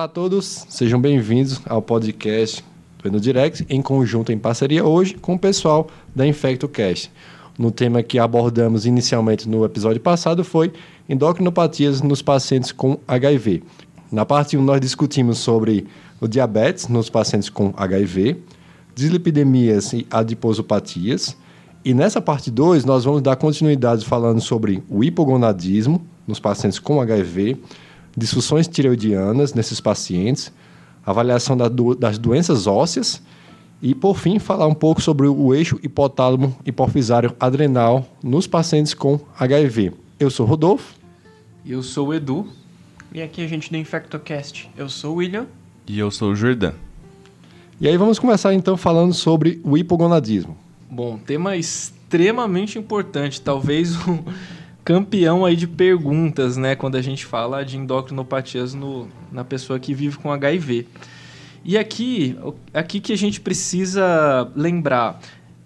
Olá 0.00 0.06
a 0.06 0.08
todos, 0.08 0.64
sejam 0.70 0.98
bem-vindos 0.98 1.60
ao 1.66 1.82
podcast 1.82 2.64
do 3.02 3.06
Eno 3.06 3.20
Direct, 3.20 3.66
em 3.68 3.82
conjunto, 3.82 4.32
em 4.32 4.38
parceria 4.38 4.82
hoje 4.82 5.12
com 5.12 5.34
o 5.34 5.38
pessoal 5.38 5.88
da 6.16 6.26
InfectoCast. 6.26 7.12
No 7.58 7.70
tema 7.70 8.02
que 8.02 8.18
abordamos 8.18 8.86
inicialmente 8.86 9.46
no 9.46 9.62
episódio 9.62 10.00
passado 10.00 10.42
foi 10.42 10.72
endocrinopatias 11.06 12.00
nos 12.00 12.22
pacientes 12.22 12.72
com 12.72 12.98
HIV. 13.06 13.62
Na 14.10 14.24
parte 14.24 14.56
1, 14.56 14.62
nós 14.62 14.80
discutimos 14.80 15.36
sobre 15.36 15.86
o 16.18 16.26
diabetes 16.26 16.88
nos 16.88 17.10
pacientes 17.10 17.50
com 17.50 17.74
HIV, 17.76 18.38
dislipidemias 18.94 19.92
e 19.92 20.06
adiposopatias. 20.10 21.36
E 21.84 21.92
nessa 21.92 22.22
parte 22.22 22.50
2, 22.50 22.86
nós 22.86 23.04
vamos 23.04 23.20
dar 23.20 23.36
continuidade 23.36 24.06
falando 24.06 24.40
sobre 24.40 24.82
o 24.88 25.04
hipogonadismo 25.04 26.00
nos 26.26 26.40
pacientes 26.40 26.78
com 26.78 27.02
HIV, 27.02 27.58
disfunções 28.20 28.68
tireoidianas 28.68 29.54
nesses 29.54 29.80
pacientes, 29.80 30.52
avaliação 31.04 31.56
da 31.56 31.68
do, 31.68 31.94
das 31.94 32.18
doenças 32.18 32.66
ósseas 32.66 33.22
e, 33.82 33.94
por 33.94 34.18
fim, 34.18 34.38
falar 34.38 34.66
um 34.66 34.74
pouco 34.74 35.00
sobre 35.00 35.26
o 35.26 35.54
eixo 35.54 35.80
hipotálamo 35.82 36.54
hipofisário 36.64 37.34
adrenal 37.40 38.06
nos 38.22 38.46
pacientes 38.46 38.92
com 38.92 39.18
HIV. 39.38 39.92
Eu 40.18 40.30
sou 40.30 40.44
Rodolfo. 40.44 40.94
Eu 41.64 41.82
sou 41.82 42.08
o 42.08 42.14
Edu. 42.14 42.46
E 43.12 43.22
aqui 43.22 43.42
a 43.42 43.48
gente 43.48 43.70
do 43.70 43.76
InfectoCast. 43.76 44.70
Eu 44.76 44.88
sou 44.88 45.14
o 45.14 45.16
William. 45.16 45.46
E 45.86 45.98
eu 45.98 46.10
sou 46.10 46.32
o 46.32 46.36
Jordan. 46.36 46.74
E 47.80 47.88
aí 47.88 47.96
vamos 47.96 48.18
começar 48.18 48.52
então 48.52 48.76
falando 48.76 49.14
sobre 49.14 49.60
o 49.64 49.76
hipogonadismo. 49.76 50.56
Bom, 50.90 51.16
tema 51.16 51.56
extremamente 51.56 52.78
importante, 52.78 53.40
talvez 53.40 53.96
o 54.06 54.22
campeão 54.84 55.44
aí 55.44 55.56
de 55.56 55.66
perguntas, 55.66 56.56
né, 56.56 56.74
quando 56.74 56.96
a 56.96 57.02
gente 57.02 57.24
fala 57.26 57.64
de 57.64 57.76
endocrinopatias 57.76 58.74
no, 58.74 59.08
na 59.30 59.44
pessoa 59.44 59.78
que 59.78 59.94
vive 59.94 60.16
com 60.18 60.32
HIV. 60.32 60.86
E 61.64 61.76
aqui, 61.76 62.36
aqui 62.72 63.00
que 63.00 63.12
a 63.12 63.16
gente 63.16 63.40
precisa 63.40 64.50
lembrar, 64.56 65.20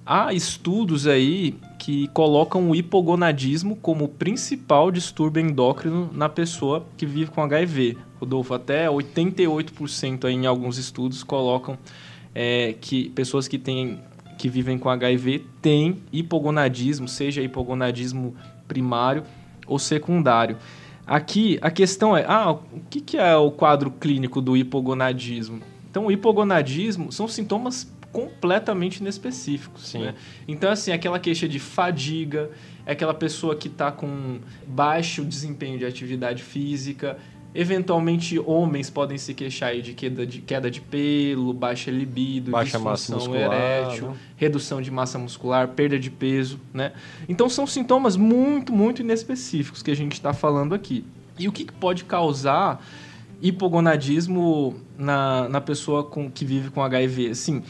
há 0.04 0.32
estudos 0.32 1.06
aí 1.06 1.56
que 1.78 2.08
colocam 2.08 2.70
o 2.70 2.74
hipogonadismo 2.74 3.76
como 3.76 4.08
principal 4.08 4.90
distúrbio 4.90 5.42
endócrino 5.42 6.10
na 6.12 6.28
pessoa 6.28 6.86
que 6.96 7.06
vive 7.06 7.30
com 7.30 7.42
HIV. 7.42 7.96
Rodolfo, 8.18 8.54
até 8.54 8.88
88% 8.88 10.24
aí 10.24 10.34
em 10.34 10.46
alguns 10.46 10.78
estudos 10.78 11.22
colocam 11.22 11.78
é, 12.34 12.74
que 12.80 13.10
pessoas 13.10 13.46
que 13.46 13.58
têm 13.58 14.00
que 14.36 14.48
vivem 14.48 14.78
com 14.78 14.90
HIV 14.90 15.44
têm 15.62 15.98
hipogonadismo, 16.12 17.06
seja 17.06 17.40
hipogonadismo 17.40 18.34
primário 18.66 19.24
ou 19.66 19.78
secundário. 19.78 20.56
Aqui 21.06 21.58
a 21.60 21.70
questão 21.70 22.16
é, 22.16 22.24
ah, 22.26 22.52
o 22.52 22.80
que, 22.88 23.00
que 23.00 23.18
é 23.18 23.36
o 23.36 23.50
quadro 23.50 23.90
clínico 23.90 24.40
do 24.40 24.56
hipogonadismo? 24.56 25.60
Então, 25.90 26.06
o 26.06 26.10
hipogonadismo 26.10 27.12
são 27.12 27.28
sintomas 27.28 27.92
completamente 28.10 28.98
inespecíficos. 28.98 29.92
Né? 29.94 30.14
Então, 30.46 30.70
assim, 30.70 30.92
aquela 30.92 31.18
queixa 31.18 31.48
de 31.48 31.58
fadiga, 31.58 32.50
é 32.86 32.92
aquela 32.92 33.12
pessoa 33.12 33.56
que 33.56 33.68
está 33.68 33.90
com 33.90 34.38
baixo 34.66 35.24
desempenho 35.24 35.78
de 35.78 35.84
atividade 35.84 36.42
física, 36.42 37.18
Eventualmente, 37.54 38.36
homens 38.40 38.90
podem 38.90 39.16
se 39.16 39.32
queixar 39.32 39.68
aí 39.68 39.80
de 39.80 39.94
queda 39.94 40.26
de, 40.26 40.40
queda 40.40 40.68
de 40.68 40.80
pelo, 40.80 41.52
baixa 41.52 41.88
libido, 41.88 42.50
baixa 42.50 42.80
massa 42.80 43.14
muscular, 43.14 43.52
erétil, 43.52 44.08
né? 44.08 44.16
redução 44.36 44.82
de 44.82 44.90
massa 44.90 45.20
muscular, 45.20 45.68
perda 45.68 45.96
de 45.96 46.10
peso, 46.10 46.58
né? 46.72 46.92
Então, 47.28 47.48
são 47.48 47.64
sintomas 47.64 48.16
muito, 48.16 48.72
muito 48.72 49.02
inespecíficos 49.02 49.84
que 49.84 49.90
a 49.92 49.94
gente 49.94 50.14
está 50.14 50.32
falando 50.32 50.74
aqui. 50.74 51.04
E 51.38 51.46
o 51.46 51.52
que, 51.52 51.64
que 51.64 51.72
pode 51.72 52.02
causar 52.02 52.84
hipogonadismo 53.40 54.74
na, 54.98 55.48
na 55.48 55.60
pessoa 55.60 56.02
com, 56.02 56.28
que 56.28 56.44
vive 56.44 56.70
com 56.70 56.82
HIV? 56.82 57.30
Assim, 57.30 57.62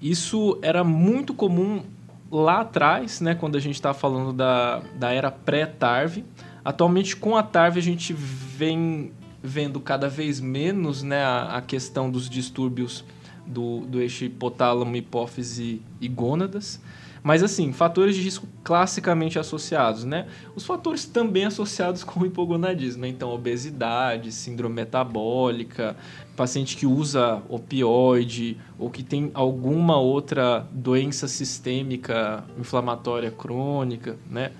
isso 0.00 0.60
era 0.62 0.84
muito 0.84 1.34
comum 1.34 1.82
lá 2.30 2.60
atrás, 2.60 3.20
né, 3.20 3.34
quando 3.34 3.56
a 3.56 3.60
gente 3.60 3.74
está 3.74 3.92
falando 3.92 4.32
da, 4.32 4.80
da 4.96 5.10
era 5.10 5.30
pré-TARV, 5.30 6.22
Atualmente, 6.68 7.16
com 7.16 7.34
a 7.34 7.42
TARV, 7.42 7.78
a 7.78 7.82
gente 7.82 8.12
vem 8.12 9.10
vendo 9.42 9.80
cada 9.80 10.08
vez 10.08 10.40
menos 10.40 11.02
né, 11.02 11.22
a, 11.22 11.56
a 11.56 11.62
questão 11.62 12.10
dos 12.10 12.28
distúrbios 12.28 13.04
do, 13.46 13.80
do 13.80 14.00
eixo 14.00 14.24
hipotálamo, 14.24 14.94
hipófise 14.96 15.80
e 16.00 16.08
gônadas. 16.08 16.80
Mas, 17.22 17.42
assim, 17.42 17.72
fatores 17.72 18.14
de 18.14 18.22
risco 18.22 18.46
classicamente 18.62 19.38
associados, 19.38 20.04
né? 20.04 20.26
Os 20.54 20.64
fatores 20.64 21.04
também 21.04 21.44
associados 21.44 22.02
com 22.04 22.20
o 22.20 22.26
hipogonadismo, 22.26 23.02
né? 23.02 23.08
Então, 23.08 23.30
obesidade, 23.30 24.30
síndrome 24.30 24.76
metabólica, 24.76 25.96
paciente 26.36 26.76
que 26.76 26.86
usa 26.86 27.42
opioide 27.48 28.56
ou 28.78 28.88
que 28.88 29.02
tem 29.02 29.30
alguma 29.34 29.98
outra 29.98 30.66
doença 30.70 31.26
sistêmica 31.26 32.44
inflamatória 32.58 33.30
crônica, 33.30 34.16
né? 34.30 34.52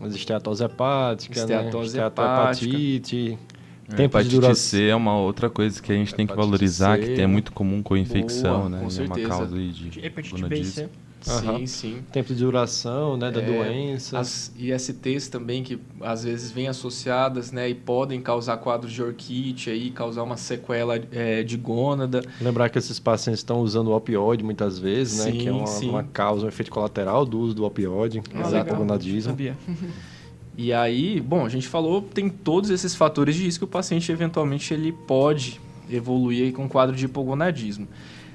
Mas 0.00 0.14
esteatose 0.14 0.64
hepática, 0.64 1.38
esteatose 1.38 1.98
né? 1.98 2.06
hepatite. 2.06 3.38
É, 3.96 4.04
hepatite 4.04 4.30
de 4.30 4.36
duração. 4.36 4.54
C 4.54 4.88
é 4.88 4.96
uma 4.96 5.16
outra 5.16 5.50
coisa 5.50 5.80
que 5.80 5.92
a 5.92 5.94
gente 5.94 6.14
tem 6.14 6.26
que 6.26 6.34
valorizar, 6.34 6.98
C, 6.98 7.14
que 7.14 7.20
é 7.20 7.26
muito 7.26 7.52
comum 7.52 7.82
com 7.82 7.96
infecção, 7.96 8.58
boa, 8.60 8.68
né? 8.68 8.78
Com 8.80 8.86
é 8.86 8.90
certeza. 8.90 9.20
uma 9.20 9.28
causa 9.28 9.56
de 9.56 10.00
hepatite 10.04 10.44
B 10.44 10.60
e 10.60 10.64
C. 10.64 10.88
Sim, 11.20 11.48
uhum. 11.48 11.66
sim. 11.66 12.02
Tempo 12.10 12.34
de 12.34 12.42
duração, 12.42 13.16
né, 13.16 13.30
da 13.30 13.42
é, 13.42 13.44
doença. 13.44 14.18
As 14.18 14.52
ISTs 14.56 15.28
também, 15.28 15.62
que 15.62 15.78
às 16.00 16.24
vezes 16.24 16.50
vêm 16.50 16.68
associadas, 16.68 17.52
né, 17.52 17.68
e 17.68 17.74
podem 17.74 18.20
causar 18.20 18.56
quadros 18.56 18.92
de 18.92 19.02
orquite, 19.02 19.70
aí, 19.70 19.90
causar 19.90 20.22
uma 20.22 20.36
sequela 20.36 20.98
é, 21.12 21.42
de 21.42 21.56
gônada. 21.56 22.22
Lembrar 22.40 22.70
que 22.70 22.78
esses 22.78 22.98
pacientes 22.98 23.40
estão 23.40 23.60
usando 23.60 23.88
o 23.88 23.96
opioide 23.96 24.42
muitas 24.42 24.78
vezes, 24.78 25.20
sim, 25.20 25.32
né, 25.32 25.38
que 25.38 25.48
é 25.48 25.52
uma, 25.52 25.68
uma, 25.68 26.04
causa, 26.04 26.46
um 26.46 26.48
efeito 26.48 26.70
colateral 26.70 27.26
do 27.26 27.38
uso 27.38 27.54
do 27.54 27.64
opioide, 27.64 28.22
ah, 28.34 28.60
hipogonadismo. 28.60 29.32
Sabia. 29.32 29.56
E 30.62 30.74
aí, 30.74 31.22
bom, 31.22 31.46
a 31.46 31.48
gente 31.48 31.66
falou, 31.66 32.02
tem 32.02 32.28
todos 32.28 32.68
esses 32.68 32.94
fatores 32.94 33.34
de 33.34 33.44
risco 33.44 33.60
que 33.60 33.64
o 33.64 33.72
paciente 33.72 34.12
eventualmente 34.12 34.74
ele 34.74 34.92
pode 34.92 35.58
evoluir 35.88 36.52
com 36.52 36.64
um 36.64 36.68
quadro 36.68 36.94
de 36.94 37.06
hipogonadismo. 37.06 37.88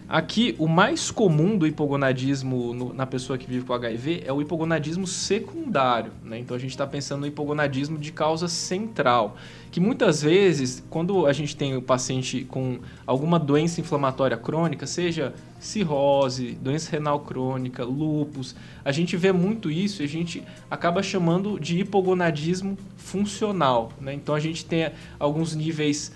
Aqui, 0.07 0.55
o 0.59 0.67
mais 0.67 1.09
comum 1.09 1.57
do 1.57 1.65
hipogonadismo 1.65 2.75
no, 2.75 2.93
na 2.93 3.07
pessoa 3.07 3.39
que 3.39 3.47
vive 3.47 3.65
com 3.65 3.73
HIV 3.73 4.21
é 4.23 4.31
o 4.31 4.39
hipogonadismo 4.39 5.07
secundário. 5.07 6.11
Né? 6.23 6.37
Então, 6.37 6.55
a 6.55 6.59
gente 6.59 6.69
está 6.69 6.85
pensando 6.85 7.21
no 7.21 7.27
hipogonadismo 7.27 7.97
de 7.97 8.11
causa 8.11 8.47
central, 8.47 9.35
que 9.71 9.79
muitas 9.79 10.21
vezes, 10.21 10.83
quando 10.91 11.25
a 11.25 11.33
gente 11.33 11.55
tem 11.55 11.75
o 11.75 11.81
paciente 11.81 12.45
com 12.45 12.77
alguma 13.05 13.39
doença 13.39 13.81
inflamatória 13.81 14.37
crônica, 14.37 14.85
seja 14.85 15.33
cirrose, 15.59 16.51
doença 16.61 16.91
renal 16.91 17.21
crônica, 17.21 17.83
lúpus, 17.83 18.55
a 18.83 18.91
gente 18.91 19.17
vê 19.17 19.31
muito 19.31 19.71
isso 19.71 20.03
e 20.03 20.05
a 20.05 20.07
gente 20.07 20.43
acaba 20.69 21.01
chamando 21.01 21.59
de 21.59 21.79
hipogonadismo 21.79 22.77
funcional. 22.95 23.91
Né? 23.99 24.13
Então, 24.13 24.35
a 24.35 24.39
gente 24.39 24.63
tem 24.63 24.91
alguns 25.19 25.55
níveis 25.55 26.11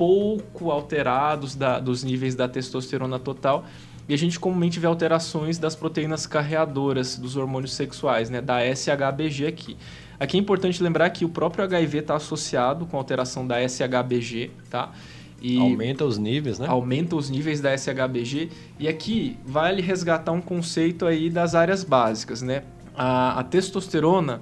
pouco 0.00 0.70
alterados 0.70 1.54
da, 1.54 1.78
dos 1.78 2.02
níveis 2.02 2.34
da 2.34 2.48
testosterona 2.48 3.18
total. 3.18 3.66
E 4.08 4.14
a 4.14 4.16
gente 4.16 4.40
comumente 4.40 4.80
vê 4.80 4.86
alterações 4.86 5.58
das 5.58 5.76
proteínas 5.76 6.26
carreadoras 6.26 7.18
dos 7.18 7.36
hormônios 7.36 7.74
sexuais, 7.74 8.30
né, 8.30 8.40
da 8.40 8.60
SHBG 8.64 9.46
aqui. 9.46 9.76
Aqui 10.18 10.38
é 10.38 10.40
importante 10.40 10.82
lembrar 10.82 11.10
que 11.10 11.22
o 11.22 11.28
próprio 11.28 11.64
HIV 11.64 11.98
está 11.98 12.16
associado 12.16 12.86
com 12.86 12.96
a 12.96 13.00
alteração 13.00 13.46
da 13.46 13.60
SHBG, 13.60 14.50
tá? 14.70 14.90
E 15.38 15.58
aumenta 15.58 16.06
os 16.06 16.16
níveis, 16.16 16.58
né? 16.58 16.66
Aumenta 16.66 17.14
os 17.14 17.28
níveis 17.28 17.60
da 17.60 17.76
SHBG. 17.76 18.48
E 18.78 18.88
aqui 18.88 19.36
vale 19.44 19.82
resgatar 19.82 20.32
um 20.32 20.40
conceito 20.40 21.04
aí 21.04 21.28
das 21.28 21.54
áreas 21.54 21.84
básicas, 21.84 22.40
né? 22.40 22.62
A, 22.94 23.38
a 23.38 23.44
testosterona 23.44 24.40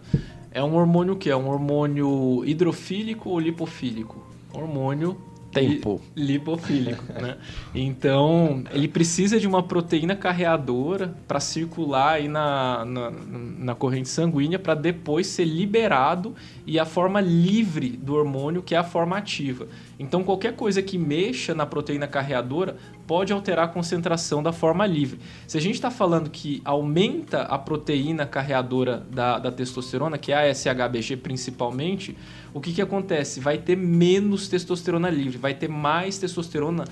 é 0.53 0.63
um 0.63 0.77
hormônio 0.77 1.17
que 1.17 1.29
é 1.29 1.37
um 1.37 1.49
hormônio 1.49 2.45
hidrofílico 2.45 3.29
ou 3.31 3.41
lipofílico? 3.41 4.25
Hormônio 4.53 5.28
tempo. 5.53 6.01
Lipofílico, 6.15 7.05
né? 7.21 7.37
Então, 7.75 8.63
ele 8.73 8.89
precisa 8.89 9.39
de 9.39 9.47
uma 9.47 9.63
proteína 9.63 10.15
carreadora 10.15 11.15
para 11.27 11.41
circular 11.41 12.15
aí 12.15 12.29
na, 12.29 12.85
na, 12.85 13.11
na 13.11 13.75
corrente 13.75 14.09
sanguínea 14.09 14.59
para 14.59 14.75
depois 14.75 15.27
ser 15.27 15.45
liberado 15.45 16.35
e 16.67 16.79
a 16.79 16.85
forma 16.85 17.21
livre 17.21 17.91
do 17.91 18.15
hormônio, 18.15 18.63
que 18.63 18.75
é 18.75 18.79
a 18.79 18.85
forma 18.85 19.17
ativa. 19.17 19.67
Então, 19.99 20.23
qualquer 20.23 20.55
coisa 20.55 20.81
que 20.83 20.97
mexa 20.97 21.55
na 21.55 21.67
proteína 21.67 22.07
carreadora 22.07 22.77
pode 23.07 23.33
alterar 23.33 23.65
a 23.65 23.69
concentração 23.69 24.43
da 24.43 24.53
forma 24.53 24.87
livre. 24.87 25.19
Se 25.47 25.57
a 25.57 25.61
gente 25.61 25.75
está 25.75 25.91
falando 25.91 26.29
que 26.29 26.61
aumenta 26.65 27.43
a 27.43 27.59
proteína 27.59 28.27
carreadora 28.27 29.03
da, 29.11 29.39
da 29.39 29.51
testosterona, 29.51 30.19
que 30.19 30.31
é 30.31 30.51
a 30.51 30.55
SHBG 30.55 31.17
principalmente, 31.17 32.17
o 32.53 32.61
que, 32.61 32.73
que 32.73 32.83
acontece? 32.83 33.41
Vai 33.41 33.59
ter 33.59 33.77
menos 33.77 34.49
testosterona 34.49 35.11
livre, 35.11 35.39
vai 35.39 35.55
ter 35.55 35.69
mais 35.69 36.19
testosterona 36.19 36.85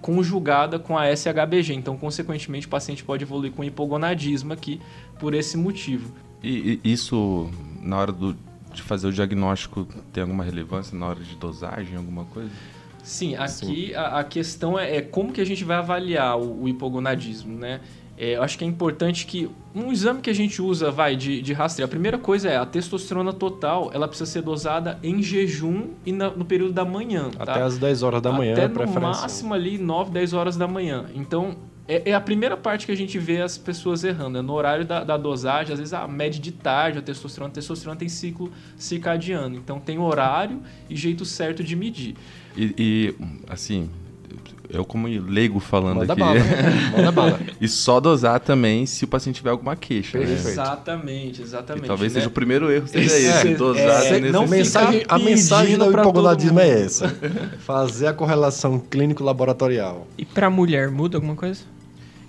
conjugada 0.00 0.78
com 0.78 0.96
a 0.96 1.06
SHBG. 1.14 1.74
Então, 1.74 1.96
consequentemente, 1.96 2.66
o 2.66 2.70
paciente 2.70 3.04
pode 3.04 3.24
evoluir 3.24 3.52
com 3.52 3.64
hipogonadismo 3.64 4.52
aqui 4.52 4.80
por 5.18 5.34
esse 5.34 5.56
motivo. 5.56 6.12
E, 6.42 6.80
e 6.82 6.92
isso, 6.92 7.50
na 7.82 7.96
hora 7.98 8.12
do, 8.12 8.36
de 8.72 8.82
fazer 8.82 9.08
o 9.08 9.12
diagnóstico, 9.12 9.86
tem 10.12 10.22
alguma 10.22 10.44
relevância 10.44 10.96
na 10.96 11.06
hora 11.06 11.20
de 11.20 11.34
dosagem, 11.36 11.96
alguma 11.96 12.24
coisa? 12.26 12.50
Sim, 13.02 13.36
aqui 13.36 13.94
a, 13.94 14.18
a, 14.18 14.24
questão 14.24 14.78
é, 14.78 14.96
é, 14.96 15.00
como 15.00 15.32
que 15.32 15.40
a 15.40 15.46
gente 15.46 15.64
vai 15.64 15.76
avaliar 15.76 16.36
o, 16.38 16.64
o 16.64 16.68
hipogonadismo, 16.68 17.56
né? 17.56 17.80
É, 18.18 18.36
eu 18.36 18.42
acho 18.42 18.56
que 18.56 18.64
é 18.64 18.66
importante 18.66 19.26
que 19.26 19.48
um 19.74 19.92
exame 19.92 20.20
que 20.20 20.30
a 20.30 20.34
gente 20.34 20.62
usa, 20.62 20.90
vai, 20.90 21.14
de, 21.16 21.42
de 21.42 21.52
rastreio, 21.52 21.84
a 21.84 21.88
primeira 21.88 22.16
coisa 22.16 22.48
é 22.48 22.56
a 22.56 22.64
testosterona 22.64 23.32
total, 23.32 23.90
ela 23.92 24.08
precisa 24.08 24.30
ser 24.30 24.42
dosada 24.42 24.98
em 25.02 25.22
jejum 25.22 25.90
e 26.04 26.12
na, 26.12 26.30
no 26.30 26.44
período 26.44 26.72
da 26.72 26.84
manhã. 26.84 27.30
Tá? 27.30 27.42
Até 27.42 27.62
às 27.62 27.76
10 27.76 28.02
horas 28.02 28.22
da 28.22 28.32
manhã, 28.32 28.52
Até 28.54 28.68
no 28.68 29.00
máximo 29.00 29.52
ali 29.52 29.76
9, 29.76 30.10
10 30.10 30.32
horas 30.32 30.56
da 30.56 30.66
manhã. 30.66 31.06
Então, 31.14 31.56
é, 31.88 32.10
é, 32.10 32.14
a 32.14 32.20
primeira 32.20 32.56
parte 32.56 32.84
que 32.86 32.92
a 32.92 32.96
gente 32.96 33.18
vê 33.18 33.40
as 33.40 33.56
pessoas 33.56 34.02
errando. 34.02 34.38
É 34.38 34.42
no 34.42 34.52
horário 34.52 34.84
da, 34.84 35.04
da 35.04 35.16
dosagem, 35.16 35.72
às 35.72 35.78
vezes 35.78 35.94
a 35.94 36.06
média 36.08 36.40
de 36.40 36.52
tarde, 36.52 36.98
a 36.98 37.02
testosterona. 37.02 37.50
A 37.50 37.54
testosterona 37.54 37.98
tem 37.98 38.08
ciclo 38.08 38.50
circadiano. 38.76 39.56
Então 39.56 39.78
tem 39.78 39.98
horário 39.98 40.60
e 40.90 40.96
jeito 40.96 41.24
certo 41.24 41.62
de 41.62 41.76
medir. 41.76 42.16
E, 42.56 42.74
e 42.76 43.14
assim, 43.48 43.88
eu 44.70 44.84
como 44.84 45.06
leigo 45.06 45.60
falando 45.60 45.98
Manda 45.98 46.12
aqui. 46.12 46.20
Bala. 46.20 46.40
Manda 46.96 47.12
bala. 47.12 47.40
e 47.60 47.68
só 47.68 48.00
dosar 48.00 48.40
também 48.40 48.86
se 48.86 49.04
o 49.04 49.08
paciente 49.08 49.36
tiver 49.36 49.50
alguma 49.50 49.76
queixa. 49.76 50.18
Né? 50.18 50.32
Exatamente, 50.32 51.42
exatamente. 51.42 51.84
E 51.84 51.88
talvez 51.88 52.12
né? 52.12 52.20
seja 52.20 52.28
o 52.28 52.32
primeiro 52.32 52.70
erro 52.70 52.86
seja 52.86 53.16
esse, 53.16 53.48
é, 53.48 53.54
dosar 53.54 54.04
é, 54.06 54.20
nesse 54.20 54.32
não 54.32 54.46
mensagem, 54.46 55.04
A 55.08 55.18
mensagem 55.18 55.78
do 55.78 55.90
hipogonadismo 55.90 56.60
é 56.60 56.68
essa. 56.68 57.08
Fazer 57.60 58.08
a 58.08 58.12
correlação 58.12 58.78
clínico-laboratorial. 58.78 60.06
E 60.16 60.24
para 60.24 60.50
mulher, 60.50 60.90
muda 60.90 61.16
alguma 61.16 61.34
coisa? 61.34 61.75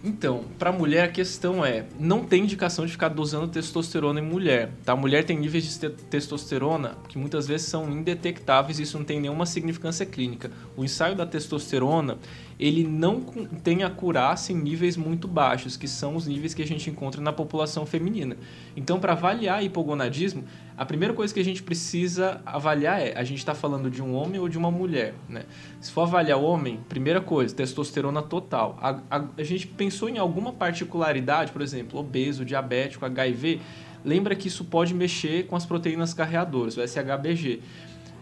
Então, 0.03 0.45
para 0.59 0.71
mulher 0.71 1.05
a 1.05 1.07
questão 1.11 1.65
é, 1.65 1.85
não 1.99 2.23
tem 2.23 2.44
indicação 2.44 2.85
de 2.85 2.91
ficar 2.91 3.09
dosando 3.09 3.47
testosterona 3.47 4.19
em 4.19 4.23
mulher, 4.23 4.71
tá? 4.85 4.94
A 4.94 4.95
mulher 4.95 5.23
tem 5.23 5.38
níveis 5.38 5.63
de 5.63 5.89
testosterona 5.89 6.95
que 7.09 7.17
muitas 7.17 7.47
vezes 7.47 7.67
são 7.67 7.91
indetectáveis 7.91 8.79
e 8.79 8.83
isso 8.83 8.97
não 8.97 9.05
tem 9.05 9.19
nenhuma 9.19 9.45
significância 9.45 10.05
clínica. 10.05 10.51
O 10.75 10.85
ensaio 10.85 11.15
da 11.15 11.25
testosterona, 11.25 12.19
ele 12.59 12.83
não 12.83 13.21
tem 13.63 13.83
acurácia 13.83 14.53
em 14.53 14.57
níveis 14.57 14.95
muito 14.95 15.27
baixos, 15.27 15.75
que 15.75 15.88
são 15.88 16.15
os 16.15 16.27
níveis 16.27 16.53
que 16.53 16.61
a 16.61 16.67
gente 16.67 16.89
encontra 16.89 17.19
na 17.19 17.33
população 17.33 17.85
feminina. 17.85 18.38
Então, 18.75 18.99
para 18.99 19.13
avaliar 19.13 19.63
hipogonadismo, 19.63 20.44
a 20.77 20.85
primeira 20.85 21.11
coisa 21.11 21.33
que 21.33 21.39
a 21.39 21.44
gente 21.44 21.63
precisa 21.63 22.39
avaliar 22.45 23.01
é: 23.01 23.17
a 23.17 23.23
gente 23.23 23.39
está 23.39 23.55
falando 23.55 23.89
de 23.89 24.01
um 24.01 24.13
homem 24.13 24.39
ou 24.39 24.47
de 24.47 24.59
uma 24.59 24.69
mulher? 24.69 25.15
Né? 25.27 25.44
Se 25.81 25.91
for 25.91 26.01
avaliar 26.01 26.38
o 26.38 26.44
homem, 26.44 26.79
primeira 26.88 27.19
coisa, 27.19 27.55
testosterona 27.55 28.21
total. 28.21 28.77
A, 28.79 28.99
a, 29.09 29.25
a 29.38 29.44
gente 29.44 29.65
pensou 29.88 30.10
em 30.10 30.18
alguma 30.18 30.51
particularidade, 30.51 31.54
por 31.54 31.62
exemplo, 31.62 31.98
obeso, 31.98 32.44
diabético, 32.44 33.06
HIV. 33.06 33.62
Lembra 34.04 34.36
que 34.36 34.50
isso 34.50 34.66
pode 34.66 34.94
mexer 34.94 35.48
com 35.48 35.56
as 35.56 35.66
proteínas 35.66 36.13
carreadoras, 36.13 36.75
o 36.75 36.86
SHBG. 36.86 37.62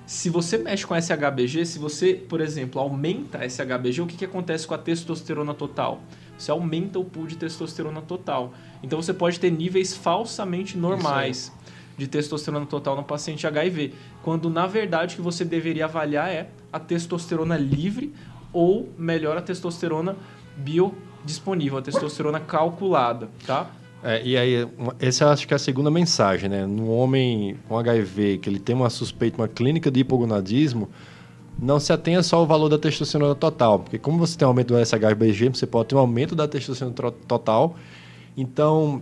Se 0.05 0.29
você 0.29 0.59
mexe 0.59 0.85
com 0.85 0.93
SHBG, 0.95 1.65
se 1.65 1.79
você, 1.79 2.13
por 2.13 2.39
exemplo, 2.39 2.79
aumenta 2.79 3.39
SHBG, 3.49 4.01
o 4.03 4.05
que, 4.05 4.15
que 4.15 4.25
acontece 4.25 4.67
com 4.67 4.75
a 4.75 4.77
testosterona 4.77 5.55
total? 5.55 6.03
Você 6.37 6.51
aumenta 6.51 6.99
o 6.99 7.03
pool 7.03 7.25
de 7.25 7.35
testosterona 7.35 8.03
total. 8.03 8.53
Então 8.83 9.01
você 9.01 9.11
pode 9.13 9.39
ter 9.39 9.49
níveis 9.49 9.97
falsamente 9.97 10.77
normais 10.77 11.51
de 11.97 12.07
testosterona 12.07 12.67
total 12.67 12.95
no 12.95 13.03
paciente 13.03 13.47
HIV, 13.47 13.91
quando 14.21 14.51
na 14.51 14.67
verdade 14.67 15.15
o 15.15 15.17
que 15.17 15.23
você 15.23 15.43
deveria 15.43 15.85
avaliar 15.85 16.29
é 16.29 16.47
a 16.71 16.79
testosterona 16.79 17.57
livre 17.57 18.13
ou 18.53 18.87
melhor 18.99 19.35
a 19.35 19.41
testosterona 19.41 20.15
biodisponível, 21.25 21.79
a 21.79 21.81
testosterona 21.81 22.39
calculada, 22.39 23.27
tá? 23.45 23.69
É, 24.03 24.21
e 24.23 24.37
aí, 24.37 24.67
essa 24.99 25.31
acho 25.31 25.47
que 25.47 25.53
é 25.53 25.55
a 25.55 25.59
segunda 25.59 25.89
mensagem, 25.89 26.47
né? 26.47 26.65
No 26.65 26.91
homem 26.91 27.57
com 27.67 27.77
HIV, 27.77 28.37
que 28.37 28.47
ele 28.47 28.59
tem 28.59 28.75
uma 28.75 28.89
suspeita, 28.89 29.41
uma 29.41 29.47
clínica 29.47 29.89
de 29.89 30.01
hipogonadismo, 30.01 30.87
não 31.57 31.79
se 31.79 31.91
atenha 31.91 32.21
só 32.21 32.37
ao 32.37 32.45
valor 32.45 32.69
da 32.69 32.77
testosterona 32.77 33.33
total, 33.33 33.79
porque 33.79 33.97
como 33.97 34.19
você 34.19 34.37
tem 34.37 34.45
um 34.45 34.49
aumento 34.49 34.73
do 34.73 34.85
SHBG, 34.85 35.49
você 35.49 35.65
pode 35.65 35.89
ter 35.89 35.95
um 35.95 35.99
aumento 35.99 36.35
da 36.35 36.47
testosterona 36.47 36.93
total. 37.27 37.75
Então, 38.37 39.01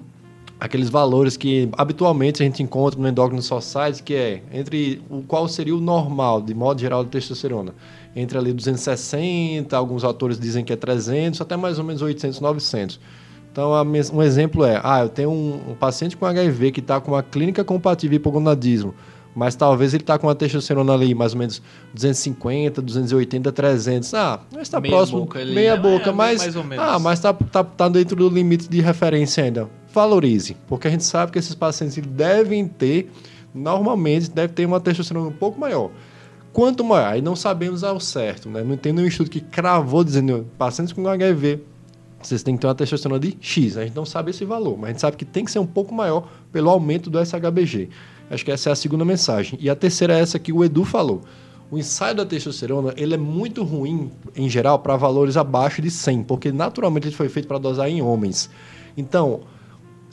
aqueles 0.64 0.88
valores 0.88 1.36
que 1.36 1.68
habitualmente 1.78 2.42
a 2.42 2.46
gente 2.46 2.64
encontra 2.64 2.98
no 2.98 3.06
endócrino 3.06 3.42
society, 3.42 4.02
que 4.02 4.14
é 4.14 4.42
entre 4.50 5.02
o 5.10 5.22
qual 5.22 5.46
seria 5.50 5.76
o 5.76 5.82
normal, 5.82 6.42
de 6.42 6.54
modo 6.54 6.80
geral, 6.80 7.04
da 7.04 7.10
testosterona. 7.10 7.76
Entre 8.16 8.38
ali 8.38 8.54
260, 8.54 9.76
alguns 9.76 10.06
autores 10.06 10.40
dizem 10.40 10.64
que 10.64 10.72
é 10.72 10.78
300, 10.78 11.42
até 11.42 11.58
mais 11.58 11.80
ou 11.80 11.84
menos 11.84 12.02
800, 12.02 12.40
900. 12.40 12.98
Então, 13.52 13.72
um 14.14 14.24
exemplo 14.24 14.64
é, 14.64 14.80
ah, 14.82 15.02
eu 15.02 15.10
tenho 15.10 15.32
um, 15.32 15.72
um 15.72 15.76
paciente 15.76 16.16
com 16.16 16.26
HIV 16.26 16.72
que 16.72 16.80
está 16.80 17.02
com 17.02 17.12
uma 17.12 17.22
clínica 17.22 17.62
compatível 17.66 18.16
hipogonadismo, 18.16 18.96
mas 19.36 19.56
talvez 19.56 19.94
ele 19.94 20.04
está 20.04 20.18
com 20.18 20.28
uma 20.28 20.36
testosterona 20.36 20.94
ali 20.94 21.14
mais 21.14 21.34
ou 21.34 21.40
menos 21.40 21.62
250, 21.94 22.82
280, 22.82 23.52
300. 23.52 24.14
Ah, 24.14 24.40
mas 24.50 24.62
está 24.62 24.80
próximo, 24.80 25.20
boca, 25.20 25.44
meia 25.44 25.76
boca, 25.76 26.10
é, 26.10 26.14
mas, 26.14 26.42
ah, 26.78 26.98
mas 27.00 27.20
está 27.20 27.34
tá, 27.34 27.66
tá 27.66 27.90
dentro 27.90 28.16
do 28.16 28.30
limite 28.30 28.70
de 28.70 28.80
referência 28.80 29.44
ainda. 29.44 29.70
Valorize, 29.94 30.58
porque 30.68 30.88
a 30.88 30.92
gente 30.92 31.04
sabe 31.04 31.32
que 31.32 31.40
esses 31.40 31.56
pacientes 31.56 32.04
devem 32.06 32.68
ter, 32.68 33.12
normalmente, 33.54 34.30
deve 34.30 34.54
ter 34.54 34.66
uma 34.66 34.80
testosterona 34.80 35.28
um 35.28 35.34
pouco 35.34 35.60
maior. 35.60 35.92
Quanto 36.52 36.84
maior, 36.84 37.14
aí 37.14 37.22
não 37.22 37.36
sabemos 37.36 37.84
ao 37.84 38.00
certo, 38.00 38.50
né? 38.50 38.64
Não 38.64 38.78
tem 38.78 38.92
nenhum 38.94 39.08
estudo 39.08 39.30
que 39.30 39.40
cravou 39.40 40.04
dizendo 40.04 40.48
pacientes 40.58 40.94
com 40.94 41.08
HIV 41.08 41.62
vocês 42.28 42.42
têm 42.42 42.56
que 42.56 42.62
ter 42.62 42.68
uma 42.68 42.76
testosterona 42.76 43.20
de 43.20 43.38
X. 43.40 43.78
A 43.78 43.84
gente 43.84 43.96
não 43.96 44.06
sabe 44.06 44.32
esse 44.32 44.46
valor, 44.46 44.78
mas 44.78 44.86
a 44.86 44.88
gente 44.92 45.02
sabe 45.02 45.18
que 45.18 45.26
tem 45.26 45.44
que 45.46 45.52
ser 45.52 45.60
um 45.60 45.66
pouco 45.66 45.94
maior 45.94 46.28
pelo 46.52 46.70
aumento 46.70 47.10
do 47.10 47.20
SHBG. 47.24 47.90
Acho 48.30 48.46
que 48.46 48.52
essa 48.52 48.70
é 48.70 48.72
a 48.72 48.76
segunda 48.76 49.04
mensagem. 49.04 49.60
E 49.62 49.70
a 49.70 49.76
terceira 49.76 50.18
é 50.18 50.22
essa 50.22 50.40
que 50.40 50.54
o 50.54 50.64
Edu 50.64 50.86
falou. 50.86 51.22
O 51.70 51.78
ensaio 51.78 52.16
da 52.16 52.26
testosterona 52.26 52.94
ele 52.96 53.14
é 53.14 53.18
muito 53.18 53.64
ruim, 53.64 54.12
em 54.36 54.50
geral, 54.50 54.80
para 54.80 54.96
valores 54.96 55.38
abaixo 55.38 55.82
de 55.82 55.90
100, 55.90 56.24
porque 56.24 56.52
naturalmente 56.52 57.08
ele 57.08 57.16
foi 57.16 57.30
feito 57.30 57.48
para 57.48 57.58
dosar 57.58 57.90
em 57.90 58.02
homens. 58.02 58.50
Então, 58.96 59.42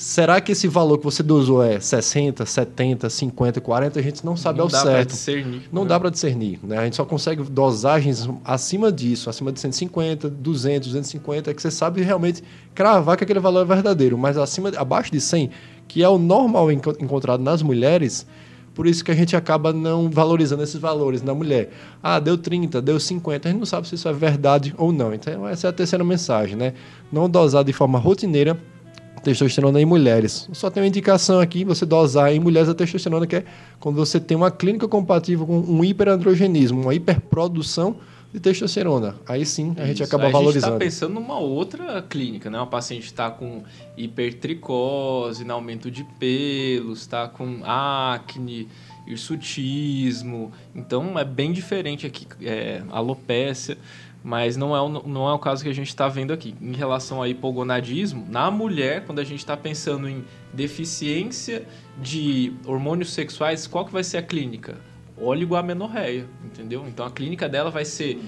Será 0.00 0.40
que 0.40 0.52
esse 0.52 0.66
valor 0.66 0.96
que 0.96 1.04
você 1.04 1.22
dosou 1.22 1.62
é 1.62 1.78
60, 1.78 2.46
70, 2.46 3.10
50, 3.10 3.60
40? 3.60 4.00
A 4.00 4.02
gente 4.02 4.24
não 4.24 4.34
sabe 4.34 4.56
não 4.56 4.64
ao 4.64 4.70
certo. 4.70 4.86
Pra 4.86 5.04
discernir, 5.04 5.68
não 5.70 5.82
né? 5.82 5.88
dá 5.88 6.00
para 6.00 6.08
discernir. 6.08 6.58
Né? 6.62 6.78
A 6.78 6.84
gente 6.84 6.96
só 6.96 7.04
consegue 7.04 7.42
dosagens 7.42 8.26
acima 8.42 8.90
disso, 8.90 9.28
acima 9.28 9.52
de 9.52 9.60
150, 9.60 10.30
200, 10.30 10.88
250, 10.88 11.50
é 11.50 11.54
que 11.54 11.60
você 11.60 11.70
sabe 11.70 12.00
realmente 12.00 12.42
cravar 12.74 13.18
que 13.18 13.24
aquele 13.24 13.40
valor 13.40 13.60
é 13.60 13.64
verdadeiro. 13.66 14.16
Mas 14.16 14.38
acima, 14.38 14.70
abaixo 14.74 15.12
de 15.12 15.20
100, 15.20 15.50
que 15.86 16.02
é 16.02 16.08
o 16.08 16.16
normal 16.16 16.72
encontrado 16.72 17.42
nas 17.42 17.60
mulheres, 17.60 18.26
por 18.72 18.86
isso 18.86 19.04
que 19.04 19.10
a 19.10 19.14
gente 19.14 19.36
acaba 19.36 19.70
não 19.70 20.08
valorizando 20.08 20.62
esses 20.62 20.80
valores 20.80 21.20
na 21.20 21.34
mulher. 21.34 21.72
Ah, 22.02 22.18
deu 22.18 22.38
30, 22.38 22.80
deu 22.80 22.98
50, 22.98 23.46
a 23.46 23.52
gente 23.52 23.58
não 23.58 23.66
sabe 23.66 23.86
se 23.86 23.96
isso 23.96 24.08
é 24.08 24.14
verdade 24.14 24.74
ou 24.78 24.92
não. 24.92 25.12
Então, 25.12 25.46
essa 25.46 25.66
é 25.66 25.68
a 25.68 25.72
terceira 25.74 26.02
mensagem, 26.02 26.56
né? 26.56 26.72
Não 27.12 27.28
dosar 27.28 27.62
de 27.62 27.74
forma 27.74 27.98
rotineira 27.98 28.58
testosterona 29.22 29.80
em 29.80 29.84
mulheres. 29.84 30.48
Só 30.52 30.70
tem 30.70 30.82
uma 30.82 30.86
indicação 30.86 31.40
aqui, 31.40 31.64
você 31.64 31.84
dosar 31.84 32.32
em 32.32 32.40
mulheres 32.40 32.68
a 32.68 32.74
testosterona, 32.74 33.26
que 33.26 33.36
é 33.36 33.44
quando 33.78 33.96
você 33.96 34.18
tem 34.18 34.36
uma 34.36 34.50
clínica 34.50 34.88
compatível 34.88 35.46
com 35.46 35.58
um 35.58 35.84
hiperandrogenismo, 35.84 36.82
uma 36.82 36.94
hiperprodução 36.94 37.96
de 38.32 38.38
testosterona. 38.38 39.16
Aí 39.26 39.44
sim 39.44 39.74
a 39.76 39.86
gente 39.86 40.02
acaba 40.02 40.26
a 40.26 40.30
valorizando. 40.30 40.76
A 40.76 40.78
gente 40.78 40.88
está 40.88 41.06
pensando 41.06 41.14
numa 41.20 41.38
outra 41.38 42.00
clínica, 42.02 42.48
né? 42.48 42.58
Uma 42.58 42.66
paciente 42.66 43.06
está 43.06 43.30
com 43.30 43.62
hipertricose, 43.96 45.48
aumento 45.50 45.90
de 45.90 46.04
pelos, 46.18 47.00
está 47.00 47.28
com 47.28 47.60
acne, 47.64 48.68
hirsutismo. 49.06 50.52
Então 50.74 51.18
é 51.18 51.24
bem 51.24 51.52
diferente 51.52 52.06
aqui, 52.06 52.26
é, 52.42 52.82
alopécia 52.90 53.76
mas 54.22 54.56
não 54.56 54.76
é, 54.76 54.80
o, 54.80 54.88
não 54.88 55.28
é 55.28 55.32
o 55.32 55.38
caso 55.38 55.62
que 55.62 55.70
a 55.70 55.74
gente 55.74 55.88
está 55.88 56.08
vendo 56.08 56.32
aqui. 56.32 56.54
Em 56.60 56.72
relação 56.72 57.18
ao 57.18 57.26
hipogonadismo, 57.26 58.26
na 58.28 58.50
mulher, 58.50 59.04
quando 59.04 59.18
a 59.18 59.24
gente 59.24 59.38
está 59.38 59.56
pensando 59.56 60.08
em 60.08 60.24
deficiência 60.52 61.66
de 62.00 62.52
hormônios 62.66 63.12
sexuais, 63.12 63.66
qual 63.66 63.84
que 63.84 63.92
vai 63.92 64.04
ser 64.04 64.18
a 64.18 64.22
clínica? 64.22 64.76
Oligamenorreia, 65.16 66.26
entendeu? 66.44 66.84
Então 66.86 67.04
a 67.04 67.10
clínica 67.10 67.48
dela 67.48 67.70
vai 67.70 67.84
ser 67.84 68.20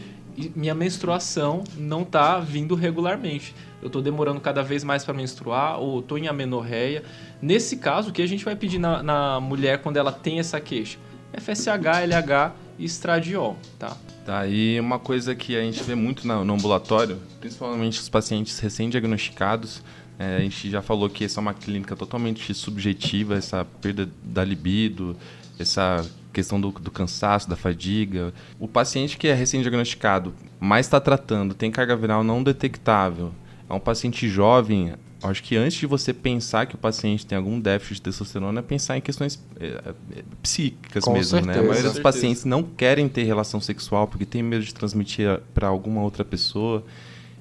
minha 0.56 0.74
menstruação 0.74 1.62
não 1.76 2.02
está 2.02 2.38
vindo 2.38 2.74
regularmente. 2.74 3.54
Eu 3.80 3.88
estou 3.88 4.00
demorando 4.00 4.40
cada 4.40 4.62
vez 4.62 4.82
mais 4.82 5.04
para 5.04 5.12
menstruar 5.12 5.78
ou 5.78 6.00
estou 6.00 6.16
em 6.16 6.28
amenorreia. 6.28 7.02
Nesse 7.40 7.76
caso, 7.76 8.10
o 8.10 8.12
que 8.12 8.22
a 8.22 8.26
gente 8.26 8.44
vai 8.44 8.56
pedir 8.56 8.78
na, 8.78 9.02
na 9.02 9.40
mulher 9.40 9.78
quando 9.82 9.96
ela 9.96 10.12
tem 10.12 10.38
essa 10.38 10.60
queixa? 10.60 10.98
FSH, 11.32 12.04
LH 12.04 12.52
e 12.78 12.84
estradiol, 12.84 13.56
tá? 13.78 13.96
Tá, 14.24 14.46
e 14.46 14.78
uma 14.78 14.98
coisa 14.98 15.34
que 15.34 15.56
a 15.56 15.60
gente 15.62 15.82
vê 15.82 15.94
muito 15.94 16.26
no, 16.26 16.54
ambulatório, 16.54 17.18
principalmente 17.40 18.00
os 18.00 18.08
pacientes 18.08 18.58
recém-diagnosticados, 18.58 19.82
é, 20.18 20.36
a 20.36 20.40
gente 20.40 20.70
já 20.70 20.80
falou 20.80 21.08
que 21.10 21.24
essa 21.24 21.40
é 21.40 21.42
uma 21.42 21.54
clínica 21.54 21.96
totalmente 21.96 22.54
subjetiva, 22.54 23.34
essa 23.34 23.64
perda 23.64 24.08
da 24.22 24.44
libido, 24.44 25.16
essa 25.58 26.08
questão 26.32 26.60
do, 26.60 26.70
do 26.70 26.90
cansaço, 26.90 27.48
da 27.48 27.56
fadiga. 27.56 28.32
O 28.58 28.68
paciente 28.68 29.16
que 29.16 29.28
é 29.28 29.34
recém-diagnosticado, 29.34 30.34
mas 30.60 30.86
está 30.86 31.00
tratando, 31.00 31.54
tem 31.54 31.70
carga 31.70 31.96
viral 31.96 32.22
não 32.22 32.42
detectável, 32.42 33.32
é 33.68 33.74
um 33.74 33.80
paciente 33.80 34.28
jovem, 34.28 34.94
acho 35.22 35.42
que 35.42 35.56
antes 35.56 35.78
de 35.78 35.86
você 35.86 36.12
pensar 36.12 36.66
que 36.66 36.74
o 36.74 36.78
paciente 36.78 37.24
tem 37.24 37.36
algum 37.36 37.60
déficit 37.60 37.94
de 37.96 38.02
testosterona, 38.02 38.60
é 38.60 38.62
pensar 38.62 38.96
em 38.96 39.00
questões 39.00 39.42
é, 39.58 39.66
é, 39.66 40.22
psíquicas 40.42 41.04
Com 41.04 41.12
mesmo, 41.12 41.36
né? 41.36 41.42
certeza. 41.44 41.64
A 41.64 41.68
maioria 41.68 41.90
dos 41.90 42.00
pacientes 42.00 42.44
não 42.44 42.62
querem 42.62 43.08
ter 43.08 43.22
relação 43.24 43.60
sexual 43.60 44.06
porque 44.08 44.24
tem 44.24 44.42
medo 44.42 44.64
de 44.64 44.74
transmitir 44.74 45.40
para 45.54 45.68
alguma 45.68 46.02
outra 46.02 46.24
pessoa. 46.24 46.84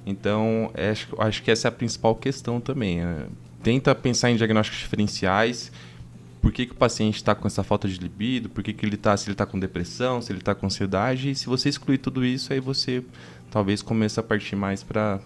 Então, 0.06 0.72
é, 0.74 0.90
acho, 0.90 1.08
acho 1.20 1.44
que 1.44 1.52
essa 1.52 1.68
é 1.68 1.70
a 1.70 1.72
principal 1.72 2.16
questão 2.16 2.60
também. 2.60 3.02
é. 3.02 3.26
Tenta 3.64 3.94
pensar 3.94 4.32
em 4.32 4.36
diagnósticos 4.36 4.80
diferenciais. 4.80 5.72
Por 6.42 6.52
que, 6.52 6.66
que 6.66 6.72
o 6.72 6.76
paciente 6.76 7.18
está 7.18 7.36
com 7.36 7.46
essa 7.48 7.64
falta 7.64 7.88
de 7.88 8.00
libido? 8.00 8.50
Por 8.50 8.64
que, 8.64 8.74
que 8.74 8.84
ele 8.84 8.96
está, 8.96 9.16
se 9.16 9.28
ele 9.28 9.34
está 9.34 9.46
com 9.46 9.60
depressão, 9.60 10.20
se 10.20 10.32
ele 10.32 10.40
está 10.40 10.56
com 10.56 10.66
ansiedade? 10.66 11.30
E 11.30 11.36
se 11.36 11.46
você 11.46 11.70
excluir 11.70 12.00
tudo 12.00 12.26
isso, 12.26 12.52
aí 12.52 12.60
você 12.60 13.04
talvez 13.52 13.82
comece 13.82 14.18
a 14.18 14.24
partir 14.24 14.56
mais 14.56 14.82
para 14.82 15.20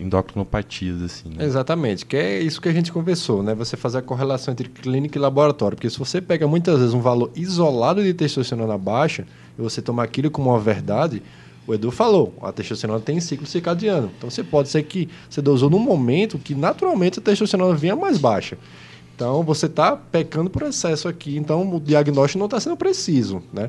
endocrinopatias, 0.00 1.02
assim. 1.02 1.28
Né? 1.28 1.44
Exatamente, 1.44 2.06
que 2.06 2.16
é 2.16 2.40
isso 2.40 2.60
que 2.60 2.68
a 2.68 2.72
gente 2.72 2.90
conversou, 2.90 3.42
né? 3.42 3.54
Você 3.54 3.76
fazer 3.76 3.98
a 3.98 4.02
correlação 4.02 4.52
entre 4.52 4.68
clínica 4.68 5.18
e 5.18 5.20
laboratório. 5.20 5.76
Porque 5.76 5.90
se 5.90 5.98
você 5.98 6.20
pega 6.20 6.48
muitas 6.48 6.78
vezes 6.78 6.94
um 6.94 7.00
valor 7.00 7.30
isolado 7.36 8.02
de 8.02 8.14
testosterona 8.14 8.78
baixa 8.78 9.26
e 9.56 9.60
você 9.60 9.82
toma 9.82 10.02
aquilo 10.02 10.30
como 10.30 10.48
uma 10.48 10.58
verdade, 10.58 11.22
o 11.66 11.74
Edu 11.74 11.90
falou, 11.90 12.34
a 12.40 12.50
testosterona 12.50 13.00
tem 13.00 13.20
ciclo 13.20 13.46
circadiano. 13.46 14.10
Então 14.16 14.30
você 14.30 14.42
pode 14.42 14.70
ser 14.70 14.82
que 14.84 15.06
você 15.28 15.42
dosou 15.42 15.68
num 15.68 15.78
momento 15.78 16.38
que 16.38 16.54
naturalmente 16.54 17.18
a 17.18 17.22
testosterona 17.22 17.74
vinha 17.74 17.94
mais 17.94 18.16
baixa. 18.16 18.56
Então 19.14 19.42
você 19.42 19.66
está 19.66 19.94
pecando 19.94 20.48
por 20.48 20.62
excesso 20.62 21.06
aqui, 21.08 21.36
então 21.36 21.74
o 21.74 21.78
diagnóstico 21.78 22.38
não 22.38 22.46
está 22.46 22.58
sendo 22.58 22.76
preciso, 22.76 23.42
né? 23.52 23.68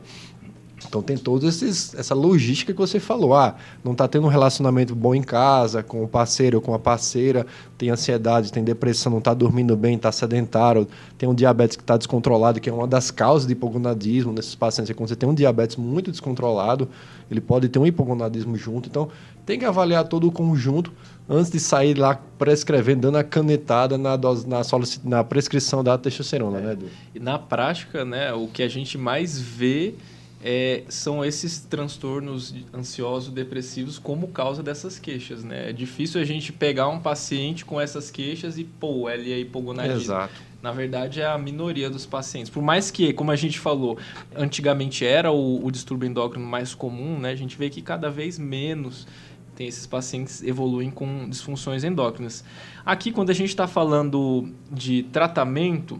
Então 0.87 1.01
tem 1.01 1.17
toda 1.17 1.47
essa 1.47 2.15
logística 2.15 2.73
que 2.73 2.79
você 2.79 2.99
falou. 2.99 3.35
Ah, 3.35 3.55
não 3.83 3.91
está 3.91 4.07
tendo 4.07 4.25
um 4.25 4.29
relacionamento 4.29 4.95
bom 4.95 5.13
em 5.13 5.21
casa, 5.21 5.83
com 5.83 6.03
o 6.03 6.07
parceiro 6.07 6.57
ou 6.57 6.61
com 6.61 6.73
a 6.73 6.79
parceira, 6.79 7.45
tem 7.77 7.89
ansiedade, 7.89 8.51
tem 8.51 8.63
depressão, 8.63 9.11
não 9.11 9.19
está 9.19 9.33
dormindo 9.33 9.75
bem, 9.75 9.95
está 9.95 10.11
sedentário, 10.11 10.87
tem 11.17 11.27
um 11.27 11.35
diabetes 11.35 11.75
que 11.75 11.83
está 11.83 11.97
descontrolado, 11.97 12.59
que 12.59 12.69
é 12.69 12.73
uma 12.73 12.87
das 12.87 13.11
causas 13.11 13.47
de 13.47 13.53
hipogonadismo 13.53 14.31
nesses 14.31 14.55
pacientes. 14.55 14.89
É 14.89 14.93
quando 14.93 15.09
você 15.09 15.15
tem 15.15 15.27
um 15.27 15.33
diabetes 15.33 15.75
muito 15.75 16.11
descontrolado, 16.11 16.87
ele 17.29 17.41
pode 17.41 17.69
ter 17.69 17.79
um 17.79 17.85
hipogonadismo 17.85 18.55
junto. 18.55 18.89
Então 18.89 19.09
tem 19.45 19.59
que 19.59 19.65
avaliar 19.65 20.07
todo 20.07 20.27
o 20.27 20.31
conjunto 20.31 20.91
antes 21.27 21.51
de 21.51 21.59
sair 21.59 21.97
lá 21.97 22.19
prescrevendo, 22.37 23.01
dando 23.01 23.17
a 23.17 23.23
canetada 23.23 23.97
na, 23.97 24.15
dose, 24.15 24.47
na, 24.47 24.61
na 25.03 25.23
prescrição 25.23 25.83
da 25.83 25.97
testosterona, 25.97 26.59
né, 26.59 26.73
Edu? 26.73 26.87
E 27.13 27.19
na 27.19 27.37
prática, 27.37 28.03
né, 28.03 28.33
o 28.33 28.47
que 28.47 28.63
a 28.63 28.67
gente 28.67 28.97
mais 28.97 29.39
vê 29.39 29.95
é, 30.41 30.83
são 30.87 31.23
esses 31.23 31.59
transtornos 31.59 32.55
ansiosos 32.73 33.31
depressivos 33.31 33.99
como 33.99 34.29
causa 34.29 34.63
dessas 34.63 34.97
queixas, 34.97 35.43
né? 35.43 35.69
É 35.69 35.73
difícil 35.73 36.21
a 36.21 36.23
gente 36.23 36.53
pegar 36.53 36.87
um 36.87 36.99
paciente 36.99 37.65
com 37.65 37.79
essas 37.79 38.09
queixas 38.09 38.57
e 38.57 38.63
pô, 38.63 39.09
ele 39.09 39.33
é 39.33 39.39
hipogonadismo. 39.39 40.01
Exato. 40.01 40.49
Na 40.61 40.71
verdade, 40.71 41.21
é 41.21 41.25
a 41.25 41.37
minoria 41.37 41.89
dos 41.89 42.05
pacientes. 42.05 42.49
Por 42.49 42.61
mais 42.61 42.91
que, 42.91 43.13
como 43.13 43.31
a 43.31 43.35
gente 43.35 43.59
falou, 43.59 43.97
antigamente 44.35 45.05
era 45.05 45.31
o, 45.31 45.65
o 45.65 45.71
distúrbio 45.71 46.07
endócrino 46.07 46.45
mais 46.45 46.73
comum, 46.73 47.17
né? 47.17 47.31
A 47.31 47.35
gente 47.35 47.57
vê 47.57 47.69
que 47.69 47.81
cada 47.81 48.09
vez 48.09 48.37
menos 48.37 49.07
tem 49.55 49.67
esses 49.67 49.85
pacientes 49.85 50.41
evoluem 50.41 50.89
com 50.89 51.29
disfunções 51.29 51.83
endócrinas. 51.83 52.45
Aqui, 52.85 53.11
quando 53.11 53.29
a 53.29 53.33
gente 53.33 53.49
está 53.49 53.67
falando 53.67 54.49
de 54.71 55.03
tratamento, 55.03 55.99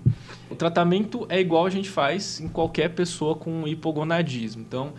o 0.50 0.56
tratamento 0.56 1.26
é 1.30 1.40
igual 1.40 1.66
a 1.66 1.70
gente 1.70 1.90
faz 1.90 2.40
em 2.40 2.48
qualquer 2.48 2.90
pessoa 2.90 3.36
com 3.36 3.68
hipogonadismo. 3.68 4.62
Então, 4.62 4.94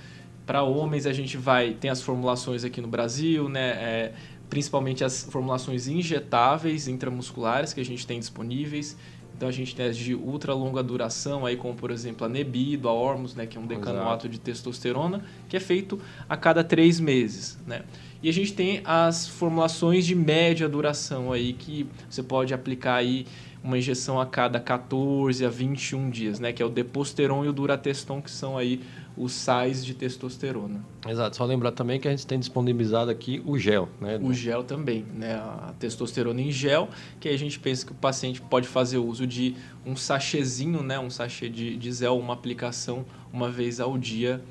para 0.46 0.62
homens, 0.62 1.06
a 1.06 1.12
gente 1.12 1.36
vai 1.36 1.74
tem 1.74 1.90
as 1.90 2.02
formulações 2.02 2.64
aqui 2.64 2.80
no 2.80 2.88
Brasil, 2.88 3.48
né? 3.48 3.68
É, 3.70 4.12
principalmente 4.48 5.04
as 5.04 5.22
formulações 5.22 5.86
injetáveis 5.86 6.88
intramusculares 6.88 7.72
que 7.72 7.80
a 7.80 7.84
gente 7.84 8.06
tem 8.06 8.18
disponíveis. 8.18 8.96
Então 9.36 9.48
a 9.48 9.52
gente 9.52 9.74
tem 9.74 9.86
as 9.86 9.96
de 9.96 10.14
ultra 10.14 10.52
longa 10.52 10.82
duração, 10.82 11.46
aí 11.46 11.56
como 11.56 11.74
por 11.74 11.90
exemplo 11.90 12.26
a 12.26 12.28
Nebido, 12.28 12.90
a 12.90 12.92
Ormus, 12.92 13.34
né, 13.34 13.46
que 13.46 13.56
é 13.56 13.60
um 13.60 13.66
decanoato 13.66 14.28
de 14.28 14.38
testosterona, 14.38 15.24
que 15.48 15.56
é 15.56 15.60
feito 15.60 15.98
a 16.28 16.36
cada 16.36 16.62
três 16.62 17.00
meses, 17.00 17.58
né? 17.66 17.82
E 18.22 18.28
a 18.28 18.32
gente 18.34 18.52
tem 18.52 18.82
as 18.84 19.26
formulações 19.26 20.04
de 20.04 20.14
média 20.14 20.68
duração 20.68 21.32
aí 21.32 21.54
que 21.54 21.86
você 22.08 22.22
pode 22.22 22.52
aplicar 22.52 22.96
aí 22.96 23.24
uma 23.62 23.76
injeção 23.76 24.18
a 24.20 24.24
cada 24.24 24.58
14 24.58 25.44
a 25.44 25.48
21 25.50 26.08
dias, 26.08 26.40
né, 26.40 26.52
que 26.52 26.62
é 26.62 26.64
o 26.64 26.68
Deposteron 26.70 27.44
e 27.44 27.48
o 27.48 27.52
Durateston, 27.52 28.22
que 28.22 28.30
são 28.30 28.56
aí 28.56 28.80
os 29.16 29.32
sais 29.32 29.84
de 29.84 29.92
testosterona. 29.92 30.82
Exato. 31.06 31.36
Só 31.36 31.44
lembrar 31.44 31.72
também 31.72 32.00
que 32.00 32.08
a 32.08 32.10
gente 32.10 32.26
tem 32.26 32.38
disponibilizado 32.38 33.10
aqui 33.10 33.42
o 33.44 33.58
gel, 33.58 33.88
né? 34.00 34.18
O 34.22 34.32
gel 34.32 34.64
também, 34.64 35.04
né? 35.14 35.34
A 35.34 35.74
testosterona 35.78 36.40
em 36.40 36.50
gel, 36.50 36.88
que 37.18 37.28
aí 37.28 37.34
a 37.34 37.38
gente 37.38 37.58
pensa 37.60 37.84
que 37.84 37.92
o 37.92 37.94
paciente 37.94 38.40
pode 38.40 38.66
fazer 38.66 38.96
uso 38.96 39.26
de 39.26 39.56
um 39.84 39.94
sachêzinho, 39.94 40.82
né? 40.82 40.98
Um 40.98 41.10
sachê 41.10 41.50
de, 41.50 41.76
de 41.76 41.92
gel, 41.92 42.18
uma 42.18 42.32
aplicação 42.32 43.04
uma 43.32 43.50
vez 43.50 43.78
ao 43.78 43.98
dia, 43.98 44.42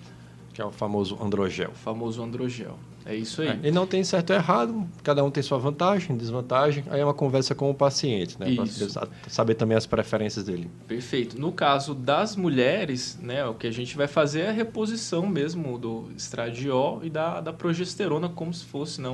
Que 0.54 0.62
é 0.62 0.66
o 0.66 0.72
famoso 0.72 1.18
androgel. 1.20 1.72
o 1.72 1.75
famoso 1.75 2.22
androgel. 2.22 2.78
É 3.10 3.16
isso 3.16 3.42
aí. 3.42 3.48
É, 3.48 3.60
e 3.63 3.72
não 3.72 3.88
tem 3.88 4.04
certo 4.04 4.30
ou 4.30 4.36
errado, 4.36 4.88
cada 5.01 5.24
um 5.24 5.32
tem 5.32 5.42
sua 5.42 5.58
vantagem, 5.58 6.16
desvantagem. 6.16 6.84
Aí 6.92 7.00
é 7.00 7.04
uma 7.04 7.13
conversa 7.13 7.56
com 7.56 7.70
o 7.72 7.74
paciente, 7.74 8.39
né? 8.39 8.51
Isso. 8.51 8.88
saber- 9.28 9.56
também 9.56 9.75
as 9.75 9.88
preferências 9.88 10.46
dele. 10.46 10.70
Perfeito. 10.88 11.39
No 11.42 11.51
caso 11.51 11.96
das 11.96 12.36
mulheres, 12.36 13.18
né, 13.20 13.44
o 13.46 13.56
que 13.56 13.66
a 13.66 13.72
gente 13.72 13.98
vai 13.98 14.08
fazer 14.08 14.42
é 14.42 14.50
a 14.50 14.51
reposição 14.51 15.25
mesmo 15.25 15.78
do 15.80 16.10
estradiol 16.16 17.00
e 17.04 17.10
da, 17.10 17.42
da 17.42 17.51
progesterona, 17.51 18.30
como 18.30 18.54
se 18.54 18.66
fosse 18.66 19.01
né, 19.01 19.10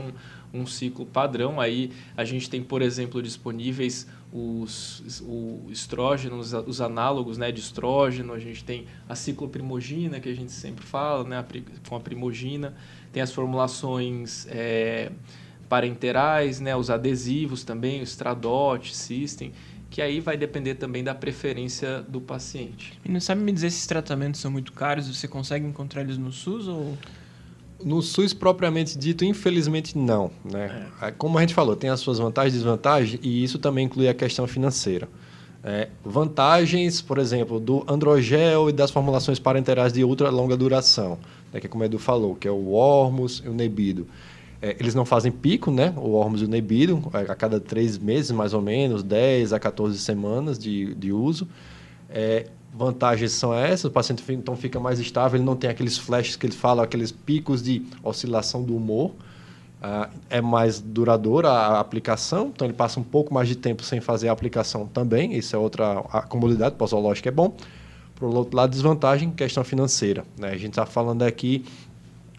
um, 0.62 0.66
ciclo 0.66 1.06
padrão. 1.06 1.60
Aí 1.60 1.92
a 2.16 2.24
gente 2.24 2.50
tem, 2.50 2.64
por 2.64 2.82
exemplo, 2.82 3.22
disponíveis 3.22 4.08
os, 4.32 5.22
o 5.22 5.70
os, 5.70 6.54
os 6.54 6.82
análogos 6.82 7.38
né, 7.38 7.52
de 7.52 7.62
estrógeno, 7.62 8.34
a 8.34 8.40
gente 8.40 8.64
tem 8.64 8.86
a 9.08 9.16
cicloprimogina, 9.16 10.20
que 10.20 10.30
a 10.30 10.36
gente 10.36 10.52
sempre 10.52 10.86
fala, 10.86 11.24
né, 11.24 11.46
com 11.88 11.96
a 11.96 12.00
primogina, 12.00 12.74
tem 13.14 13.22
as 13.22 13.32
formulações 13.32 14.46
é, 14.50 15.12
parenterais, 15.70 16.60
né, 16.60 16.76
os 16.76 16.90
adesivos 16.90 17.64
também, 17.64 18.02
o 18.02 18.04
Stradot, 18.04 18.96
System, 18.96 19.54
que 19.90 20.02
aí 20.02 20.20
vai 20.20 20.36
depender 20.36 20.76
também 20.76 21.04
da 21.04 21.16
preferência 21.16 22.02
do 22.02 22.20
paciente. 22.20 23.00
E 23.06 23.10
não 23.10 23.22
sabe 23.22 23.42
me 23.42 23.52
dizer 23.52 23.70
se 23.70 23.78
esses 23.78 23.88
tratamentos 23.88 24.42
são 24.42 24.52
muito 24.52 24.74
caros? 24.74 25.08
Você 25.08 25.28
consegue 25.28 25.66
encontrar 25.66 26.02
eles 26.02 26.18
no 26.18 26.32
SUS 26.32 26.68
ou... 26.68 26.98
No 27.84 28.02
SUS 28.02 28.34
propriamente 28.34 28.98
dito, 28.98 29.26
infelizmente 29.26 29.98
não. 29.98 30.32
Né? 30.44 30.88
É, 31.02 31.12
Como 31.12 31.38
a 31.38 31.42
gente 31.42 31.54
falou, 31.54 31.76
tem 31.76 31.90
as 31.90 32.00
suas 32.00 32.20
vantagens 32.20 32.54
e 32.54 32.58
desvantagens, 32.58 33.20
e 33.22 33.44
isso 33.44 33.60
também 33.60 33.86
inclui 33.86 34.08
a 34.08 34.14
questão 34.14 34.48
financeira. 34.48 35.08
É, 35.64 35.90
vantagens, 36.04 37.02
por 37.02 37.18
exemplo, 37.18 37.60
do 37.60 37.84
androgel 37.88 38.70
e 38.70 38.72
das 38.72 38.92
formulações 38.92 39.40
parenterais 39.40 39.92
de 39.92 40.04
ultra 40.04 40.30
longa 40.30 40.56
duração, 40.56 41.18
né, 41.52 41.60
que 41.60 41.66
é 41.66 41.70
como 41.70 41.84
o 41.84 41.86
Edu 41.86 41.98
falou, 41.98 42.36
que 42.36 42.48
é 42.48 42.52
o 42.52 42.74
Ormus 42.74 43.42
e 43.44 43.50
o 43.50 43.54
Nebido. 43.54 44.08
É, 44.62 44.76
eles 44.80 44.96
não 44.96 45.06
fazem 45.06 45.32
pico, 45.32 45.70
né? 45.72 45.94
O 45.98 46.12
Ormus 46.12 46.42
e 46.42 46.46
o 46.46 46.48
Nebido, 46.48 47.04
a 47.12 47.32
a 47.32 47.36
cada 47.36 47.60
três 47.60 47.98
meses, 47.98 48.32
mais 48.32 48.54
ou 48.54 48.62
menos, 48.62 49.04
10 49.04 49.54
a 49.54 49.60
14 49.60 49.98
semanas 50.00 50.58
de, 50.58 50.94
de 50.96 51.12
uso. 51.12 51.48
É, 52.10 52.48
vantagens 52.78 53.32
são 53.32 53.54
essas, 53.54 53.86
o 53.86 53.92
paciente 53.92 54.24
então 54.30 54.56
fica 54.56 54.80
mais 54.80 55.00
estável, 55.00 55.38
ele 55.38 55.46
não 55.46 55.56
tem 55.56 55.70
aqueles 55.70 55.98
flashes 55.98 56.36
que 56.36 56.46
ele 56.46 56.54
fala, 56.54 56.84
aqueles 56.84 57.12
picos 57.12 57.64
de 57.64 57.86
oscilação 58.04 58.64
do 58.64 58.76
humor. 58.76 59.12
Ah, 59.82 60.10
é 60.30 60.42
mais 60.42 60.80
duradoura 60.80 61.50
a 61.50 61.80
aplicação, 61.80 62.48
então 62.48 62.66
ele 62.66 62.74
passa 62.74 63.00
um 63.00 63.04
pouco 63.04 63.34
mais 63.34 63.48
de 63.48 63.56
tempo 63.56 63.84
sem 63.84 64.02
fazer 64.02 64.30
a 64.30 64.32
aplicação 64.32 64.88
também, 64.88 65.36
isso 65.38 65.56
é 65.56 65.60
outra 65.60 66.02
comodidade 66.28 66.76
posológica 66.76 67.30
é 67.30 67.32
bom. 67.32 67.56
Por 68.16 68.34
outro 68.34 68.56
lado, 68.56 68.72
desvantagem, 68.72 69.30
questão 69.30 69.64
financeira. 69.64 70.24
Né? 70.40 70.50
A 70.50 70.58
gente 70.58 70.70
está 70.70 70.86
falando 70.86 71.22
aqui 71.22 71.66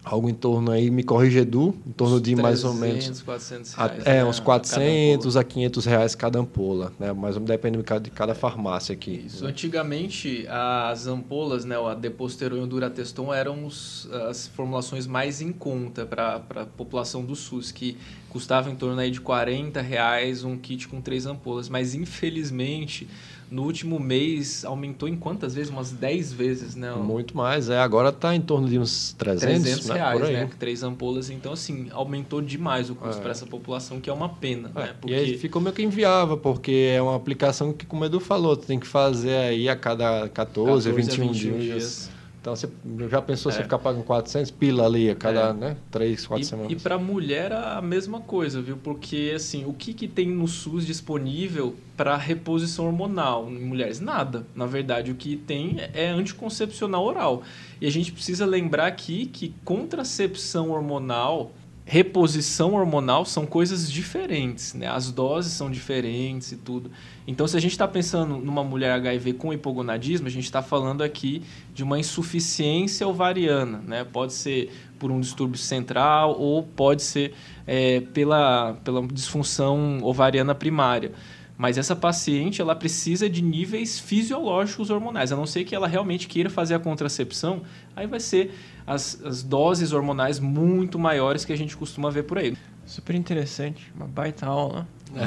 algo 0.07 0.29
em 0.29 0.33
torno 0.33 0.71
aí, 0.71 0.89
me 0.89 1.03
corrija 1.03 1.39
Edu, 1.39 1.75
em 1.85 1.91
torno 1.91 2.19
de 2.19 2.35
mais 2.35 2.63
ou 2.63 2.73
menos 2.73 2.99
300, 3.05 3.21
400 3.21 3.73
a- 3.79 3.87
reais. 3.87 4.05
é, 4.05 4.13
né, 4.15 4.25
uns 4.25 4.39
cada 4.39 4.43
400 4.45 5.37
a 5.37 5.43
500 5.43 5.85
reais 5.85 6.15
cada 6.15 6.39
ampola, 6.39 6.91
né? 6.99 7.11
Mais 7.13 7.35
ou 7.35 7.41
menos 7.41 7.47
depende 7.47 7.77
de 7.77 7.83
cada, 7.83 7.99
de 8.01 8.09
cada 8.11 8.33
farmácia 8.35 8.93
aqui. 8.93 9.23
Isso. 9.27 9.45
Antigamente, 9.45 10.45
as 10.49 11.07
ampolas, 11.07 11.65
né, 11.65 11.75
a 11.77 11.93
Deposteron 11.93 12.57
e 12.57 12.59
o 12.61 12.67
Durateston 12.67 13.33
eram 13.33 13.65
os- 13.65 14.09
as 14.29 14.47
formulações 14.47 15.05
mais 15.07 15.41
em 15.41 15.51
conta 15.51 16.05
para 16.05 16.35
a 16.55 16.65
população 16.65 17.23
do 17.23 17.35
SUS, 17.35 17.71
que 17.71 17.97
custava 18.29 18.69
em 18.69 18.75
torno 18.75 18.99
aí 18.99 19.09
de 19.11 19.19
40 19.21 19.81
reais 19.81 20.43
um 20.43 20.57
kit 20.57 20.87
com 20.87 21.01
três 21.01 21.25
ampolas. 21.25 21.69
Mas, 21.69 21.95
infelizmente, 21.95 23.07
no 23.49 23.63
último 23.63 23.99
mês, 23.99 24.65
aumentou 24.65 25.07
em 25.07 25.15
quantas 25.15 25.55
vezes? 25.55 25.69
Umas 25.71 25.91
10 25.91 26.33
vezes, 26.33 26.75
né? 26.75 26.91
Muito 26.93 27.35
mais, 27.35 27.69
é. 27.69 27.79
Agora 27.79 28.09
está 28.09 28.35
em 28.35 28.41
torno 28.41 28.67
de 28.67 28.77
uns 28.77 29.13
300, 29.13 29.61
300 29.63 29.87
né? 29.89 29.95
reais, 29.95 30.21
aí. 30.23 30.33
né? 30.33 30.49
Três 30.59 30.83
ampolas. 30.83 31.29
Então, 31.29 31.53
assim, 31.53 31.87
aumentou 31.91 32.41
demais 32.41 32.89
o 32.89 32.95
custo 32.95 33.19
É. 33.19 33.21
para 33.21 33.31
essa 33.31 33.45
população, 33.45 33.99
que 34.01 34.09
é 34.09 34.13
uma 34.13 34.29
pena, 34.29 34.71
É, 34.75 34.79
né? 34.79 34.95
E 35.05 35.13
aí 35.13 35.37
ficou 35.37 35.61
meio 35.61 35.73
que 35.73 35.81
inviável, 35.83 36.37
porque 36.37 36.93
é 36.95 37.01
uma 37.01 37.15
aplicação 37.15 37.71
que, 37.71 37.85
como 37.85 38.03
o 38.03 38.05
Edu 38.05 38.19
falou, 38.19 38.55
tu 38.57 38.65
tem 38.65 38.79
que 38.79 38.87
fazer 38.87 39.35
aí 39.35 39.69
a 39.69 39.75
cada 39.75 40.27
14, 40.29 40.33
14 40.33 40.89
a 40.89 40.93
21 40.93 41.27
21 41.27 41.31
dias. 41.31 41.63
dias. 41.63 42.16
Então 42.47 42.55
você 42.55 42.69
já 43.09 43.21
pensou 43.21 43.51
É. 43.51 43.55
você 43.55 43.63
ficar 43.63 43.77
pagando 43.77 44.05
400 44.05 44.51
pila 44.51 44.85
ali 44.85 45.09
a 45.09 45.15
cada 45.15 45.49
É. 45.49 45.53
né, 45.53 45.77
3, 45.91 46.25
4 46.25 46.41
E, 46.41 46.45
semanas? 46.47 46.71
e 46.71 46.75
para 46.77 46.97
mulher 46.97 47.51
a 47.51 47.81
mesma 47.81 48.21
coisa, 48.21 48.61
viu? 48.61 48.77
Porque 48.77 49.33
assim, 49.35 49.65
o 49.65 49.73
que, 49.73 49.93
que 49.93 50.07
tem 50.07 50.29
no 50.29 50.47
SUS 50.47 50.85
disponível 50.85 51.75
para 51.97 52.15
reposição 52.15 52.85
hormonal 52.85 53.49
em 53.49 53.59
mulheres? 53.59 53.99
Nada. 53.99 54.47
Na 54.55 54.65
verdade, 54.65 55.11
o 55.11 55.15
que 55.15 55.35
tem 55.35 55.75
é 55.93 56.07
anticoncepcional 56.07 57.03
oral. 57.03 57.43
E 57.81 57.85
a 57.85 57.91
gente 57.91 58.13
precisa 58.13 58.45
lembrar 58.45 58.87
aqui 58.87 59.25
que 59.25 59.53
contracepção 59.65 60.71
hormonal, 60.71 61.51
reposição 61.89 62.73
hormonal 62.73 63.23
são 63.23 63.45
coisas 63.45 63.89
diferentes, 63.89 64.73
né? 64.73 64.87
As 64.87 65.09
doses 65.09 65.53
são 65.53 65.71
diferentes 65.71 66.51
e 66.51 66.57
tudo. 66.57 66.91
Então, 67.25 67.47
se 67.47 67.55
a 67.55 67.61
gente 67.61 67.71
está 67.71 67.87
pensando 67.87 68.37
numa 68.39 68.61
mulher 68.61 68.91
HIV 68.91 69.33
com 69.33 69.53
hipogonadismo, 69.53 70.27
a 70.27 70.29
gente 70.29 70.43
está 70.43 70.61
falando 70.61 71.01
aqui 71.01 71.41
de 71.73 71.85
uma 71.85 71.97
insuficiência 71.97 73.07
ovariana, 73.07 73.81
né? 73.87 74.03
Pode 74.03 74.33
ser 74.33 74.69
por 74.99 75.11
um 75.11 75.21
distúrbio 75.21 75.57
central 75.57 76.37
ou 76.37 76.61
pode 76.61 77.03
ser 77.03 77.33
é, 77.65 78.01
pela, 78.01 78.73
pela 78.83 79.07
disfunção 79.07 79.99
ovariana 80.03 80.53
primária. 80.53 81.13
Mas 81.57 81.77
essa 81.77 81.95
paciente 81.95 82.61
ela 82.61 82.75
precisa 82.75 83.27
de 83.27 83.41
níveis 83.41 83.99
fisiológicos 83.99 84.91
hormonais, 84.91 85.31
a 85.31 85.35
não 85.35 85.47
ser 85.47 85.63
que 85.63 85.73
ela 85.73 85.87
realmente 85.87 86.27
queira 86.27 86.49
fazer 86.49 86.75
a 86.75 86.79
contracepção, 86.79 87.63
aí 87.95 88.05
vai 88.05 88.19
ser 88.19 88.53
as, 88.85 89.19
as 89.25 89.41
doses 89.41 89.91
hormonais 89.91 90.39
muito 90.39 90.99
maiores 90.99 91.43
que 91.43 91.51
a 91.51 91.57
gente 91.57 91.75
costuma 91.75 92.11
ver 92.11 92.23
por 92.23 92.37
aí. 92.37 92.55
Super 92.85 93.15
interessante. 93.15 93.91
Uma 93.95 94.05
baita 94.05 94.45
aula. 94.45 94.87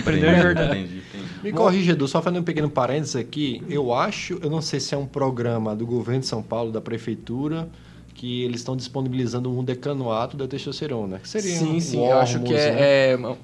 Aprendeu 0.00 0.34
de 0.34 0.40
verdade. 0.40 0.78
entendi, 0.78 0.98
entendi. 0.98 1.28
Me 1.42 1.52
corrija, 1.52 1.92
Edu, 1.92 2.08
só 2.08 2.20
fazendo 2.20 2.40
um 2.40 2.44
pequeno 2.44 2.68
parênteses 2.68 3.16
aqui. 3.16 3.62
Eu 3.68 3.94
acho, 3.94 4.38
eu 4.42 4.50
não 4.50 4.60
sei 4.60 4.80
se 4.80 4.94
é 4.94 4.98
um 4.98 5.06
programa 5.06 5.76
do 5.76 5.86
governo 5.86 6.20
de 6.20 6.26
São 6.26 6.42
Paulo, 6.42 6.72
da 6.72 6.80
prefeitura, 6.80 7.68
que 8.14 8.42
eles 8.42 8.60
estão 8.60 8.76
disponibilizando 8.76 9.56
um 9.56 9.62
decanoato 9.62 10.36
da 10.36 10.48
testosterona. 10.48 11.18
Que 11.18 11.28
seria 11.28 11.56
sim, 11.56 11.76
um 11.76 11.80
sim, 11.80 12.04
eu 12.04 12.18
acho 12.18 12.40
que 12.40 12.52
Hormuz, 12.52 12.64
né? 12.64 12.80
é, 12.80 13.12
é- 13.12 13.36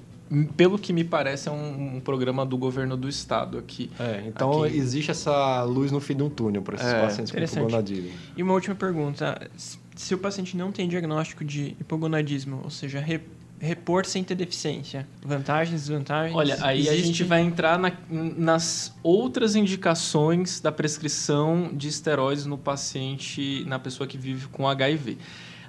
Pelo 0.56 0.78
que 0.78 0.92
me 0.92 1.04
parece, 1.04 1.48
é 1.48 1.52
um, 1.52 1.96
um 1.96 2.00
programa 2.00 2.44
do 2.46 2.56
governo 2.56 2.96
do 2.96 3.08
estado 3.08 3.58
aqui. 3.58 3.90
É, 4.00 4.24
então 4.26 4.62
Aqui. 4.64 4.76
existe 4.76 5.10
essa 5.10 5.62
luz 5.64 5.92
no 5.92 6.00
fim 6.00 6.16
de 6.16 6.22
um 6.22 6.30
túnel 6.30 6.62
para 6.62 6.76
esses 6.76 6.86
É, 6.86 7.00
pacientes 7.00 7.32
com 7.32 7.38
hipogonadismo. 7.38 8.10
E 8.36 8.42
uma 8.42 8.54
última 8.54 8.74
pergunta. 8.74 9.50
Se 9.94 10.14
o 10.14 10.18
paciente 10.18 10.56
não 10.56 10.72
tem 10.72 10.88
diagnóstico 10.88 11.44
de 11.44 11.76
hipogonadismo, 11.80 12.60
ou 12.64 12.70
seja, 12.70 12.98
re- 13.00 13.20
repor 13.60 14.04
sem 14.06 14.24
ter 14.24 14.34
deficiência, 14.34 15.06
vantagens, 15.24 15.80
desvantagens? 15.82 16.34
Olha, 16.36 16.56
aí 16.62 16.88
a 16.88 16.92
Existe- 16.92 17.06
gente 17.06 17.24
vai 17.24 17.42
entrar 17.42 17.78
na- 17.78 17.92
nas 18.10 18.92
outras 19.02 19.54
indicações 19.54 20.58
da 20.60 20.72
prescrição 20.72 21.70
de 21.72 21.86
esteroides 21.88 22.44
no 22.46 22.58
paciente, 22.58 23.62
na 23.66 23.78
pessoa 23.78 24.06
que 24.06 24.18
vive 24.18 24.48
com 24.48 24.66
HIV. 24.68 25.18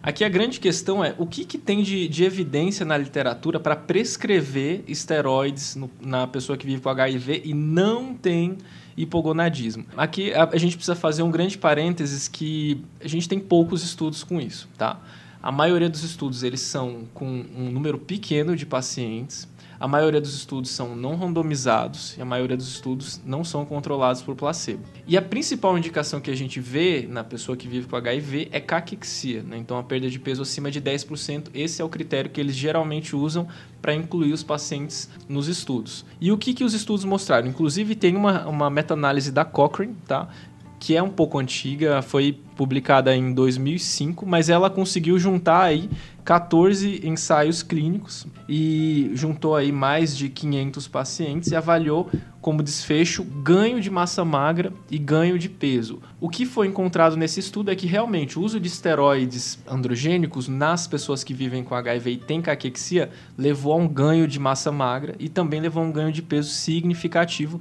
Aqui 0.05 0.23
a 0.23 0.29
grande 0.29 0.59
questão 0.59 1.03
é 1.03 1.15
o 1.17 1.25
que, 1.25 1.43
que 1.43 1.57
tem 1.57 1.81
de, 1.81 2.07
de 2.07 2.23
evidência 2.23 2.85
na 2.85 2.95
literatura 2.95 3.59
para 3.59 3.75
prescrever 3.75 4.83
esteroides 4.87 5.75
no- 5.75 5.89
na 5.99 6.27
pessoa 6.27 6.55
que 6.55 6.63
vive 6.63 6.79
com 6.79 6.89
HIV 6.89 7.41
e 7.43 7.55
não 7.55 8.13
tem 8.13 8.55
hipogonadismo. 8.95 9.83
Aqui 9.97 10.31
a, 10.31 10.43
a 10.53 10.57
gente 10.57 10.75
precisa 10.75 10.95
fazer 10.95 11.23
um 11.23 11.31
grande 11.31 11.57
parênteses 11.57 12.27
que 12.27 12.81
a 13.03 13.07
gente 13.07 13.27
tem 13.27 13.39
poucos 13.39 13.83
estudos 13.83 14.23
com 14.23 14.39
isso, 14.39 14.69
tá? 14.77 14.99
A 15.41 15.51
maioria 15.51 15.89
dos 15.89 16.03
estudos 16.03 16.43
eles 16.43 16.61
são 16.61 17.05
com 17.13 17.25
um 17.55 17.71
número 17.71 17.97
pequeno 17.97 18.55
de 18.55 18.65
pacientes. 18.65 19.47
A 19.79 19.87
maioria 19.87 20.21
dos 20.21 20.33
estudos 20.35 20.71
são 20.71 20.95
não 20.95 21.15
randomizados 21.15 22.15
e 22.17 22.21
a 22.21 22.25
maioria 22.25 22.55
dos 22.55 22.67
estudos 22.67 23.21
não 23.25 23.43
são 23.43 23.65
controlados 23.65 24.21
por 24.21 24.35
placebo. 24.35 24.83
E 25.07 25.17
a 25.17 25.21
principal 25.21 25.77
indicação 25.77 26.21
que 26.21 26.31
a 26.31 26.35
gente 26.35 26.59
vê 26.59 27.07
na 27.09 27.23
pessoa 27.23 27.57
que 27.57 27.67
vive 27.67 27.87
com 27.87 27.95
HIV 27.95 28.49
é 28.51 28.59
caquexia, 28.59 29.43
né? 29.43 29.57
então 29.57 29.77
a 29.77 29.83
perda 29.83 30.09
de 30.09 30.19
peso 30.19 30.41
acima 30.41 30.71
de 30.71 30.81
10%. 30.81 31.49
Esse 31.53 31.81
é 31.81 31.85
o 31.85 31.89
critério 31.89 32.29
que 32.29 32.39
eles 32.39 32.55
geralmente 32.55 33.15
usam 33.15 33.47
para 33.81 33.93
incluir 33.93 34.33
os 34.33 34.43
pacientes 34.43 35.09
nos 35.29 35.47
estudos. 35.47 36.05
E 36.19 36.31
o 36.31 36.37
que, 36.37 36.53
que 36.53 36.63
os 36.63 36.73
estudos 36.73 37.05
mostraram? 37.05 37.47
Inclusive 37.47 37.95
tem 37.95 38.15
uma, 38.15 38.47
uma 38.47 38.69
meta-análise 38.69 39.31
da 39.31 39.45
Cochrane, 39.45 39.95
tá? 40.07 40.27
Que 40.85 40.95
é 40.95 41.01
um 41.01 41.09
pouco 41.09 41.39
antiga, 41.39 41.99
foi 42.03 42.39
publicada 42.55 43.15
em 43.15 43.33
2005, 43.33 44.23
mas 44.23 44.49
ela 44.49 44.69
conseguiu 44.69 45.17
juntar 45.17 45.63
aí 45.63 45.89
14 46.23 47.01
ensaios 47.03 47.63
clínicos 47.63 48.27
e 48.47 49.09
juntou 49.15 49.55
aí 49.55 49.71
mais 49.71 50.15
de 50.15 50.29
500 50.29 50.87
pacientes 50.87 51.49
e 51.49 51.55
avaliou 51.55 52.07
como 52.39 52.61
desfecho 52.61 53.23
ganho 53.23 53.81
de 53.81 53.89
massa 53.89 54.23
magra 54.23 54.71
e 54.91 54.99
ganho 54.99 55.39
de 55.39 55.49
peso. 55.49 56.03
O 56.21 56.29
que 56.29 56.45
foi 56.45 56.67
encontrado 56.67 57.17
nesse 57.17 57.39
estudo 57.39 57.71
é 57.71 57.75
que 57.75 57.87
realmente 57.87 58.37
o 58.37 58.43
uso 58.43 58.59
de 58.59 58.67
esteroides 58.67 59.57
androgênicos 59.67 60.47
nas 60.47 60.85
pessoas 60.85 61.23
que 61.23 61.33
vivem 61.33 61.63
com 61.63 61.73
HIV 61.73 62.11
e 62.11 62.17
têm 62.17 62.43
caquexia 62.43 63.09
levou 63.35 63.73
a 63.73 63.77
um 63.77 63.87
ganho 63.87 64.27
de 64.27 64.39
massa 64.39 64.71
magra 64.71 65.15
e 65.17 65.29
também 65.29 65.59
levou 65.59 65.81
a 65.81 65.87
um 65.87 65.91
ganho 65.91 66.11
de 66.11 66.21
peso 66.21 66.51
significativo 66.51 67.59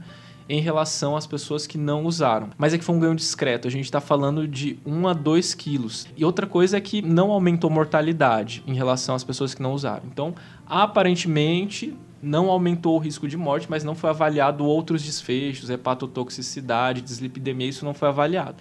em 0.48 0.60
relação 0.60 1.16
às 1.16 1.26
pessoas 1.26 1.66
que 1.66 1.78
não 1.78 2.04
usaram. 2.04 2.50
Mas 2.58 2.74
é 2.74 2.78
que 2.78 2.84
foi 2.84 2.94
um 2.94 3.00
ganho 3.00 3.14
discreto, 3.14 3.66
a 3.66 3.70
gente 3.70 3.84
está 3.84 4.00
falando 4.00 4.46
de 4.46 4.78
1 4.84 5.08
a 5.08 5.12
2 5.12 5.54
quilos. 5.54 6.06
E 6.16 6.24
outra 6.24 6.46
coisa 6.46 6.76
é 6.76 6.80
que 6.80 7.00
não 7.02 7.30
aumentou 7.30 7.70
mortalidade 7.70 8.62
em 8.66 8.74
relação 8.74 9.14
às 9.14 9.24
pessoas 9.24 9.54
que 9.54 9.62
não 9.62 9.72
usaram. 9.72 10.02
Então, 10.06 10.34
aparentemente, 10.66 11.96
não 12.22 12.50
aumentou 12.50 12.96
o 12.96 12.98
risco 12.98 13.28
de 13.28 13.36
morte, 13.36 13.66
mas 13.68 13.84
não 13.84 13.94
foi 13.94 14.10
avaliado 14.10 14.64
outros 14.64 15.02
desfechos, 15.02 15.68
hepatotoxicidade, 15.70 17.02
dislipidemia, 17.02 17.68
isso 17.68 17.84
não 17.84 17.94
foi 17.94 18.08
avaliado. 18.08 18.56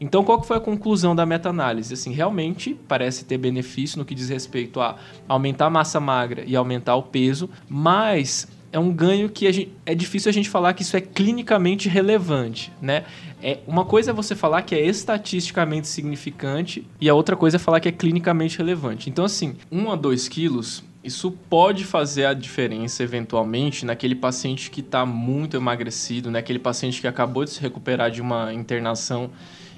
Então, 0.00 0.24
qual 0.24 0.40
que 0.40 0.46
foi 0.46 0.56
a 0.56 0.60
conclusão 0.60 1.14
da 1.14 1.24
meta-análise? 1.24 1.94
Assim, 1.94 2.12
realmente 2.12 2.76
parece 2.88 3.24
ter 3.24 3.38
benefício 3.38 3.98
no 3.98 4.04
que 4.04 4.14
diz 4.14 4.28
respeito 4.28 4.80
a 4.80 4.96
aumentar 5.28 5.66
a 5.66 5.70
massa 5.70 6.00
magra 6.00 6.42
e 6.44 6.56
aumentar 6.56 6.96
o 6.96 7.02
peso, 7.02 7.48
mas 7.68 8.48
é 8.74 8.78
um 8.80 8.92
ganho 8.92 9.28
que 9.28 9.50
gente- 9.52 9.72
é 9.86 9.94
difícil 9.94 10.28
a 10.28 10.32
gente 10.32 10.50
falar 10.50 10.74
que 10.74 10.82
isso 10.82 10.96
é 10.96 11.00
clinicamente 11.00 11.88
relevante, 11.88 12.72
né? 12.82 13.04
É, 13.40 13.60
uma 13.68 13.84
coisa 13.84 14.10
é 14.10 14.14
você 14.14 14.34
falar 14.34 14.62
que 14.62 14.74
é 14.74 14.84
estatisticamente 14.84 15.86
significante 15.86 16.84
e 17.00 17.08
a 17.08 17.14
outra 17.14 17.36
coisa 17.36 17.56
é 17.56 17.58
falar 17.60 17.78
que 17.78 17.88
é 17.88 17.92
clinicamente 17.92 18.58
relevante. 18.58 19.08
Então, 19.08 19.24
assim, 19.24 19.54
1 19.70 19.92
a 19.92 19.94
2 19.94 20.26
quilos, 20.26 20.82
isso 21.04 21.30
pode 21.48 21.84
fazer 21.84 22.24
a 22.24 22.34
diferença 22.34 23.04
eventualmente 23.04 23.86
naquele 23.86 24.16
paciente 24.16 24.68
que 24.72 24.80
está 24.80 25.06
muito 25.06 25.56
emagrecido, 25.56 26.28
naquele 26.28 26.58
paciente 26.58 27.00
que 27.00 27.06
acabou 27.06 27.44
de 27.44 27.50
se 27.50 27.60
recuperar 27.60 28.10
de 28.10 28.20
uma 28.20 28.52
internação. 28.52 29.30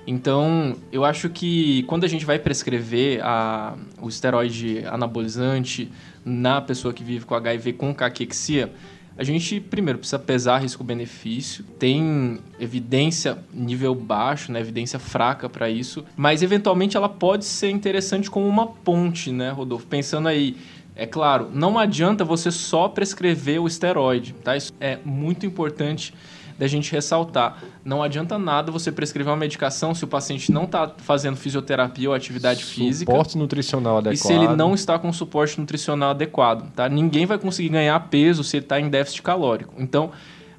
Então, 0.06 0.74
eu 0.90 1.04
acho 1.04 1.28
que 1.28 1.82
quando 1.82 2.04
a 2.04 2.08
gente 2.08 2.24
vai 2.24 2.38
prescrever 2.38 3.20
a, 3.22 3.76
o 4.00 4.08
esteroide 4.08 4.84
anabolizante 4.86 5.90
na 6.26 6.60
pessoa 6.60 6.92
que 6.92 7.04
vive 7.04 7.24
com 7.24 7.36
HIV 7.36 7.74
com 7.74 7.94
caquexia, 7.94 8.72
a 9.16 9.24
gente 9.24 9.60
primeiro 9.60 9.98
precisa 9.98 10.18
pesar 10.18 10.58
risco-benefício, 10.58 11.64
tem 11.78 12.38
evidência 12.60 13.38
nível 13.54 13.94
baixo, 13.94 14.52
né, 14.52 14.60
evidência 14.60 14.98
fraca 14.98 15.48
para 15.48 15.70
isso, 15.70 16.04
mas 16.14 16.42
eventualmente 16.42 16.96
ela 16.96 17.08
pode 17.08 17.46
ser 17.46 17.70
interessante 17.70 18.30
como 18.30 18.46
uma 18.46 18.66
ponte, 18.66 19.32
né, 19.32 19.50
Rodolfo? 19.50 19.86
Pensando 19.86 20.28
aí, 20.28 20.56
é 20.94 21.06
claro, 21.06 21.48
não 21.54 21.78
adianta 21.78 22.24
você 22.24 22.50
só 22.50 22.88
prescrever 22.88 23.60
o 23.62 23.66
esteroide, 23.66 24.34
tá? 24.34 24.56
Isso 24.56 24.72
é 24.78 24.98
muito 25.04 25.46
importante 25.46 26.12
da 26.58 26.66
gente 26.66 26.90
ressaltar. 26.92 27.62
Não 27.84 28.02
adianta 28.02 28.38
nada 28.38 28.72
você 28.72 28.90
prescrever 28.90 29.30
uma 29.30 29.36
medicação 29.36 29.94
se 29.94 30.04
o 30.04 30.08
paciente 30.08 30.50
não 30.50 30.64
está 30.64 30.92
fazendo 30.98 31.36
fisioterapia 31.36 32.08
ou 32.08 32.14
atividade 32.14 32.64
física. 32.64 33.10
Suporte 33.10 33.38
nutricional 33.38 33.98
adequado. 33.98 34.14
E 34.14 34.18
se 34.18 34.32
ele 34.32 34.48
não 34.48 34.74
está 34.74 34.98
com 34.98 35.12
suporte 35.12 35.60
nutricional 35.60 36.10
adequado, 36.10 36.70
tá? 36.72 36.88
Ninguém 36.88 37.26
vai 37.26 37.38
conseguir 37.38 37.68
ganhar 37.68 37.98
peso 38.08 38.42
se 38.42 38.56
ele 38.56 38.64
está 38.64 38.80
em 38.80 38.88
déficit 38.88 39.22
calórico. 39.22 39.74
Então, 39.78 40.10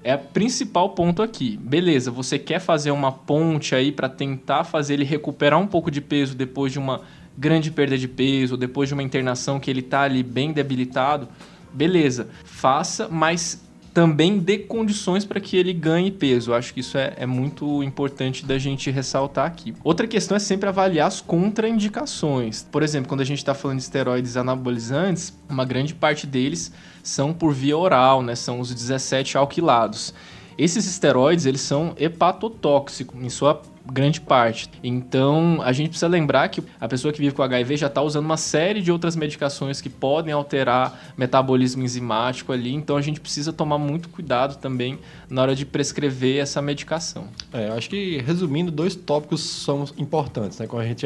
é 0.03 0.15
o 0.15 0.19
principal 0.19 0.91
ponto 0.91 1.21
aqui. 1.21 1.57
Beleza, 1.57 2.11
você 2.11 2.39
quer 2.39 2.59
fazer 2.59 2.91
uma 2.91 3.11
ponte 3.11 3.75
aí 3.75 3.91
para 3.91 4.07
tentar 4.07 4.63
fazer 4.63 4.93
ele 4.93 5.03
recuperar 5.03 5.59
um 5.59 5.67
pouco 5.67 5.91
de 5.91 5.99
peso 5.99 6.35
depois 6.35 6.71
de 6.71 6.79
uma 6.79 7.01
grande 7.37 7.69
perda 7.69 7.97
de 7.97 8.07
peso, 8.07 8.53
ou 8.53 8.57
depois 8.57 8.87
de 8.89 8.93
uma 8.93 9.03
internação 9.03 9.59
que 9.59 9.69
ele 9.69 9.81
está 9.81 10.01
ali 10.01 10.23
bem 10.23 10.51
debilitado. 10.51 11.27
Beleza, 11.73 12.29
faça, 12.43 13.07
mas 13.07 13.66
também 13.97 14.37
dê 14.37 14.59
condições 14.59 15.25
para 15.25 15.39
que 15.39 15.57
ele 15.57 15.73
ganhe 15.73 16.11
peso. 16.11 16.51
Eu 16.51 16.55
acho 16.55 16.71
que 16.71 16.81
isso 16.81 16.99
é, 16.99 17.15
é 17.17 17.25
muito 17.25 17.81
importante 17.81 18.45
da 18.45 18.55
gente 18.55 18.91
ressaltar 18.91 19.47
aqui. 19.47 19.73
Outra 19.83 20.05
questão 20.05 20.37
é 20.37 20.39
sempre 20.39 20.69
avaliar 20.69 21.07
as 21.07 21.19
contraindicações. 21.19 22.61
Por 22.71 22.83
exemplo, 22.83 23.09
quando 23.09 23.21
a 23.21 23.23
gente 23.25 23.39
está 23.39 23.55
falando 23.55 23.79
de 23.79 23.85
esteroides 23.85 24.37
anabolizantes, 24.37 25.35
uma 25.49 25.65
grande 25.65 25.95
parte 25.95 26.27
deles 26.27 26.71
são 27.01 27.33
por 27.33 27.55
via 27.55 27.75
oral, 27.75 28.21
né? 28.21 28.35
São 28.35 28.59
os 28.59 28.71
17 28.71 29.35
alquilados. 29.35 30.13
Esses 30.59 30.85
esteroides, 30.85 31.47
eles 31.47 31.61
são 31.61 31.95
hepatotóxicos 31.97 33.19
em 33.19 33.29
sua 33.29 33.63
grande 33.91 34.21
parte. 34.21 34.69
Então, 34.83 35.59
a 35.61 35.71
gente 35.71 35.89
precisa 35.89 36.07
lembrar 36.07 36.47
que 36.49 36.63
a 36.79 36.87
pessoa 36.87 37.11
que 37.13 37.19
vive 37.19 37.33
com 37.33 37.41
HIV 37.41 37.77
já 37.77 37.87
está 37.87 38.01
usando 38.01 38.25
uma 38.25 38.37
série 38.37 38.81
de 38.81 38.91
outras 38.91 39.15
medicações 39.15 39.81
que 39.81 39.89
podem 39.89 40.33
alterar 40.33 41.13
metabolismo 41.17 41.83
enzimático 41.83 42.51
ali. 42.51 42.73
Então, 42.73 42.97
a 42.97 43.01
gente 43.01 43.19
precisa 43.19 43.51
tomar 43.51 43.77
muito 43.77 44.09
cuidado 44.09 44.57
também 44.57 44.99
na 45.29 45.41
hora 45.41 45.55
de 45.55 45.65
prescrever 45.65 46.41
essa 46.41 46.61
medicação. 46.61 47.27
É, 47.53 47.69
acho 47.69 47.89
que, 47.89 48.17
resumindo, 48.19 48.71
dois 48.71 48.95
tópicos 48.95 49.41
são 49.41 49.85
importantes, 49.97 50.59
né? 50.59 50.67
Quando 50.67 50.83
a 50.83 50.87
gente 50.87 51.05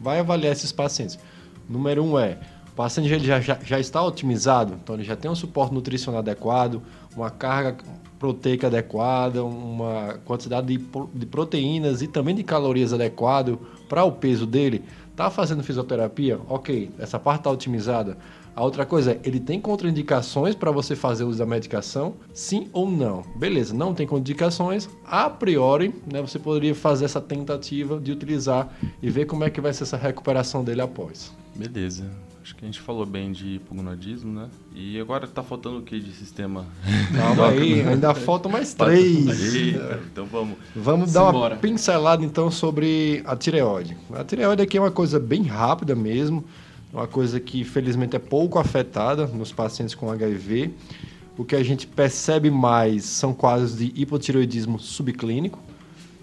vai 0.00 0.20
avaliar 0.20 0.52
esses 0.52 0.72
pacientes. 0.72 1.18
Número 1.68 2.04
um 2.04 2.18
é, 2.18 2.38
paciente 2.76 3.08
já, 3.24 3.40
já, 3.40 3.58
já 3.64 3.80
está 3.80 4.02
otimizado, 4.02 4.74
então 4.74 4.94
ele 4.94 5.02
já 5.02 5.16
tem 5.16 5.30
um 5.30 5.34
suporte 5.34 5.72
nutricional 5.72 6.20
adequado, 6.20 6.82
uma 7.16 7.30
carga 7.30 7.78
proteica 8.18 8.66
adequada, 8.66 9.42
uma 9.42 10.18
quantidade 10.24 10.66
de, 10.66 10.84
de 11.14 11.26
proteínas 11.26 12.02
e 12.02 12.06
também 12.06 12.34
de 12.34 12.42
calorias 12.42 12.92
adequado 12.92 13.58
para 13.88 14.04
o 14.04 14.12
peso 14.12 14.46
dele. 14.46 14.84
Tá 15.16 15.30
fazendo 15.30 15.62
fisioterapia? 15.62 16.38
Ok, 16.48 16.90
essa 16.98 17.18
parte 17.18 17.40
está 17.40 17.50
otimizada. 17.50 18.18
A 18.56 18.64
outra 18.64 18.86
coisa 18.86 19.12
é, 19.12 19.20
ele 19.22 19.38
tem 19.38 19.60
contraindicações 19.60 20.54
para 20.54 20.70
você 20.70 20.96
fazer 20.96 21.24
uso 21.24 21.38
da 21.38 21.44
medicação? 21.44 22.14
Sim 22.32 22.70
ou 22.72 22.90
não? 22.90 23.22
Beleza, 23.36 23.74
não 23.74 23.92
tem 23.92 24.06
contraindicações. 24.06 24.88
A 25.04 25.28
priori, 25.28 25.94
né, 26.10 26.22
você 26.22 26.38
poderia 26.38 26.74
fazer 26.74 27.04
essa 27.04 27.20
tentativa 27.20 28.00
de 28.00 28.10
utilizar 28.10 28.74
e 29.02 29.10
ver 29.10 29.26
como 29.26 29.44
é 29.44 29.50
que 29.50 29.60
vai 29.60 29.74
ser 29.74 29.82
essa 29.82 29.98
recuperação 29.98 30.64
dele 30.64 30.80
após. 30.80 31.36
Beleza. 31.54 32.10
Acho 32.42 32.54
que 32.54 32.64
a 32.64 32.66
gente 32.66 32.80
falou 32.80 33.04
bem 33.04 33.32
de 33.32 33.56
hipogonadismo, 33.56 34.32
né? 34.32 34.48
E 34.74 34.98
agora 35.00 35.26
tá 35.26 35.42
faltando 35.42 35.78
o 35.78 35.82
que 35.82 35.98
de 36.00 36.12
sistema? 36.12 36.64
Calma 37.14 37.48
aí, 37.48 37.82
ainda 37.82 38.14
faltam 38.14 38.50
mais 38.50 38.72
três. 38.72 39.54
Eita, 39.54 40.00
então 40.10 40.24
vamos. 40.24 40.56
Vamos 40.74 41.12
dar 41.12 41.24
uma 41.24 41.50
pincelada 41.56 42.24
então 42.24 42.50
sobre 42.50 43.20
a 43.26 43.36
tireoide. 43.36 43.96
A 44.14 44.22
tireoide 44.22 44.62
aqui 44.62 44.78
é 44.78 44.80
uma 44.80 44.92
coisa 44.92 45.18
bem 45.18 45.42
rápida 45.42 45.96
mesmo, 45.96 46.44
uma 46.92 47.06
coisa 47.06 47.38
que 47.38 47.64
felizmente 47.64 48.16
é 48.16 48.18
pouco 48.18 48.58
afetada 48.58 49.26
nos 49.26 49.52
pacientes 49.52 49.94
com 49.94 50.10
HIV. 50.10 50.70
O 51.36 51.44
que 51.44 51.54
a 51.54 51.62
gente 51.62 51.86
percebe 51.86 52.50
mais 52.50 53.04
são 53.04 53.34
quadros 53.34 53.76
de 53.76 53.92
hipotireoidismo 53.94 54.78
subclínico, 54.78 55.58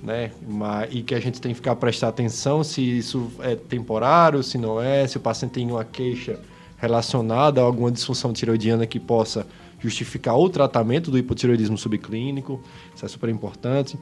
né? 0.02 0.32
E 0.90 1.04
que 1.04 1.14
a 1.14 1.20
gente 1.20 1.40
tem 1.40 1.52
que 1.52 1.56
ficar 1.56 1.76
prestar 1.76 2.08
atenção 2.08 2.64
se 2.64 2.82
isso 2.82 3.32
é 3.40 3.56
temporário, 3.56 4.42
se 4.42 4.58
não 4.58 4.82
é, 4.82 5.08
se 5.08 5.18
o 5.18 5.20
paciente 5.20 5.52
tem 5.52 5.70
uma 5.70 5.86
queixa 5.86 6.40
relacionada 6.78 7.62
a 7.62 7.64
alguma 7.64 7.92
disfunção 7.92 8.34
tiroidiana 8.34 8.88
que 8.88 9.00
possa 9.00 9.46
justificar 9.80 10.38
o 10.38 10.50
tratamento 10.50 11.12
do 11.12 11.18
hipotireoidismo 11.18 11.78
subclínico, 11.78 12.62
isso 12.96 13.06
é 13.06 13.08
super 13.08 13.30
importante. 13.30 13.98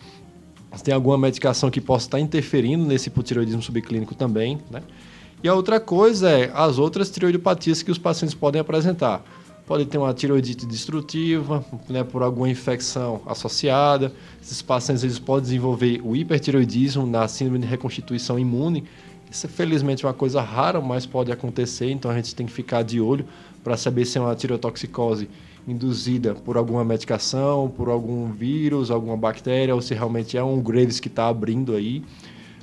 Se 0.76 0.84
tem 0.84 0.93
alguma 0.93 1.17
medicação 1.17 1.69
que 1.69 1.82
possa 1.82 2.06
estar 2.06 2.19
interferindo 2.19 2.86
nesse 2.86 3.10
hipotireoidismo 3.10 3.62
subclínico 3.62 4.15
também, 4.15 4.60
né? 4.71 4.82
E 5.44 5.48
a 5.48 5.56
outra 5.56 5.80
coisa 5.80 6.30
é 6.30 6.52
as 6.54 6.78
outras 6.78 7.10
tireoidopatias 7.10 7.82
que 7.82 7.92
os 7.92 7.98
pacientes 7.98 8.36
podem 8.36 8.62
apresentar 8.62 9.24
pode 9.72 9.86
ter 9.86 9.98
uma 9.98 10.14
tiroidite 10.14 10.66
destrutiva, 10.66 11.64
né, 11.88 12.04
por 12.04 12.22
alguma 12.22 12.50
infecção 12.50 13.22
associada. 13.26 14.12
Esses 14.42 14.62
pacientes 14.62 15.02
eles 15.02 15.18
podem 15.18 15.44
desenvolver 15.44 16.02
o 16.04 16.14
hipertiroidismo 16.14 17.08
na 17.08 17.26
síndrome 17.28 17.60
de 17.60 17.68
reconstituição 17.68 18.38
imune. 18.38 18.84
Isso 19.32 19.46
é 19.46 19.50
felizmente 19.50 20.06
uma 20.06 20.14
coisa 20.14 20.42
rara, 20.42 20.82
mas 20.82 21.06
pode 21.06 21.32
acontecer, 21.32 21.90
então 21.90 22.12
a 22.12 22.16
gente 22.16 22.36
tem 22.36 22.46
que 22.46 22.52
ficar 22.52 22.84
de 22.84 23.00
olho 23.00 23.26
para 23.64 23.78
saber 23.78 24.04
se 24.04 24.18
é 24.18 24.22
uma 24.22 24.36
tirotoxicose 24.36 25.30
induzida 25.66 26.36
por 26.36 26.58
alguma 26.58 26.84
medicação, 26.84 27.70
por 27.70 27.88
algum 27.88 28.30
vírus, 28.30 28.92
alguma 28.92 29.16
bactéria, 29.16 29.74
ou 29.74 29.82
se 29.82 29.94
realmente 29.94 30.38
é 30.38 30.44
um 30.44 30.60
Graves 30.60 31.00
que 31.00 31.08
está 31.08 31.30
abrindo 31.30 31.74
aí. 31.76 32.04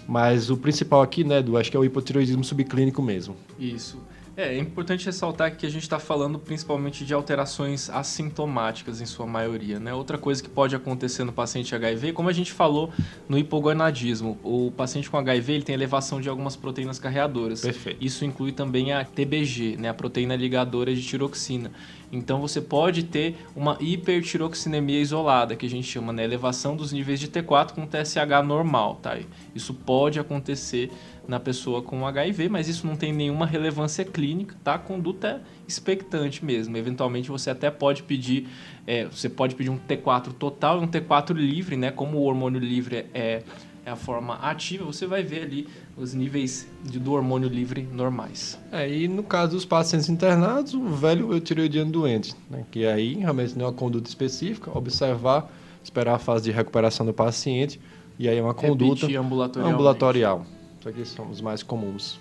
Mas 0.08 0.48
o 0.48 0.56
principal 0.56 1.02
aqui, 1.02 1.22
né, 1.22 1.42
do 1.42 1.58
acho 1.58 1.70
que 1.70 1.76
é 1.76 1.80
o 1.80 1.84
hipotiroidismo 1.84 2.42
subclínico 2.42 3.02
mesmo. 3.02 3.36
Isso. 3.58 4.00
É, 4.38 4.54
é 4.54 4.58
importante 4.58 5.04
ressaltar 5.04 5.56
que 5.56 5.66
a 5.66 5.68
gente 5.68 5.82
está 5.82 5.98
falando 5.98 6.38
principalmente 6.38 7.04
de 7.04 7.12
alterações 7.12 7.90
assintomáticas 7.90 9.00
em 9.00 9.04
sua 9.04 9.26
maioria. 9.26 9.80
Né? 9.80 9.92
Outra 9.92 10.16
coisa 10.16 10.40
que 10.40 10.48
pode 10.48 10.76
acontecer 10.76 11.24
no 11.24 11.32
paciente 11.32 11.74
HIV, 11.74 12.12
como 12.12 12.28
a 12.28 12.32
gente 12.32 12.52
falou 12.52 12.90
no 13.28 13.36
hipogonadismo, 13.36 14.38
o 14.44 14.70
paciente 14.70 15.10
com 15.10 15.18
HIV 15.18 15.52
ele 15.54 15.64
tem 15.64 15.74
elevação 15.74 16.20
de 16.20 16.28
algumas 16.28 16.54
proteínas 16.54 17.00
carreadoras. 17.00 17.62
Perfeito. 17.62 18.02
Isso 18.02 18.24
inclui 18.24 18.52
também 18.52 18.92
a 18.92 19.04
TBG, 19.04 19.76
né? 19.76 19.88
a 19.88 19.94
proteína 19.94 20.36
ligadora 20.36 20.94
de 20.94 21.02
tiroxina. 21.02 21.72
Então 22.10 22.40
você 22.40 22.60
pode 22.60 23.02
ter 23.02 23.36
uma 23.54 23.76
hipertiroxinemia 23.80 25.00
isolada, 25.00 25.54
que 25.54 25.66
a 25.66 25.70
gente 25.70 25.86
chama, 25.86 26.12
né? 26.12 26.24
Elevação 26.24 26.74
dos 26.74 26.92
níveis 26.92 27.20
de 27.20 27.28
T4 27.28 27.72
com 27.72 27.86
TSH 27.86 28.44
normal, 28.46 28.96
tá? 28.96 29.18
Isso 29.54 29.74
pode 29.74 30.18
acontecer 30.18 30.90
na 31.26 31.38
pessoa 31.38 31.82
com 31.82 32.06
HIV, 32.06 32.48
mas 32.48 32.68
isso 32.68 32.86
não 32.86 32.96
tem 32.96 33.12
nenhuma 33.12 33.44
relevância 33.44 34.04
clínica, 34.04 34.56
tá? 34.64 34.74
A 34.74 34.78
conduta 34.78 35.28
é 35.28 35.40
expectante 35.68 36.42
mesmo. 36.42 36.76
Eventualmente 36.76 37.28
você 37.28 37.50
até 37.50 37.70
pode 37.70 38.02
pedir, 38.02 38.48
é, 38.86 39.04
você 39.04 39.28
pode 39.28 39.54
pedir 39.54 39.68
um 39.68 39.78
T4 39.78 40.32
total 40.32 40.80
e 40.80 40.84
um 40.84 40.88
T4 40.88 41.34
livre, 41.34 41.76
né? 41.76 41.90
Como 41.90 42.16
o 42.16 42.22
hormônio 42.22 42.58
livre 42.58 43.06
é, 43.12 43.42
é 43.84 43.90
a 43.90 43.96
forma 43.96 44.36
ativa, 44.36 44.84
você 44.84 45.06
vai 45.06 45.22
ver 45.22 45.42
ali 45.42 45.68
os 45.98 46.14
níveis 46.14 46.68
de, 46.84 46.98
do 46.98 47.12
hormônio 47.12 47.48
livre 47.48 47.82
normais. 47.92 48.58
É, 48.70 48.88
e 48.88 49.08
no 49.08 49.22
caso 49.22 49.52
dos 49.52 49.64
pacientes 49.64 50.08
internados, 50.08 50.72
o 50.74 50.88
velho 50.88 51.32
eutiroidiano 51.32 51.90
doente, 51.90 52.34
né? 52.48 52.64
que 52.70 52.86
aí 52.86 53.14
realmente 53.14 53.56
não 53.58 53.66
é 53.66 53.68
uma 53.68 53.74
conduta 53.74 54.08
específica, 54.08 54.70
observar, 54.76 55.52
esperar 55.82 56.14
a 56.14 56.18
fase 56.18 56.44
de 56.44 56.52
recuperação 56.52 57.04
do 57.04 57.12
paciente, 57.12 57.80
e 58.18 58.28
aí 58.28 58.38
é 58.38 58.42
uma 58.42 58.54
conduta 58.54 59.06
ambulatorial. 59.06 60.46
Isso 60.78 60.88
aqui 60.88 61.04
são 61.04 61.28
os 61.28 61.40
mais 61.40 61.62
comuns. 61.62 62.20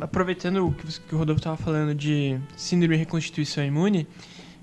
Aproveitando 0.00 0.66
o 0.66 0.72
que 0.72 1.14
o 1.14 1.18
Rodolfo 1.18 1.40
estava 1.40 1.56
falando 1.56 1.94
de 1.94 2.38
síndrome 2.56 2.94
de 2.94 3.00
reconstituição 3.00 3.64
imune, 3.64 4.06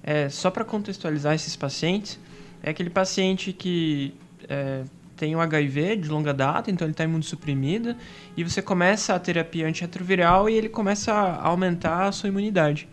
é, 0.03 0.29
só 0.29 0.51
para 0.51 0.63
contextualizar 0.63 1.33
esses 1.33 1.55
pacientes, 1.55 2.19
é 2.61 2.69
aquele 2.69 2.89
paciente 2.89 3.53
que 3.53 4.13
é, 4.47 4.83
tem 5.15 5.35
o 5.35 5.39
HIV 5.39 5.97
de 5.97 6.09
longa 6.09 6.33
data, 6.33 6.69
então 6.69 6.85
ele 6.85 6.91
está 6.91 7.03
imunossuprimido, 7.03 7.95
e 8.35 8.43
você 8.43 8.61
começa 8.61 9.15
a 9.15 9.19
terapia 9.19 9.67
antirretroviral 9.67 10.49
e 10.49 10.55
ele 10.55 10.69
começa 10.69 11.11
a 11.13 11.47
aumentar 11.47 12.07
a 12.07 12.11
sua 12.11 12.29
imunidade. 12.29 12.87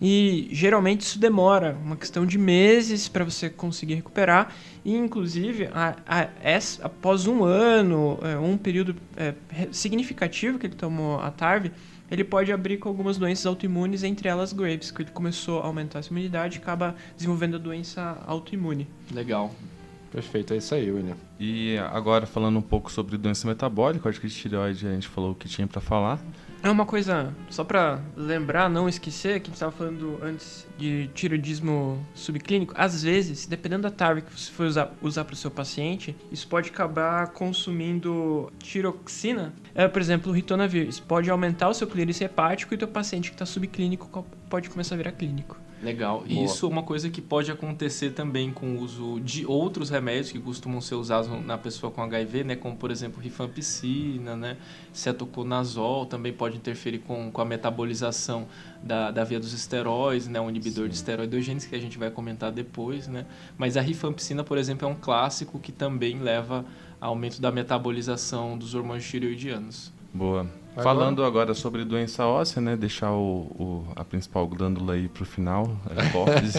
E 0.00 0.48
geralmente 0.50 1.02
isso 1.02 1.18
demora 1.18 1.76
uma 1.84 1.94
questão 1.94 2.24
de 2.24 2.38
meses 2.38 3.06
para 3.06 3.22
você 3.22 3.50
conseguir 3.50 3.94
recuperar. 3.94 4.54
E 4.82 4.96
inclusive, 4.96 5.68
a, 5.74 5.96
a, 6.06 6.28
essa, 6.42 6.86
após 6.86 7.26
um 7.26 7.44
ano, 7.44 8.18
é, 8.22 8.38
um 8.38 8.56
período 8.56 8.96
é, 9.14 9.34
significativo 9.70 10.58
que 10.58 10.66
ele 10.66 10.74
tomou 10.74 11.20
a 11.20 11.30
TARV, 11.30 11.70
ele 12.10 12.24
pode 12.24 12.50
abrir 12.50 12.78
com 12.78 12.88
algumas 12.88 13.18
doenças 13.18 13.44
autoimunes, 13.46 14.02
entre 14.02 14.26
elas 14.26 14.52
Graves, 14.52 14.90
que 14.90 15.02
ele 15.02 15.10
começou 15.10 15.60
a 15.60 15.66
aumentar 15.66 16.00
a 16.00 16.02
sua 16.02 16.14
imunidade 16.14 16.56
e 16.56 16.60
acaba 16.62 16.96
desenvolvendo 17.14 17.56
a 17.56 17.58
doença 17.58 18.18
autoimune. 18.26 18.88
Legal. 19.12 19.54
Perfeito, 20.10 20.52
é 20.52 20.56
isso 20.56 20.74
aí, 20.74 20.90
William. 20.90 21.16
E 21.38 21.78
agora 21.92 22.26
falando 22.26 22.58
um 22.58 22.62
pouco 22.62 22.90
sobre 22.90 23.16
doença 23.16 23.46
metabólica, 23.46 24.08
acho 24.08 24.20
que 24.20 24.26
de 24.26 24.34
tireoide 24.34 24.86
a 24.86 24.92
gente 24.92 25.06
falou 25.06 25.32
o 25.32 25.34
que 25.34 25.48
tinha 25.48 25.66
para 25.66 25.80
falar. 25.80 26.20
É 26.62 26.68
uma 26.68 26.84
coisa, 26.84 27.34
só 27.48 27.64
para 27.64 28.02
lembrar, 28.14 28.68
não 28.68 28.86
esquecer, 28.86 29.40
que 29.40 29.44
a 29.44 29.48
gente 29.48 29.54
estava 29.54 29.72
falando 29.72 30.18
antes 30.22 30.66
de 30.76 31.08
tiroidismo 31.14 32.06
subclínico. 32.14 32.74
Às 32.76 33.02
vezes, 33.02 33.46
dependendo 33.46 33.84
da 33.84 33.90
TARV 33.90 34.20
que 34.20 34.38
você 34.38 34.52
for 34.52 34.66
usar, 34.66 34.92
usar 35.00 35.24
para 35.24 35.32
o 35.32 35.36
seu 35.36 35.50
paciente, 35.50 36.14
isso 36.30 36.46
pode 36.46 36.68
acabar 36.68 37.28
consumindo 37.28 38.52
tiroxina. 38.58 39.54
É, 39.74 39.88
por 39.88 40.02
exemplo, 40.02 40.30
o 40.30 40.34
ritonavir. 40.34 40.86
Isso 40.86 41.02
pode 41.02 41.30
aumentar 41.30 41.70
o 41.70 41.74
seu 41.74 41.86
clírice 41.86 42.24
hepático 42.24 42.74
e 42.74 42.76
o 42.76 42.78
teu 42.78 42.88
paciente 42.88 43.30
que 43.30 43.36
está 43.36 43.46
subclínico 43.46 44.26
pode 44.50 44.68
começar 44.68 44.96
a 44.96 44.98
virar 44.98 45.12
clínico. 45.12 45.56
Legal. 45.82 46.24
E 46.26 46.44
isso 46.44 46.66
é 46.66 46.68
uma 46.68 46.82
coisa 46.82 47.08
que 47.08 47.22
pode 47.22 47.50
acontecer 47.50 48.10
também 48.10 48.52
com 48.52 48.76
o 48.76 48.80
uso 48.80 49.18
de 49.20 49.46
outros 49.46 49.88
remédios 49.88 50.30
que 50.30 50.38
costumam 50.38 50.80
ser 50.80 50.94
usados 50.94 51.30
na 51.44 51.56
pessoa 51.56 51.90
com 51.90 52.02
HIV, 52.02 52.44
né? 52.44 52.56
Como, 52.56 52.76
por 52.76 52.90
exemplo, 52.90 53.20
rifampicina, 53.20 54.36
né? 54.36 54.58
Cetoconazol 54.92 56.04
também 56.04 56.32
pode 56.32 56.56
interferir 56.56 56.98
com, 56.98 57.30
com 57.30 57.40
a 57.40 57.44
metabolização 57.46 58.46
da, 58.82 59.10
da 59.10 59.24
via 59.24 59.40
dos 59.40 59.54
esteróides, 59.54 60.28
né? 60.28 60.38
Um 60.38 60.50
inibidor 60.50 60.84
Sim. 60.84 60.90
de 60.90 60.96
esteroidogênese 60.96 61.68
que 61.68 61.74
a 61.74 61.80
gente 61.80 61.96
vai 61.96 62.10
comentar 62.10 62.52
depois, 62.52 63.08
né? 63.08 63.24
Mas 63.56 63.78
a 63.78 63.80
rifampicina, 63.80 64.44
por 64.44 64.58
exemplo, 64.58 64.86
é 64.86 64.90
um 64.90 64.96
clássico 64.96 65.58
que 65.58 65.72
também 65.72 66.18
leva 66.18 66.64
a 67.00 67.06
aumento 67.06 67.40
da 67.40 67.50
metabolização 67.50 68.58
dos 68.58 68.74
hormônios 68.74 69.08
tireoidianos. 69.08 69.90
Boa. 70.12 70.46
Agora... 70.76 70.84
Falando 70.84 71.24
agora 71.24 71.52
sobre 71.52 71.84
doença 71.84 72.24
óssea, 72.24 72.62
né? 72.62 72.76
Deixar 72.76 73.12
o, 73.12 73.40
o 73.58 73.84
a 73.96 74.04
principal 74.04 74.46
glândula 74.46 74.94
aí 74.94 75.08
para 75.08 75.22
o 75.22 75.26
final, 75.26 75.76
a 75.96 76.04
hipófise. 76.04 76.58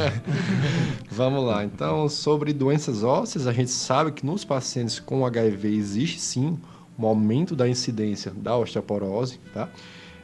Vamos 1.09 1.45
lá. 1.45 1.63
Então, 1.63 2.09
sobre 2.09 2.51
doenças 2.51 3.03
ósseas, 3.03 3.47
a 3.47 3.53
gente 3.53 3.71
sabe 3.71 4.11
que 4.11 4.25
nos 4.25 4.43
pacientes 4.43 4.99
com 4.99 5.25
HIV 5.25 5.73
existe 5.75 6.19
sim 6.19 6.59
um 6.99 7.05
aumento 7.05 7.55
da 7.55 7.67
incidência 7.67 8.31
da 8.35 8.57
osteoporose, 8.57 9.39
tá? 9.53 9.69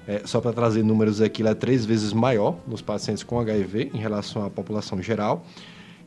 É, 0.07 0.21
só 0.25 0.39
para 0.39 0.53
trazer 0.53 0.83
números 0.83 1.21
aqui, 1.21 1.41
ela 1.41 1.51
é 1.51 1.55
três 1.55 1.85
vezes 1.85 2.13
maior 2.13 2.57
nos 2.65 2.81
pacientes 2.81 3.23
com 3.23 3.39
HIV 3.39 3.91
em 3.93 3.97
relação 3.97 4.45
à 4.45 4.49
população 4.49 5.01
geral. 5.01 5.45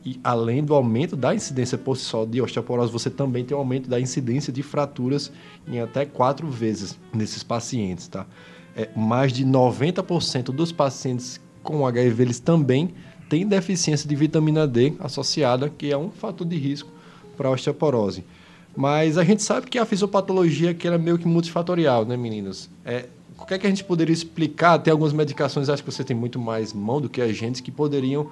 E 0.04 0.18
além 0.24 0.64
do 0.64 0.74
aumento 0.74 1.14
da 1.14 1.34
incidência 1.34 1.76
por 1.76 1.96
si 1.96 2.04
só 2.04 2.24
de 2.24 2.40
osteoporose, 2.40 2.90
você 2.90 3.10
também 3.10 3.44
tem 3.44 3.54
um 3.56 3.60
aumento 3.60 3.88
da 3.88 4.00
incidência 4.00 4.52
de 4.52 4.62
fraturas 4.62 5.30
em 5.68 5.80
até 5.80 6.06
quatro 6.06 6.48
vezes 6.48 6.98
nesses 7.12 7.42
pacientes, 7.42 8.08
tá? 8.08 8.26
É, 8.74 8.88
mais 8.96 9.32
de 9.32 9.44
90% 9.44 10.44
dos 10.44 10.72
pacientes 10.72 11.40
com 11.62 11.86
HIV 11.86 12.22
eles 12.22 12.40
também 12.40 12.94
têm 13.28 13.46
deficiência 13.46 14.08
de 14.08 14.16
vitamina 14.16 14.66
D 14.66 14.94
associada, 15.00 15.68
que 15.68 15.92
é 15.92 15.98
um 15.98 16.10
fator 16.10 16.46
de 16.46 16.56
risco 16.56 16.90
para 17.36 17.48
a 17.48 17.52
osteoporose. 17.52 18.24
Mas 18.76 19.18
a 19.18 19.24
gente 19.24 19.42
sabe 19.42 19.66
que 19.66 19.78
a 19.78 19.84
fisiopatologia 19.84 20.72
que 20.72 20.88
é 20.88 20.96
meio 20.96 21.18
que 21.18 21.26
multifatorial, 21.26 22.04
né, 22.04 22.16
meninas? 22.16 22.70
É, 22.84 23.06
o 23.38 23.44
que 23.44 23.54
é 23.54 23.58
que 23.58 23.66
a 23.66 23.70
gente 23.70 23.84
poderia 23.84 24.12
explicar? 24.12 24.78
Tem 24.78 24.92
algumas 24.92 25.12
medicações, 25.12 25.68
acho 25.68 25.82
que 25.82 25.90
você 25.90 26.04
tem 26.04 26.16
muito 26.16 26.38
mais 26.38 26.72
mão 26.72 27.00
do 27.00 27.08
que 27.08 27.20
a 27.20 27.32
gente, 27.32 27.62
que 27.62 27.70
poderiam 27.70 28.30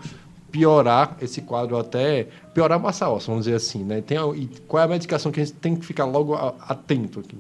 piorar 0.51 1.17
esse 1.21 1.43
quadro 1.43 1.77
até 1.77 2.29
piorar 2.55 2.79
a 2.79 2.83
massa 2.83 3.09
óssea, 3.09 3.29
vamos 3.29 3.45
dizer 3.45 3.57
assim, 3.57 3.85
né? 3.85 4.01
Tem, 4.01 4.19
e 4.35 4.47
qual 4.67 4.83
é 4.83 4.87
a 4.87 4.89
medicação 4.89 5.31
que 5.31 5.41
a 5.41 5.45
gente 5.45 5.57
tem 5.57 5.77
que 5.77 5.85
ficar 5.85 6.05
logo 6.05 6.35
atento 6.35 7.21
aqui? 7.21 7.37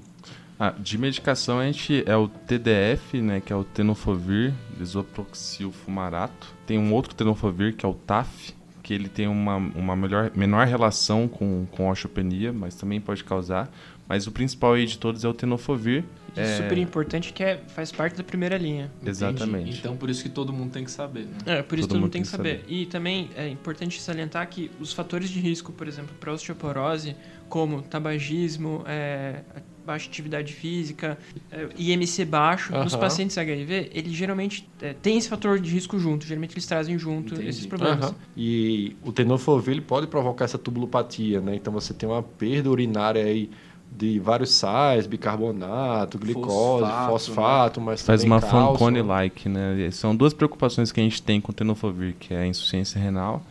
Ah, 0.61 0.75
de 0.77 0.99
medicação 0.99 1.61
a 1.61 1.65
gente 1.67 2.03
é 2.05 2.17
o 2.17 2.27
TDF, 2.27 3.23
né, 3.23 3.41
que 3.41 3.53
é 3.53 3.57
o 3.57 3.63
tenofovir, 3.63 4.53
isoproxil 4.81 5.71
fumarato. 5.71 6.49
Tem 6.67 6.77
um 6.77 6.93
outro 6.93 7.15
tenofovir 7.15 7.77
que 7.77 7.87
é 7.87 7.89
o 7.89 7.95
TAF, 7.95 8.53
que 8.83 8.93
ele 8.93 9.09
tem 9.09 9.29
uma, 9.29 9.57
uma 9.57 9.95
melhor, 9.95 10.33
menor 10.35 10.67
relação 10.67 11.29
com, 11.29 11.65
com 11.71 11.89
osteopenia, 11.89 12.53
mas 12.53 12.75
também 12.75 13.01
pode 13.01 13.23
causar. 13.23 13.71
Mas 14.09 14.27
o 14.27 14.33
principal 14.33 14.73
aí 14.73 14.87
de 14.87 14.99
todos 14.99 15.25
é 15.25 15.29
o 15.29 15.35
tenofovir. 15.35 16.05
É 16.41 16.57
super 16.57 16.79
importante 16.79 17.33
que 17.33 17.43
é, 17.43 17.61
faz 17.69 17.91
parte 17.93 18.17
da 18.17 18.25
primeira 18.25 18.57
linha. 18.57 18.91
Exatamente. 19.05 19.63
Entendi. 19.63 19.79
Então 19.79 19.97
por 19.97 20.11
isso 20.11 20.23
que 20.23 20.29
todo 20.29 20.53
mundo 20.53 20.73
tem 20.73 20.85
que 20.85 20.91
saber, 20.91 21.27
né? 21.27 21.59
É, 21.59 21.63
por 21.63 21.79
isso 21.79 21.89
todo, 21.89 21.97
todo 21.97 22.03
mundo 22.03 22.13
tem 22.13 22.23
que 22.23 22.29
saber. 22.29 22.61
saber. 22.61 22.73
E 22.73 22.87
também 22.87 23.31
é 23.37 23.49
importante 23.49 24.01
salientar 24.01 24.49
que 24.49 24.71
os 24.81 24.93
fatores 24.93 25.31
de 25.31 25.41
risco, 25.41 25.73
por 25.73 25.89
exemplo, 25.89 26.15
para 26.19 26.33
osteoporose, 26.33 27.17
como 27.49 27.83
tabagismo, 27.83 28.85
é, 28.87 29.43
baixa 29.89 30.07
atividade 30.07 30.53
física, 30.53 31.19
é, 31.51 31.67
IMC 31.79 32.27
baixo, 32.27 32.75
uhum. 32.75 32.85
nos 32.85 32.95
pacientes 32.95 33.39
HIV, 33.39 33.91
ele 33.95 34.11
geralmente 34.11 34.69
é, 34.83 34.93
tem 34.93 35.17
esse 35.17 35.31
fator 35.31 35.59
de 35.59 35.71
risco 35.71 35.99
junto. 35.99 36.27
Geralmente 36.27 36.53
eles 36.53 36.67
trazem 36.67 36.99
junto 36.99 37.33
Entendi. 37.33 37.49
esses 37.49 37.65
problemas. 37.65 38.11
Uhum. 38.11 38.15
E 38.37 38.97
o 39.03 39.11
tenofovir 39.13 39.81
pode 39.83 40.07
provocar 40.07 40.45
essa 40.45 40.59
tubulopatia, 40.59 41.41
né? 41.41 41.55
Então 41.57 41.73
você 41.73 41.95
tem 41.95 42.07
uma 42.07 42.23
perda 42.23 42.71
urinária 42.71 43.25
aí 43.25 43.51
de 43.91 44.19
vários 44.21 44.53
sais, 44.53 45.07
bicarbonato, 45.07 46.19
glicose, 46.19 46.85
fosfato, 46.85 47.11
fosfato 47.11 47.81
né? 47.81 47.87
mas 47.87 48.03
faz 48.03 48.23
uma 48.23 48.41
Fanconi-like, 48.41 49.49
né? 49.49 49.91
São 49.91 50.15
duas 50.15 50.33
preocupações 50.33 50.93
que 50.93 51.01
a 51.01 51.03
gente 51.03 51.21
tem 51.23 51.41
com 51.41 51.51
o 51.51 51.55
tenofovir, 51.55 52.15
que 52.19 52.33
é 52.33 52.43
a 52.43 52.47
insuficiência 52.47 53.01
renal 53.01 53.43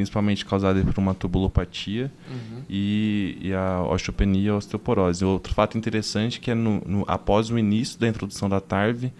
principalmente 0.00 0.46
causada 0.46 0.82
por 0.82 0.98
uma 0.98 1.14
tubulopatia 1.14 2.10
uhum. 2.30 2.62
e, 2.70 3.36
e, 3.42 3.52
a 3.52 3.82
osteopenia 3.82 4.42
e 4.42 4.48
a 4.48 4.56
osteoporose. 4.56 5.22
Outro 5.24 5.52
fato 5.52 5.76
interessante 5.76 6.38
é 6.38 6.40
que 6.40 6.50
é 6.50 6.54
no, 6.54 6.80
no, 6.86 7.04
após 7.06 7.50
o 7.50 7.58
início 7.58 8.00
da 8.00 8.08
introdução 8.08 8.48
da 8.48 8.60
TARV, 8.62 9.12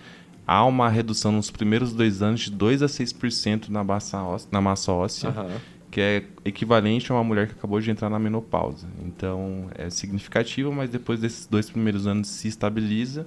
há 0.46 0.64
uma 0.64 0.88
redução 0.88 1.32
nos 1.32 1.50
primeiros 1.50 1.92
dois 1.92 2.22
anos 2.22 2.40
de 2.40 2.50
2 2.50 2.82
a 2.82 2.86
6% 2.86 3.68
na 3.68 3.84
massa 3.84 4.22
óssea, 4.22 4.48
na 4.50 4.60
massa 4.60 4.92
óssea 4.92 5.30
uhum. 5.30 5.56
Que 5.90 6.00
é 6.00 6.22
equivalente 6.44 7.10
a 7.10 7.14
uma 7.14 7.24
mulher 7.24 7.48
que 7.48 7.54
acabou 7.54 7.80
de 7.80 7.90
entrar 7.90 8.08
na 8.08 8.18
menopausa. 8.18 8.86
Então, 9.04 9.68
é 9.74 9.90
significativo, 9.90 10.72
mas 10.72 10.88
depois 10.88 11.20
desses 11.20 11.46
dois 11.46 11.68
primeiros 11.68 12.06
anos 12.06 12.28
se 12.28 12.48
estabiliza, 12.48 13.26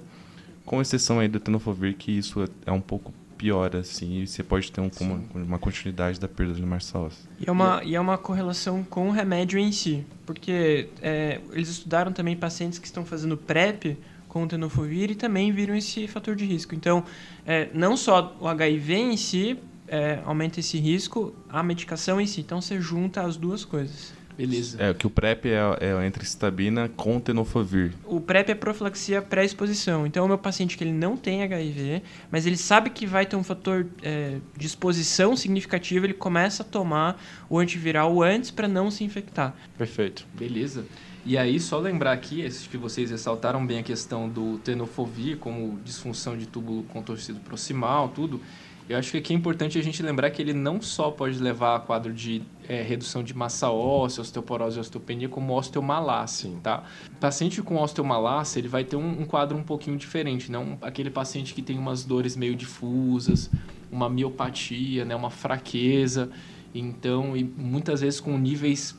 com 0.64 0.80
exceção 0.80 1.20
aí 1.20 1.28
do 1.28 1.38
tenofovir, 1.38 1.94
que 1.94 2.10
isso 2.10 2.44
é 2.64 2.72
um 2.72 2.80
pouco 2.80 3.12
piora, 3.36 3.80
assim, 3.80 4.22
e 4.22 4.26
você 4.26 4.42
pode 4.42 4.72
ter 4.72 4.80
um, 4.80 4.90
uma, 5.00 5.22
uma, 5.34 5.58
continuidade 5.58 6.18
da 6.18 6.26
perda 6.26 6.54
de 6.54 6.62
massa 6.62 6.98
óssea. 6.98 7.28
E 7.38 7.48
é, 7.48 7.52
uma, 7.52 7.82
e 7.84 7.94
é 7.94 8.00
uma 8.00 8.16
correlação 8.16 8.82
com 8.82 9.08
o 9.08 9.10
remédio 9.10 9.58
em 9.58 9.70
si, 9.70 10.06
porque 10.24 10.88
é, 11.02 11.40
eles 11.52 11.68
estudaram 11.68 12.12
também 12.12 12.36
pacientes 12.36 12.78
que 12.78 12.86
estão 12.86 13.04
fazendo 13.04 13.36
PrEP 13.36 13.98
com 14.28 14.44
o 14.44 14.48
tenofovir 14.48 15.10
e 15.10 15.14
também 15.14 15.52
viram 15.52 15.74
esse 15.74 16.08
fator 16.08 16.34
de 16.34 16.44
risco. 16.46 16.74
Então, 16.74 17.04
é, 17.44 17.68
não 17.74 17.96
só 17.96 18.34
o 18.40 18.48
HIV 18.48 18.94
em 18.94 19.16
si 19.16 19.58
é, 19.94 20.20
aumenta 20.24 20.58
esse 20.58 20.76
risco, 20.76 21.32
a 21.48 21.62
medicação 21.62 22.20
em 22.20 22.26
si. 22.26 22.40
Então, 22.40 22.60
você 22.60 22.80
junta 22.80 23.22
as 23.22 23.36
duas 23.36 23.64
coisas. 23.64 24.12
Beleza. 24.36 24.82
É, 24.82 24.92
que 24.92 25.06
o 25.06 25.10
PrEP 25.10 25.46
é, 25.46 25.60
é 25.80 26.04
entre 26.04 26.24
citabina 26.24 26.90
com 26.96 27.20
tenofovir. 27.20 27.92
O 28.04 28.20
PrEP 28.20 28.50
é 28.50 28.54
profilaxia 28.56 29.22
pré-exposição. 29.22 30.04
Então, 30.04 30.24
o 30.24 30.28
meu 30.28 30.36
paciente 30.36 30.76
que 30.76 30.82
ele 30.82 30.92
não 30.92 31.16
tem 31.16 31.44
HIV, 31.44 32.02
mas 32.28 32.44
ele 32.44 32.56
sabe 32.56 32.90
que 32.90 33.06
vai 33.06 33.24
ter 33.24 33.36
um 33.36 33.44
fator 33.44 33.86
é, 34.02 34.38
de 34.56 34.66
exposição 34.66 35.36
significativo, 35.36 36.04
ele 36.04 36.14
começa 36.14 36.64
a 36.64 36.66
tomar 36.66 37.22
o 37.48 37.56
antiviral 37.56 38.20
antes 38.20 38.50
para 38.50 38.66
não 38.66 38.90
se 38.90 39.04
infectar. 39.04 39.54
Perfeito. 39.78 40.26
Beleza. 40.36 40.84
E 41.24 41.38
aí, 41.38 41.60
só 41.60 41.78
lembrar 41.78 42.12
aqui, 42.12 42.44
que 42.68 42.76
vocês 42.76 43.12
ressaltaram 43.12 43.64
bem 43.64 43.78
a 43.78 43.82
questão 43.84 44.28
do 44.28 44.58
tenofovir 44.58 45.38
como 45.38 45.78
disfunção 45.84 46.36
de 46.36 46.46
túbulo 46.46 46.82
contorcido 46.82 47.38
proximal, 47.38 48.08
tudo. 48.08 48.40
Eu 48.86 48.98
acho 48.98 49.12
que 49.12 49.16
aqui 49.16 49.32
é 49.32 49.36
importante 49.36 49.78
a 49.78 49.82
gente 49.82 50.02
lembrar 50.02 50.30
que 50.30 50.42
ele 50.42 50.52
não 50.52 50.80
só 50.82 51.10
pode 51.10 51.38
levar 51.38 51.76
a 51.76 51.80
quadro 51.80 52.12
de 52.12 52.42
é, 52.68 52.82
redução 52.82 53.22
de 53.22 53.34
massa 53.34 53.70
óssea, 53.70 54.20
osteoporose 54.20 54.76
e 54.76 54.80
osteopenia, 54.80 55.28
como 55.28 55.56
osteomalácia, 55.56 56.50
tá? 56.62 56.84
O 57.10 57.16
paciente 57.16 57.62
com 57.62 57.80
osteomalácia, 57.80 58.58
ele 58.58 58.68
vai 58.68 58.84
ter 58.84 58.96
um, 58.96 59.22
um, 59.22 59.24
quadro 59.24 59.56
um 59.56 59.62
pouquinho 59.62 59.96
diferente, 59.96 60.52
não 60.52 60.76
aquele 60.82 61.08
paciente 61.08 61.54
que 61.54 61.62
tem 61.62 61.78
umas 61.78 62.04
dores 62.04 62.36
meio 62.36 62.54
difusas, 62.54 63.50
uma 63.90 64.10
miopatia, 64.10 65.04
né, 65.04 65.16
uma 65.16 65.30
fraqueza, 65.30 66.30
então, 66.74 67.34
e 67.34 67.42
muitas 67.42 68.02
vezes 68.02 68.20
com 68.20 68.36
níveis 68.36 68.94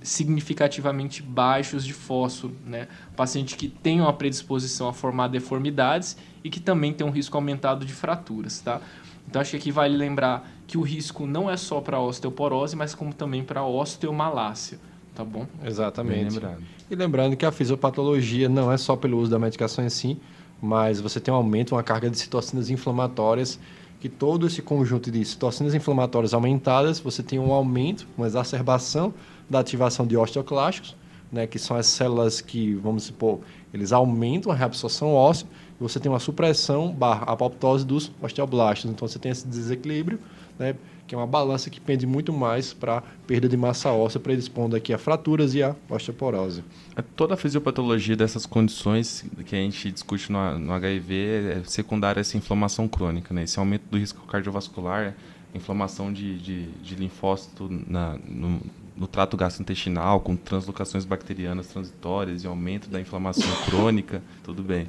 significativamente 0.00 1.22
baixos 1.22 1.84
de 1.84 1.92
fósforo, 1.92 2.56
né? 2.64 2.88
Paciente 3.14 3.56
que 3.56 3.68
tem 3.68 4.00
uma 4.00 4.12
predisposição 4.12 4.88
a 4.88 4.92
formar 4.92 5.28
deformidades 5.28 6.16
e 6.42 6.48
que 6.48 6.60
também 6.60 6.94
tem 6.94 7.06
um 7.06 7.10
risco 7.10 7.36
aumentado 7.36 7.84
de 7.84 7.92
fraturas, 7.92 8.60
tá? 8.60 8.80
Então 9.28 9.40
acho 9.40 9.52
que 9.52 9.56
aqui 9.56 9.72
vale 9.72 9.96
lembrar 9.96 10.48
que 10.66 10.78
o 10.78 10.82
risco 10.82 11.26
não 11.26 11.50
é 11.50 11.56
só 11.56 11.80
para 11.80 12.00
osteoporose, 12.00 12.76
mas 12.76 12.94
como 12.94 13.12
também 13.12 13.42
para 13.42 13.64
osteomalácia, 13.64 14.78
tá 15.14 15.24
bom? 15.24 15.46
Exatamente. 15.64 16.34
Lembrando. 16.34 16.62
E 16.90 16.94
lembrando 16.94 17.36
que 17.36 17.44
a 17.44 17.52
fisiopatologia 17.52 18.48
não 18.48 18.70
é 18.70 18.76
só 18.76 18.96
pelo 18.96 19.18
uso 19.18 19.30
da 19.30 19.38
medicação 19.38 19.84
em 19.84 19.88
si, 19.88 20.18
mas 20.60 21.00
você 21.00 21.20
tem 21.20 21.32
um 21.32 21.36
aumento, 21.36 21.74
uma 21.74 21.82
carga 21.82 22.08
de 22.08 22.18
citocinas 22.18 22.70
inflamatórias, 22.70 23.58
que 24.00 24.08
todo 24.08 24.46
esse 24.46 24.62
conjunto 24.62 25.10
de 25.10 25.24
citocinas 25.24 25.74
inflamatórias 25.74 26.32
aumentadas, 26.34 27.00
você 27.00 27.22
tem 27.22 27.38
um 27.38 27.52
aumento, 27.52 28.06
uma 28.16 28.26
exacerbação 28.26 29.12
da 29.48 29.60
ativação 29.60 30.06
de 30.06 30.16
osteoclastos, 30.16 30.96
né, 31.36 31.46
que 31.46 31.58
são 31.58 31.76
as 31.76 31.86
células 31.86 32.40
que, 32.40 32.74
vamos 32.74 33.04
supor, 33.04 33.40
eles 33.72 33.92
aumentam 33.92 34.50
a 34.50 34.54
reabsorção 34.54 35.12
óssea, 35.12 35.46
e 35.78 35.82
você 35.82 36.00
tem 36.00 36.10
uma 36.10 36.18
supressão 36.18 36.90
barra 36.90 37.24
apoptose 37.24 37.84
dos 37.84 38.10
osteoblastos. 38.22 38.90
Então 38.90 39.06
você 39.06 39.18
tem 39.18 39.30
esse 39.30 39.46
desequilíbrio, 39.46 40.18
né, 40.58 40.74
que 41.06 41.14
é 41.14 41.18
uma 41.18 41.26
balança 41.26 41.68
que 41.68 41.78
pende 41.78 42.06
muito 42.06 42.32
mais 42.32 42.72
para 42.72 43.02
perda 43.26 43.48
de 43.48 43.56
massa 43.56 43.92
óssea, 43.92 44.18
predispondo 44.18 44.74
aqui 44.74 44.94
a 44.94 44.98
fraturas 44.98 45.54
e 45.54 45.62
a 45.62 45.76
osteoporose. 45.90 46.64
É, 46.96 47.02
toda 47.02 47.34
a 47.34 47.36
fisiopatologia 47.36 48.16
dessas 48.16 48.46
condições 48.46 49.24
que 49.44 49.54
a 49.54 49.58
gente 49.58 49.92
discute 49.92 50.32
no, 50.32 50.58
no 50.58 50.72
HIV 50.72 51.14
é 51.14 51.62
secundária 51.66 52.20
a 52.20 52.22
essa 52.22 52.36
inflamação 52.36 52.88
crônica, 52.88 53.34
né? 53.34 53.44
esse 53.44 53.58
aumento 53.58 53.84
do 53.90 53.98
risco 53.98 54.26
cardiovascular, 54.26 55.14
inflamação 55.54 56.12
de, 56.12 56.38
de, 56.38 56.66
de 56.82 56.94
linfócito 56.94 57.68
na, 57.86 58.18
no, 58.26 58.60
no 58.96 59.06
trato 59.06 59.36
gastrointestinal, 59.36 60.20
com 60.20 60.34
translocações 60.36 61.04
bacterianas 61.04 61.66
transitórias 61.68 62.44
e 62.44 62.46
aumento 62.46 62.88
da 62.88 63.00
inflamação 63.00 63.50
crônica, 63.66 64.22
tudo 64.42 64.62
bem. 64.62 64.88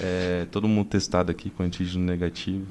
É, 0.00 0.46
todo 0.52 0.68
mundo 0.68 0.86
testado 0.86 1.30
aqui 1.30 1.50
com 1.50 1.62
antígeno 1.62 2.04
negativo. 2.04 2.66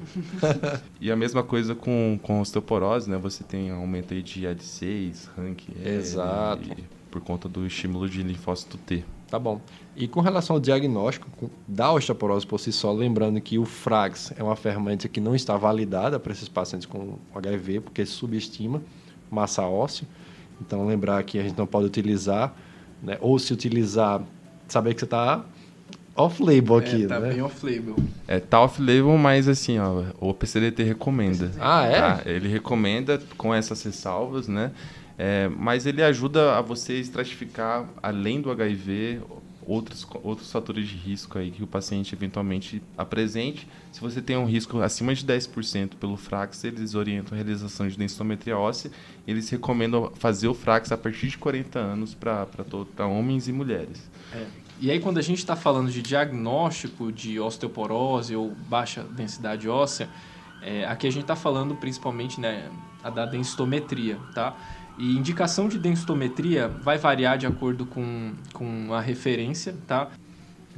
e 1.00 1.10
a 1.10 1.16
mesma 1.16 1.42
coisa 1.42 1.74
com, 1.74 2.18
com 2.22 2.40
osteoporose, 2.40 3.10
né? 3.10 3.18
Você 3.18 3.44
tem 3.44 3.70
aumento 3.70 4.14
aí 4.14 4.22
de 4.22 4.42
AD6, 4.42 5.28
rank 5.36 5.64
Exato. 5.84 6.70
E, 6.70 6.84
por 7.10 7.20
conta 7.20 7.48
do 7.48 7.66
estímulo 7.66 8.08
de 8.08 8.22
linfócito 8.22 8.78
T. 8.78 9.04
Tá 9.28 9.38
bom. 9.38 9.60
E 9.94 10.08
com 10.08 10.20
relação 10.20 10.56
ao 10.56 10.60
diagnóstico 10.60 11.50
da 11.66 11.92
osteoporose 11.92 12.46
por 12.46 12.58
si 12.58 12.72
só, 12.72 12.92
lembrando 12.92 13.40
que 13.40 13.58
o 13.58 13.66
FRAGS 13.66 14.32
é 14.36 14.42
uma 14.42 14.56
ferramenta 14.56 15.06
que 15.06 15.20
não 15.20 15.34
está 15.34 15.56
validada 15.56 16.18
para 16.18 16.32
esses 16.32 16.48
pacientes 16.48 16.86
com 16.86 17.18
HIV, 17.34 17.80
porque 17.80 18.06
subestima 18.06 18.82
massa 19.30 19.66
óssea. 19.66 20.08
Então, 20.60 20.86
lembrar 20.86 21.22
que 21.22 21.38
a 21.38 21.42
gente 21.42 21.56
não 21.56 21.66
pode 21.66 21.86
utilizar, 21.86 22.54
né? 23.02 23.16
ou 23.20 23.38
se 23.38 23.52
utilizar, 23.52 24.22
saber 24.66 24.94
que 24.94 25.00
você 25.00 25.04
está 25.04 25.44
off-label 26.16 26.76
é, 26.76 26.80
aqui, 26.80 27.04
é, 27.04 27.06
tá 27.06 27.20
né? 27.20 27.30
bem 27.30 27.42
off-label. 27.42 27.96
É, 28.26 28.40
tá 28.40 28.60
off-label, 28.60 29.16
mas 29.16 29.48
assim, 29.48 29.78
ó, 29.78 30.04
o 30.20 30.34
PCDT 30.34 30.82
recomenda. 30.82 31.52
Ah, 31.60 31.84
é? 31.84 32.00
Tá? 32.00 32.22
Ele 32.26 32.48
recomenda 32.48 33.20
com 33.36 33.54
essas 33.54 33.82
ressalvas, 33.82 34.48
né? 34.48 34.72
É, 35.16 35.48
mas 35.48 35.86
ele 35.86 36.02
ajuda 36.02 36.56
a 36.56 36.60
você 36.60 36.94
estratificar, 36.94 37.88
além 38.02 38.40
do 38.40 38.50
HIV, 38.50 39.20
outros, 39.68 40.06
outros 40.22 40.50
fatores 40.50 40.88
de 40.88 40.96
risco 40.96 41.38
aí 41.38 41.50
que 41.50 41.62
o 41.62 41.66
paciente 41.66 42.14
eventualmente 42.14 42.82
apresente. 42.96 43.68
Se 43.92 44.00
você 44.00 44.22
tem 44.22 44.36
um 44.36 44.46
risco 44.46 44.80
acima 44.80 45.14
de 45.14 45.24
10% 45.24 45.96
pelo 46.00 46.16
Frax, 46.16 46.64
eles 46.64 46.94
orientam 46.94 47.34
a 47.34 47.36
realização 47.36 47.86
de 47.86 47.96
densitometria 47.96 48.56
óssea. 48.56 48.90
Eles 49.26 49.50
recomendam 49.50 50.10
fazer 50.14 50.48
o 50.48 50.54
Frax 50.54 50.90
a 50.90 50.96
partir 50.96 51.28
de 51.28 51.36
40 51.36 51.78
anos 51.78 52.14
para 52.14 53.06
homens 53.06 53.46
e 53.46 53.52
mulheres. 53.52 54.10
É. 54.32 54.46
E 54.80 54.90
aí, 54.90 55.00
quando 55.00 55.18
a 55.18 55.22
gente 55.22 55.38
está 55.38 55.56
falando 55.56 55.90
de 55.90 56.00
diagnóstico 56.00 57.12
de 57.12 57.38
osteoporose 57.38 58.34
ou 58.34 58.54
baixa 58.68 59.02
densidade 59.02 59.68
óssea, 59.68 60.08
é, 60.62 60.86
aqui 60.86 61.06
a 61.06 61.10
gente 61.10 61.22
está 61.22 61.36
falando 61.36 61.74
principalmente 61.74 62.40
né, 62.40 62.70
da 63.14 63.26
densitometria, 63.26 64.18
tá? 64.34 64.56
E 64.98 65.16
indicação 65.16 65.68
de 65.68 65.78
densitometria 65.78 66.68
vai 66.68 66.98
variar 66.98 67.38
de 67.38 67.46
acordo 67.46 67.86
com, 67.86 68.32
com 68.52 68.92
a 68.92 69.00
referência, 69.00 69.74
tá? 69.86 70.10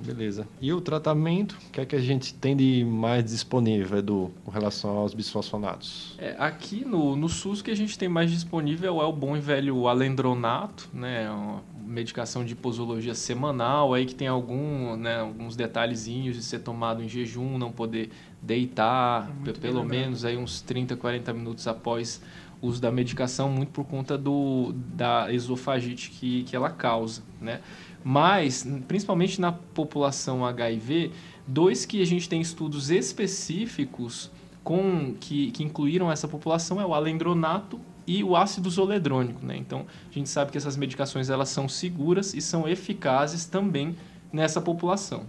Beleza. 0.01 0.49
E 0.61 0.73
o 0.73 0.81
tratamento, 0.81 1.53
o 1.69 1.71
que 1.71 1.81
é 1.81 1.85
que 1.85 1.95
a 1.95 2.01
gente 2.01 2.35
tem 2.35 2.57
de 2.57 2.85
mais 2.85 3.25
disponível, 3.25 3.99
Edu, 3.99 4.31
com 4.45 4.51
relação 4.51 4.97
aos 4.97 5.15
bisfosfonatos? 5.15 6.15
É, 6.19 6.35
aqui 6.39 6.85
no, 6.85 7.17
no 7.17 7.29
SUS, 7.29 7.61
o 7.61 7.65
que 7.65 7.71
a 7.71 7.77
gente 7.77 7.99
tem 7.99 8.09
mais 8.09 8.31
disponível 8.31 9.01
é 9.01 9.05
o 9.05 9.13
bom 9.13 9.37
e 9.37 9.41
velho 9.41 9.87
alendronato, 9.87 10.89
né? 10.93 11.31
Uma 11.31 11.63
medicação 11.85 12.45
de 12.45 12.55
posologia 12.55 13.15
semanal, 13.15 13.93
aí 13.93 14.07
que 14.07 14.15
tem 14.15 14.29
algum, 14.29 14.97
né, 14.97 15.19
alguns 15.19 15.57
detalhezinhos 15.57 16.37
de 16.37 16.43
ser 16.43 16.61
tomado 16.61 17.03
em 17.03 17.09
jejum, 17.09 17.59
não 17.59 17.73
poder 17.73 18.11
deitar, 18.41 19.29
é 19.45 19.53
pelo 19.53 19.85
menos 19.85 20.25
aí 20.25 20.37
uns 20.37 20.63
30, 20.63 20.97
40 20.97 21.33
minutos 21.33 21.67
após 21.67 22.23
uso 22.63 22.81
da 22.81 22.91
medicação, 22.91 23.51
muito 23.51 23.71
por 23.71 23.85
conta 23.85 24.19
do, 24.19 24.73
da 24.95 25.33
esofagite 25.33 26.11
que, 26.11 26.45
que 26.45 26.55
ela 26.55 26.71
causa, 26.71 27.23
né? 27.41 27.61
Mas, 28.03 28.67
principalmente 28.89 29.41
na 29.41 29.53
população 29.53 30.45
HIV, 30.45 31.11
dois 31.47 31.85
que 31.85 32.01
a 32.01 32.07
gente 32.07 32.29
tem 32.29 32.41
estudos 32.41 32.91
específicos 32.91 34.31
com 34.63 35.15
que, 35.19 35.51
que 35.51 35.63
incluíram 35.63 36.11
essa 36.11 36.29
população 36.29 36.81
é 36.81 36.87
o 36.87 36.95
alendronato 36.95 37.81
e 38.07 38.25
o 38.25 38.37
ácido 38.37 38.71
zoledrônico, 38.71 39.45
né? 39.45 39.57
Então, 39.57 39.87
a 40.11 40.13
gente 40.13 40.29
sabe 40.29 40.51
que 40.51 40.59
essas 40.59 40.77
medicações 40.77 41.31
elas 41.31 41.49
são 41.49 41.69
seguras 41.69 42.35
e 42.35 42.41
são 42.41 42.69
eficazes 42.69 43.47
também 43.47 43.97
nessa 44.33 44.61
população. 44.61 45.25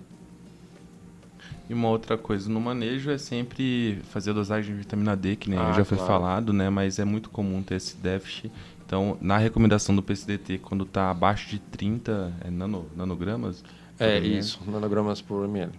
E 1.72 1.74
uma 1.74 1.88
outra 1.88 2.18
coisa 2.18 2.50
no 2.50 2.60
manejo 2.60 3.10
é 3.10 3.18
sempre 3.18 4.02
fazer 4.10 4.32
a 4.32 4.34
dosagem 4.34 4.74
de 4.74 4.80
vitamina 4.80 5.16
D, 5.16 5.38
que 5.38 5.50
nem 5.50 5.58
ah, 5.58 5.72
já 5.72 5.86
foi 5.86 5.98
claro. 5.98 6.14
falado, 6.14 6.52
né? 6.52 6.70
Mas 6.70 7.00
é 7.00 7.06
muito 7.06 7.30
comum 7.30 7.64
ter 7.64 7.76
esse 7.76 7.96
déficit. 7.96 8.52
Então, 8.86 9.18
na 9.22 9.38
recomendação 9.38 9.96
do 9.96 10.04
PCDT, 10.04 10.58
quando 10.58 10.84
está 10.84 11.10
abaixo 11.10 11.50
de 11.50 11.60
30 11.60 12.34
é 12.44 12.50
nano, 12.50 12.88
nanogramas... 12.94 13.64
É, 13.98 14.20
isso, 14.20 14.60
nanogramas 14.68 15.22
por 15.22 15.46
ml. 15.46 15.72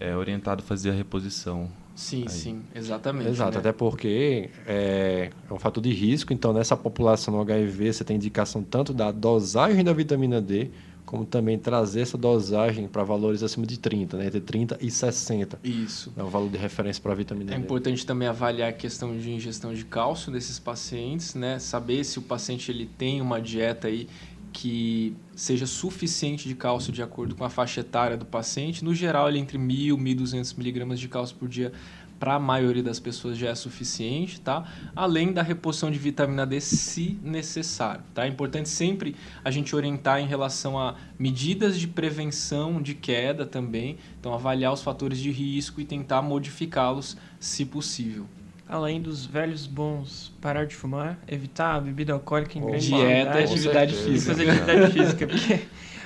É 0.00 0.16
orientado 0.16 0.60
a 0.60 0.66
fazer 0.66 0.90
a 0.90 0.92
reposição. 0.92 1.70
Sim, 1.94 2.22
aí. 2.22 2.28
sim, 2.28 2.62
exatamente. 2.74 3.30
Exato, 3.30 3.52
né? 3.52 3.58
até 3.58 3.70
porque 3.70 4.50
é, 4.66 5.30
é, 5.48 5.54
um 5.54 5.58
fator 5.60 5.80
de 5.80 5.92
risco. 5.92 6.32
Então, 6.32 6.52
nessa 6.52 6.76
população 6.76 7.32
no 7.32 7.40
HIV, 7.42 7.92
você 7.92 8.02
tem 8.02 8.16
indicação 8.16 8.60
tanto 8.60 8.92
da 8.92 9.12
dosagem 9.12 9.84
da 9.84 9.92
vitamina 9.92 10.40
D, 10.40 10.72
como 11.08 11.24
também 11.24 11.58
trazer 11.58 12.02
essa 12.02 12.18
dosagem 12.18 12.86
para 12.86 13.02
valores 13.02 13.42
acima 13.42 13.66
de 13.66 13.78
30, 13.78 14.18
né? 14.18 14.26
entre 14.26 14.42
30 14.42 14.76
e 14.78 14.90
60. 14.90 15.58
Isso. 15.64 16.12
É 16.14 16.22
o 16.22 16.28
valor 16.28 16.50
de 16.50 16.58
referência 16.58 17.02
para 17.02 17.12
a 17.12 17.14
vitamina 17.14 17.50
é 17.50 17.54
D. 17.54 17.62
É 17.62 17.64
importante 17.64 18.04
também 18.04 18.28
avaliar 18.28 18.68
a 18.68 18.72
questão 18.74 19.16
de 19.16 19.30
ingestão 19.30 19.72
de 19.72 19.86
cálcio 19.86 20.30
desses 20.30 20.58
pacientes, 20.58 21.34
né? 21.34 21.58
Saber 21.58 22.04
se 22.04 22.18
o 22.18 22.22
paciente 22.22 22.70
ele 22.70 22.84
tem 22.84 23.22
uma 23.22 23.40
dieta 23.40 23.88
aí 23.88 24.06
que 24.52 25.16
seja 25.34 25.64
suficiente 25.66 26.46
de 26.46 26.54
cálcio 26.54 26.92
de 26.92 27.02
acordo 27.02 27.34
com 27.34 27.44
a 27.44 27.48
faixa 27.48 27.80
etária 27.80 28.16
do 28.16 28.26
paciente. 28.26 28.84
No 28.84 28.94
geral, 28.94 29.30
ele 29.30 29.38
é 29.38 29.40
entre 29.40 29.56
1.000 29.56 29.86
e 29.86 30.14
1.200 30.14 30.58
miligramas 30.58 31.00
de 31.00 31.08
cálcio 31.08 31.36
por 31.36 31.48
dia 31.48 31.72
para 32.18 32.34
a 32.34 32.38
maioria 32.38 32.82
das 32.82 32.98
pessoas 32.98 33.38
já 33.38 33.48
é 33.50 33.54
suficiente, 33.54 34.40
tá? 34.40 34.64
Além 34.94 35.32
da 35.32 35.42
reposição 35.42 35.90
de 35.90 35.98
vitamina 35.98 36.46
D 36.46 36.60
se 36.60 37.18
necessário, 37.22 38.02
tá? 38.12 38.24
É 38.24 38.28
importante 38.28 38.68
sempre 38.68 39.14
a 39.44 39.50
gente 39.50 39.74
orientar 39.74 40.20
em 40.20 40.26
relação 40.26 40.78
a 40.78 40.96
medidas 41.18 41.78
de 41.78 41.86
prevenção 41.86 42.82
de 42.82 42.94
queda 42.94 43.46
também, 43.46 43.98
então 44.18 44.34
avaliar 44.34 44.72
os 44.72 44.82
fatores 44.82 45.18
de 45.18 45.30
risco 45.30 45.80
e 45.80 45.84
tentar 45.84 46.22
modificá-los 46.22 47.16
se 47.38 47.64
possível. 47.64 48.26
Além 48.68 49.00
dos 49.00 49.24
velhos 49.24 49.66
bons, 49.66 50.30
parar 50.42 50.66
de 50.66 50.76
fumar, 50.76 51.18
evitar 51.26 51.76
a 51.76 51.80
bebida 51.80 52.12
alcoólica 52.12 52.58
em 52.58 52.66
grande 52.66 52.86
Dieta 52.86 53.40
e 53.40 53.44
atividade 53.44 53.94
física. 53.94 54.34
Fazer 54.34 54.50
atividade 54.50 54.92
física, 54.92 55.26
porque 55.26 55.60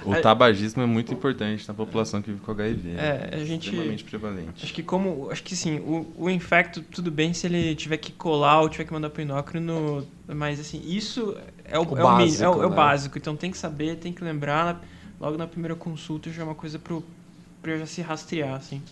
o 0.04 0.20
tabagismo 0.20 0.82
é 0.82 0.86
muito 0.86 1.12
importante 1.12 1.66
na 1.66 1.74
população 1.74 2.20
que 2.22 2.30
vive 2.30 2.42
com 2.42 2.52
HIV. 2.52 2.90
É, 2.96 3.30
a 3.32 3.44
gente. 3.44 3.68
Extremamente 3.68 4.04
prevalente. 4.04 4.64
Acho 4.64 4.74
que 4.74 4.82
como. 4.82 5.30
Acho 5.30 5.42
que 5.42 5.56
sim, 5.56 5.78
o, 5.78 6.12
o 6.16 6.30
infecto, 6.30 6.82
tudo 6.82 7.10
bem 7.10 7.32
se 7.32 7.46
ele 7.46 7.74
tiver 7.74 7.96
que 7.96 8.12
colar 8.12 8.60
ou 8.60 8.68
tiver 8.68 8.84
que 8.84 8.92
mandar 8.92 9.10
pro 9.10 9.22
endócrino, 9.22 10.06
mas 10.26 10.60
assim, 10.60 10.82
isso 10.84 11.36
é 11.64 11.78
o, 11.78 11.82
o, 11.82 11.98
é 11.98 12.02
básico, 12.02 12.42
o, 12.42 12.46
é, 12.46 12.64
é 12.64 12.66
o 12.66 12.70
né? 12.70 12.76
básico. 12.76 13.18
Então 13.18 13.36
tem 13.36 13.50
que 13.50 13.58
saber, 13.58 13.96
tem 13.96 14.12
que 14.12 14.22
lembrar 14.22 14.82
logo 15.22 15.38
na 15.38 15.46
primeira 15.46 15.76
consulta 15.76 16.28
já 16.32 16.42
é 16.42 16.44
uma 16.44 16.54
coisa 16.54 16.80
pro, 16.80 17.04
pra 17.62 17.78
já 17.78 17.86
se 17.86 18.02
rastrear, 18.02 18.56
assim. 18.56 18.82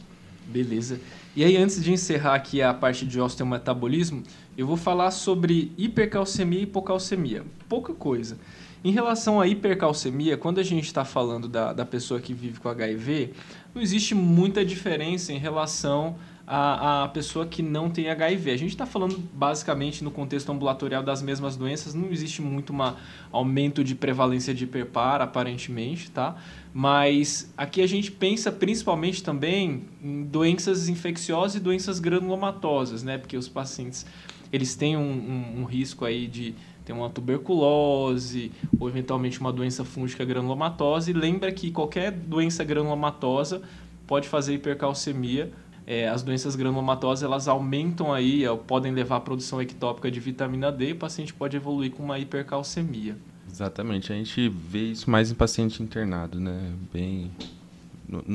Beleza. 0.46 1.00
E 1.34 1.44
aí, 1.44 1.56
antes 1.56 1.82
de 1.82 1.92
encerrar 1.92 2.34
aqui 2.34 2.62
a 2.62 2.72
parte 2.72 3.04
de 3.04 3.20
osteometabolismo, 3.20 4.22
eu 4.56 4.66
vou 4.66 4.76
falar 4.76 5.10
sobre 5.10 5.72
hipercalcemia 5.76 6.60
e 6.60 6.62
hipocalcemia. 6.62 7.44
Pouca 7.68 7.92
coisa. 7.92 8.38
Em 8.82 8.90
relação 8.90 9.40
à 9.40 9.46
hipercalcemia, 9.46 10.38
quando 10.38 10.58
a 10.58 10.62
gente 10.62 10.86
está 10.86 11.04
falando 11.04 11.46
da, 11.46 11.72
da 11.72 11.84
pessoa 11.84 12.18
que 12.18 12.32
vive 12.32 12.58
com 12.60 12.68
HIV, 12.68 13.32
não 13.74 13.82
existe 13.82 14.14
muita 14.14 14.64
diferença 14.64 15.34
em 15.34 15.38
relação 15.38 16.16
à, 16.46 17.08
pessoa 17.12 17.46
que 17.46 17.62
não 17.62 17.90
tem 17.90 18.08
HIV. 18.08 18.50
A 18.50 18.56
gente 18.56 18.70
está 18.70 18.86
falando 18.86 19.18
basicamente 19.34 20.02
no 20.02 20.10
contexto 20.10 20.50
ambulatorial 20.50 21.02
das 21.02 21.20
mesmas 21.20 21.56
doenças, 21.56 21.92
não 21.92 22.10
existe 22.10 22.40
muito 22.40 22.72
um 22.72 22.94
aumento 23.30 23.84
de 23.84 23.94
prevalência 23.94 24.54
de 24.54 24.64
hiperpar, 24.64 25.20
aparentemente, 25.20 26.10
tá? 26.10 26.36
Mas 26.72 27.52
aqui 27.58 27.82
a 27.82 27.86
gente 27.86 28.10
pensa 28.10 28.50
principalmente 28.50 29.22
também 29.22 29.84
em 30.02 30.24
doenças 30.24 30.88
infecciosas 30.88 31.56
e 31.56 31.60
doenças 31.60 32.00
granulomatosas, 32.00 33.02
né? 33.02 33.18
Porque 33.18 33.36
os 33.36 33.46
pacientes 33.46 34.06
eles 34.52 34.74
têm 34.74 34.96
um, 34.96 35.02
um, 35.02 35.60
um 35.60 35.64
risco 35.64 36.04
aí 36.04 36.26
de 36.26 36.54
tem 36.84 36.94
uma 36.94 37.10
tuberculose 37.10 38.52
ou 38.78 38.88
eventualmente 38.88 39.40
uma 39.40 39.52
doença 39.52 39.84
fúngica 39.84 40.24
granulomatose. 40.24 41.12
lembra 41.12 41.52
que 41.52 41.70
qualquer 41.70 42.10
doença 42.12 42.64
granulomatosa 42.64 43.62
pode 44.06 44.28
fazer 44.28 44.54
hipercalcemia. 44.54 45.52
É, 45.86 46.08
as 46.08 46.22
doenças 46.22 46.54
granulomatosas 46.54 47.22
elas 47.22 47.48
aumentam 47.48 48.12
aí, 48.12 48.44
podem 48.66 48.92
levar 48.92 49.16
à 49.16 49.20
produção 49.20 49.60
ectópica 49.60 50.10
de 50.10 50.20
vitamina 50.20 50.70
D 50.70 50.90
e 50.90 50.92
o 50.92 50.96
paciente 50.96 51.34
pode 51.34 51.56
evoluir 51.56 51.90
com 51.90 52.02
uma 52.02 52.18
hipercalcemia. 52.18 53.16
Exatamente, 53.50 54.12
a 54.12 54.16
gente 54.16 54.48
vê 54.48 54.90
isso 54.90 55.10
mais 55.10 55.30
em 55.30 55.34
paciente 55.34 55.82
internado, 55.82 56.38
né? 56.38 56.72
Bem 56.92 57.30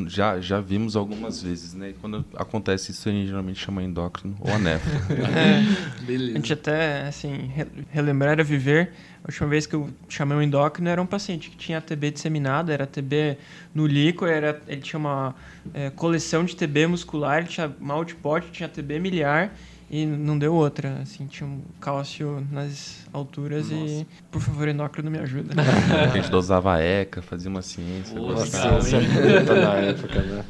já, 0.08 0.40
já 0.40 0.60
vimos 0.60 0.96
algumas 0.96 1.42
vezes, 1.42 1.74
né? 1.74 1.90
E 1.90 1.94
quando 1.94 2.26
acontece 2.36 2.92
isso, 2.92 3.10
a 3.10 3.12
gente 3.12 3.28
geralmente 3.28 3.60
chama 3.60 3.84
endócrino 3.84 4.36
ou 4.40 4.54
anéfro. 4.54 4.90
é, 5.14 6.04
Beleza. 6.04 6.32
A 6.32 6.36
gente 6.36 6.54
até, 6.54 7.08
assim, 7.08 7.52
relembrar 7.92 8.40
a 8.40 8.44
viver. 8.44 8.92
A 9.24 9.28
última 9.28 9.48
vez 9.50 9.66
que 9.66 9.76
eu 9.76 9.90
chamei 10.08 10.38
um 10.38 10.42
endócrino 10.42 10.88
era 10.88 11.02
um 11.02 11.06
paciente 11.06 11.50
que 11.50 11.58
tinha 11.58 11.82
TB 11.82 12.12
disseminado, 12.12 12.72
era 12.72 12.86
TB 12.86 13.38
no 13.74 13.88
líquido, 13.88 14.28
era, 14.28 14.62
ele 14.68 14.82
tinha 14.82 15.00
uma 15.00 15.36
é, 15.74 15.90
coleção 15.90 16.46
de 16.46 16.56
TB 16.56 16.88
muscular, 16.88 17.40
ele 17.40 17.48
tinha 17.48 17.74
mal 17.80 18.06
de 18.06 18.16
pote, 18.16 18.52
tinha 18.52 18.70
TB 18.70 19.00
miliar 19.00 19.52
e 19.90 20.06
não 20.06 20.38
deu 20.38 20.54
outra. 20.54 21.00
Assim, 21.02 21.28
tinha 21.28 21.48
um 21.48 21.62
cálcio 21.80 22.46
nas 22.52 23.08
alturas 23.14 23.70
Nossa. 23.70 23.92
e, 23.92 24.08
por 24.32 24.42
favor, 24.42 24.68
endócrino 24.68 25.10
me 25.12 25.20
ajuda. 25.20 25.54
a 26.04 26.08
gente 26.08 26.30
dosava 26.32 26.82
ECA, 26.82 27.22
fazia 27.22 27.50
uma 27.50 27.62
ciência. 27.62 28.20
Nossa, 28.20 28.72
na 29.54 29.74
época, 29.76 30.22
né? 30.22 30.46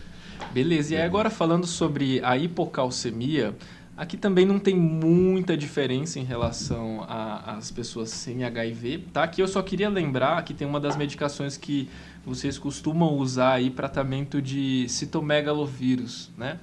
Beleza, 0.53 0.95
e 0.95 1.01
agora 1.01 1.29
falando 1.29 1.67
sobre 1.67 2.21
a 2.23 2.37
hipocalcemia, 2.37 3.53
aqui 3.97 4.15
também 4.15 4.45
não 4.45 4.57
tem 4.57 4.73
muita 4.73 5.57
diferença 5.57 6.17
em 6.17 6.23
relação 6.23 7.05
às 7.07 7.71
pessoas 7.71 8.09
sem 8.09 8.43
HIV, 8.43 9.05
tá? 9.11 9.23
Aqui 9.23 9.41
eu 9.41 9.47
só 9.47 9.61
queria 9.61 9.89
lembrar 9.89 10.41
que 10.43 10.53
tem 10.53 10.65
uma 10.65 10.79
das 10.79 10.95
medicações 10.95 11.57
que 11.57 11.89
vocês 12.25 12.57
costumam 12.57 13.13
usar 13.15 13.53
aí 13.53 13.69
para 13.69 13.89
tratamento 13.89 14.41
de 14.41 14.87
citomegalovírus, 14.87 16.31
né? 16.37 16.57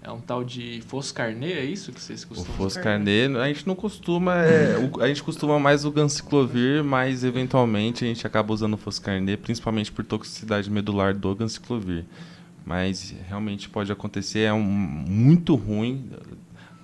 É 0.00 0.10
um 0.12 0.20
tal 0.20 0.44
de 0.44 0.80
Foscarnet, 0.86 1.52
é 1.52 1.64
isso 1.64 1.92
que 1.92 2.00
vocês 2.00 2.24
costumam? 2.24 2.52
O 2.52 2.56
Foscarnet, 2.56 3.36
a 3.36 3.48
gente 3.48 3.66
não 3.66 3.74
costuma, 3.74 4.36
é, 4.36 4.78
o, 4.78 5.02
a 5.02 5.08
gente 5.08 5.22
costuma 5.22 5.58
mais 5.58 5.84
o 5.84 5.90
ganciclovir, 5.90 6.84
mas 6.84 7.24
eventualmente 7.24 8.04
a 8.04 8.08
gente 8.08 8.24
acaba 8.24 8.52
usando 8.52 8.74
o 8.74 8.76
Foscarnet, 8.76 9.36
principalmente 9.38 9.90
por 9.90 10.04
toxicidade 10.04 10.70
medular 10.70 11.16
do 11.16 11.34
ganciclovir. 11.34 12.04
Mas 12.64 13.14
realmente 13.28 13.68
pode 13.68 13.90
acontecer, 13.90 14.40
é 14.40 14.52
um, 14.52 14.62
muito 14.62 15.56
ruim. 15.56 16.10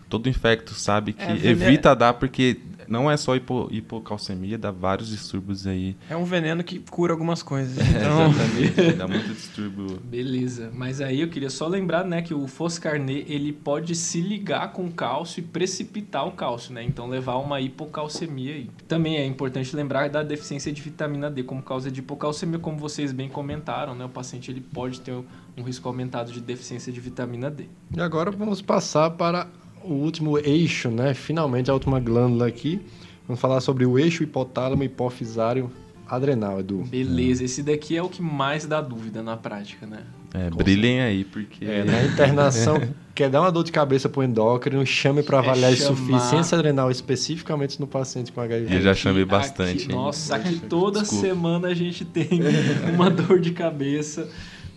Todo 0.08 0.28
infecto 0.28 0.74
sabe 0.74 1.12
que 1.12 1.22
é, 1.22 1.46
evita 1.46 1.94
dar 1.94 2.14
porque 2.14 2.58
não 2.88 3.10
é 3.10 3.16
só 3.16 3.34
hipo, 3.36 3.68
hipocalcemia, 3.70 4.58
dá 4.58 4.70
vários 4.70 5.08
distúrbios 5.08 5.66
aí. 5.66 5.96
É 6.08 6.16
um 6.16 6.24
veneno 6.24 6.62
que 6.62 6.78
cura 6.78 7.12
algumas 7.12 7.42
coisas. 7.42 7.74
Então... 7.94 8.26
Exatamente, 8.28 8.92
dá 8.96 9.08
muito 9.08 9.28
distúrbio. 9.28 10.00
Beleza, 10.04 10.70
mas 10.74 11.00
aí 11.00 11.20
eu 11.20 11.28
queria 11.28 11.48
só 11.48 11.66
lembrar, 11.68 12.04
né, 12.04 12.22
que 12.22 12.34
o 12.34 12.46
foscarnet, 12.46 13.24
ele 13.30 13.52
pode 13.52 13.94
se 13.94 14.20
ligar 14.20 14.72
com 14.72 14.86
o 14.86 14.92
cálcio 14.92 15.40
e 15.40 15.42
precipitar 15.42 16.26
o 16.26 16.32
cálcio, 16.32 16.74
né? 16.74 16.82
Então 16.82 17.08
levar 17.08 17.36
uma 17.36 17.60
hipocalcemia 17.60 18.54
aí. 18.54 18.70
Também 18.88 19.16
é 19.16 19.24
importante 19.24 19.74
lembrar 19.74 20.08
da 20.08 20.22
deficiência 20.22 20.72
de 20.72 20.82
vitamina 20.82 21.30
D 21.30 21.42
como 21.42 21.62
causa 21.62 21.90
de 21.90 22.00
hipocalcemia, 22.00 22.58
como 22.58 22.76
vocês 22.78 23.12
bem 23.12 23.28
comentaram, 23.28 23.94
né? 23.94 24.04
O 24.04 24.08
paciente 24.08 24.50
ele 24.50 24.60
pode 24.60 25.00
ter 25.00 25.12
um 25.56 25.62
risco 25.62 25.88
aumentado 25.88 26.32
de 26.32 26.40
deficiência 26.40 26.92
de 26.92 27.00
vitamina 27.00 27.50
D. 27.50 27.68
E 27.96 28.00
agora 28.00 28.30
vamos 28.30 28.60
passar 28.60 29.10
para 29.10 29.46
o 29.84 29.92
último 29.92 30.38
eixo, 30.38 30.90
né? 30.90 31.14
Finalmente 31.14 31.70
a 31.70 31.74
última 31.74 32.00
glândula 32.00 32.46
aqui. 32.46 32.80
Vamos 33.26 33.40
falar 33.40 33.60
sobre 33.60 33.86
o 33.86 33.98
eixo 33.98 34.22
hipotálamo 34.22 34.82
hipofisário 34.82 35.70
adrenal, 36.08 36.60
Edu. 36.60 36.84
Beleza, 36.84 37.44
esse 37.44 37.62
daqui 37.62 37.96
é 37.96 38.02
o 38.02 38.08
que 38.08 38.22
mais 38.22 38.66
dá 38.66 38.80
dúvida 38.80 39.22
na 39.22 39.36
prática, 39.36 39.86
né? 39.86 40.00
É, 40.34 40.50
brilhem 40.50 41.00
aí, 41.00 41.24
porque. 41.24 41.64
É, 41.64 41.84
na 41.84 42.02
internação, 42.02 42.82
quer 43.14 43.30
dar 43.30 43.40
uma 43.40 43.52
dor 43.52 43.62
de 43.62 43.70
cabeça 43.70 44.08
pro 44.08 44.22
endócrino, 44.22 44.84
chame 44.84 45.22
para 45.22 45.38
avaliar 45.38 45.70
É 45.70 45.74
a 45.74 45.76
insuficiência 45.76 46.58
adrenal, 46.58 46.90
especificamente 46.90 47.80
no 47.80 47.86
paciente 47.86 48.32
com 48.32 48.40
HIV. 48.40 48.74
Eu 48.74 48.80
já 48.80 48.94
chamei 48.94 49.24
bastante. 49.24 49.84
Aqui, 49.84 49.92
hein? 49.92 49.96
nossa, 49.96 50.34
aqui 50.34 50.58
toda 50.68 51.00
Desculpa. 51.00 51.26
semana 51.26 51.68
a 51.68 51.74
gente 51.74 52.04
tem 52.04 52.28
uma 52.92 53.08
dor 53.10 53.38
de 53.38 53.52
cabeça 53.52 54.28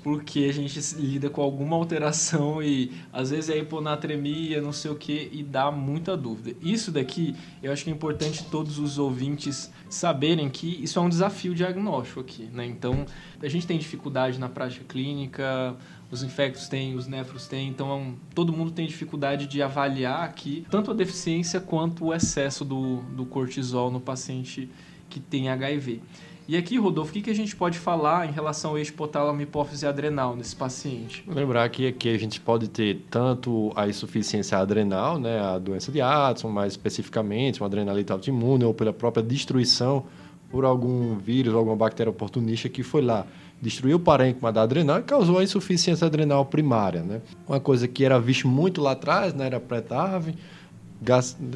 porque 0.04 0.48
a 0.50 0.54
gente 0.54 0.80
lida 0.96 1.30
com 1.30 1.42
alguma 1.42 1.76
alteração 1.76 2.62
e 2.64 2.92
às 3.12 3.30
vezes 3.32 3.50
é 3.50 3.58
hiponatremia, 3.58 4.62
não 4.62 4.72
sei 4.72 4.92
o 4.92 4.96
que, 4.96 5.30
e 5.32 5.44
dá 5.44 5.72
muita 5.72 6.16
dúvida. 6.16 6.58
Isso 6.62 6.92
daqui, 6.92 7.36
eu 7.62 7.72
acho 7.72 7.84
que 7.84 7.90
é 7.90 7.94
importante 7.94 8.46
todos 8.46 8.80
os 8.80 8.98
ouvintes 8.98 9.72
saberem 9.90 10.50
que 10.50 10.82
isso 10.84 11.00
é 11.00 11.02
um 11.02 11.10
desafio 11.10 11.54
diagnóstico 11.54 12.20
aqui, 12.20 12.44
né? 12.54 12.66
Então, 12.66 13.06
a 13.42 13.48
gente 13.48 13.68
tem 13.68 13.78
dificuldade 13.78 14.40
na 14.40 14.50
prática 14.50 14.86
clínica, 14.88 15.76
os 16.10 16.24
infectos 16.24 16.68
têm, 16.70 16.96
os 16.96 17.06
nefros 17.08 17.48
têm, 17.48 17.68
então 17.68 17.92
é 17.92 17.96
um- 17.96 18.16
todo 18.34 18.54
mundo 18.54 18.72
tem 18.72 18.88
dificuldade 18.88 19.46
de 19.46 19.62
avaliar 19.62 20.24
aqui 20.24 20.66
tanto 20.70 20.92
a 20.92 20.94
deficiência 20.94 21.60
quanto 21.60 22.06
o 22.06 22.14
excesso 22.14 22.64
do, 22.64 23.02
do 23.16 23.26
cortisol 23.26 23.92
no 23.92 24.00
paciente 24.00 24.70
que 25.10 25.20
tem 25.20 25.50
HIV. 25.50 26.02
E 26.48 26.56
aqui, 26.56 26.78
Rodolfo, 26.78 27.12
o 27.12 27.14
que, 27.14 27.24
que 27.24 27.30
a 27.30 27.36
gente 27.36 27.54
pode 27.54 27.78
falar 27.78 28.26
em 28.26 28.32
relação 28.32 28.72
ao 28.72 28.78
eixo 28.78 28.92
hipotálamo 28.92 29.42
hipófise 29.42 29.86
adrenal 29.86 30.34
nesse 30.34 30.56
paciente? 30.56 31.22
Lembrar 31.28 31.68
que 31.68 31.86
aqui 31.86 32.08
a 32.08 32.18
gente 32.18 32.40
pode 32.40 32.70
ter 32.70 33.02
tanto 33.12 33.74
a 33.76 33.86
insuficiência 33.86 34.58
adrenal, 34.58 35.20
né, 35.20 35.42
a 35.42 35.60
doença 35.60 35.92
de 35.92 36.00
Addison, 36.00 36.50
mais 36.50 36.72
especificamente, 36.72 37.60
uma 37.62 37.68
adrenalite 37.68 38.14
autoimune 38.14 38.64
ou 38.64 38.74
pela 38.74 38.94
própria 38.94 39.22
destruição 39.22 40.06
por 40.50 40.64
algum 40.64 41.18
vírus, 41.18 41.54
alguma 41.54 41.76
bactéria 41.76 42.10
oportunista 42.10 42.70
que 42.70 42.82
foi 42.82 43.02
lá, 43.02 43.26
destruiu 43.62 43.98
o 43.98 44.00
parênquima 44.00 44.50
da 44.50 44.62
adrenal 44.62 45.00
e 45.00 45.04
causou 45.04 45.40
a 45.40 45.44
insuficiência 45.44 46.08
adrenal 46.08 46.46
primária, 46.46 47.02
né? 47.02 47.22
Uma 47.46 47.60
coisa 47.60 47.90
que 47.90 48.06
era 48.06 48.18
visto 48.22 48.48
muito 48.48 48.80
lá 48.80 48.92
atrás, 48.92 49.34
né, 49.34 49.48
era 49.48 49.60
pré-TAV, 49.60 50.34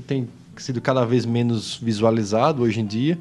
tem 0.06 0.28
sido 0.58 0.82
cada 0.82 1.06
vez 1.06 1.26
menos 1.26 1.78
visualizado 1.78 2.64
hoje 2.64 2.82
em 2.82 2.86
dia, 2.86 3.18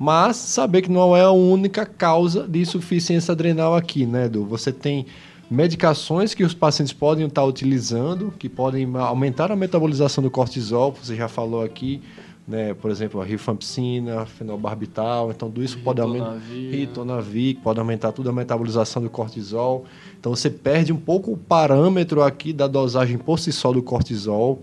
mas 0.00 0.36
saber 0.36 0.80
que 0.80 0.90
não 0.90 1.14
é 1.14 1.20
a 1.20 1.30
única 1.30 1.84
causa 1.84 2.48
de 2.48 2.58
insuficiência 2.58 3.32
adrenal 3.32 3.76
aqui, 3.76 4.06
né, 4.06 4.24
Edu? 4.24 4.46
Você 4.46 4.72
tem 4.72 5.04
medicações 5.50 6.32
que 6.32 6.42
os 6.42 6.54
pacientes 6.54 6.94
podem 6.94 7.26
estar 7.26 7.44
utilizando, 7.44 8.32
que 8.38 8.48
podem 8.48 8.90
aumentar 8.96 9.52
a 9.52 9.56
metabolização 9.56 10.24
do 10.24 10.30
cortisol, 10.30 10.96
você 10.98 11.14
já 11.14 11.28
falou 11.28 11.62
aqui, 11.62 12.00
né, 12.48 12.72
por 12.72 12.90
exemplo, 12.90 13.20
a 13.20 13.26
rifampicina, 13.26 14.24
fenobarbital, 14.24 15.30
então 15.32 15.50
tudo 15.50 15.62
isso 15.62 15.78
pode 15.80 16.00
aumentar 16.00 16.38
Ritonavir. 16.48 17.56
que 17.56 17.60
pode 17.60 17.78
aumentar 17.78 18.10
tudo 18.12 18.30
a 18.30 18.32
metabolização 18.32 19.02
do 19.02 19.10
cortisol. 19.10 19.84
Então 20.18 20.34
você 20.34 20.48
perde 20.48 20.94
um 20.94 20.96
pouco 20.96 21.30
o 21.30 21.36
parâmetro 21.36 22.22
aqui 22.22 22.54
da 22.54 22.66
dosagem 22.66 23.18
por 23.18 23.38
si 23.38 23.52
só 23.52 23.70
do 23.70 23.82
cortisol. 23.82 24.62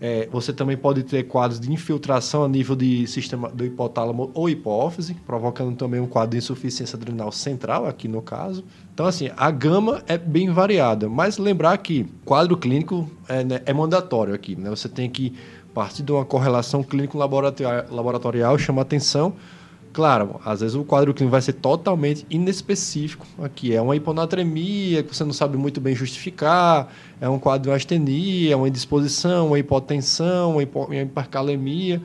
É, 0.00 0.28
você 0.30 0.52
também 0.52 0.76
pode 0.76 1.02
ter 1.02 1.24
quadros 1.24 1.58
de 1.58 1.72
infiltração 1.72 2.44
a 2.44 2.48
nível 2.48 2.76
de 2.76 3.06
sistema 3.06 3.48
do 3.48 3.64
hipotálamo 3.64 4.30
ou 4.32 4.48
hipófise, 4.48 5.14
provocando 5.26 5.74
também 5.76 6.00
um 6.00 6.06
quadro 6.06 6.30
de 6.30 6.38
insuficiência 6.38 6.96
adrenal 6.96 7.32
central, 7.32 7.86
aqui 7.86 8.06
no 8.06 8.22
caso. 8.22 8.64
Então, 8.94 9.06
assim, 9.06 9.30
a 9.36 9.50
gama 9.50 10.02
é 10.06 10.16
bem 10.16 10.50
variada, 10.50 11.08
mas 11.08 11.38
lembrar 11.38 11.76
que 11.78 12.06
quadro 12.24 12.56
clínico 12.56 13.10
é, 13.28 13.42
né, 13.42 13.60
é 13.66 13.72
mandatório 13.72 14.34
aqui. 14.34 14.54
Né? 14.54 14.70
Você 14.70 14.88
tem 14.88 15.10
que 15.10 15.34
partir 15.78 16.02
de 16.02 16.10
uma 16.10 16.24
correlação 16.24 16.82
clínico-laboratorial, 16.82 17.84
laboratorial, 17.88 18.58
chama 18.58 18.82
atenção. 18.82 19.34
Claro, 19.98 20.40
às 20.44 20.60
vezes 20.60 20.76
o 20.76 20.84
quadro 20.84 21.12
clínico 21.12 21.32
vai 21.32 21.42
ser 21.42 21.54
totalmente 21.54 22.24
inespecífico 22.30 23.26
aqui. 23.42 23.74
É 23.74 23.82
uma 23.82 23.96
hiponatremia 23.96 25.02
que 25.02 25.12
você 25.12 25.24
não 25.24 25.32
sabe 25.32 25.56
muito 25.58 25.80
bem 25.80 25.92
justificar, 25.92 26.94
é 27.20 27.28
um 27.28 27.36
quadro 27.36 27.68
de 27.68 27.76
astenia, 27.76 28.56
uma 28.56 28.68
indisposição, 28.68 29.48
uma 29.48 29.58
hipotensão, 29.58 30.52
uma, 30.52 30.62
hipo, 30.62 30.84
uma 30.84 30.94
hipercalemia. 30.94 32.00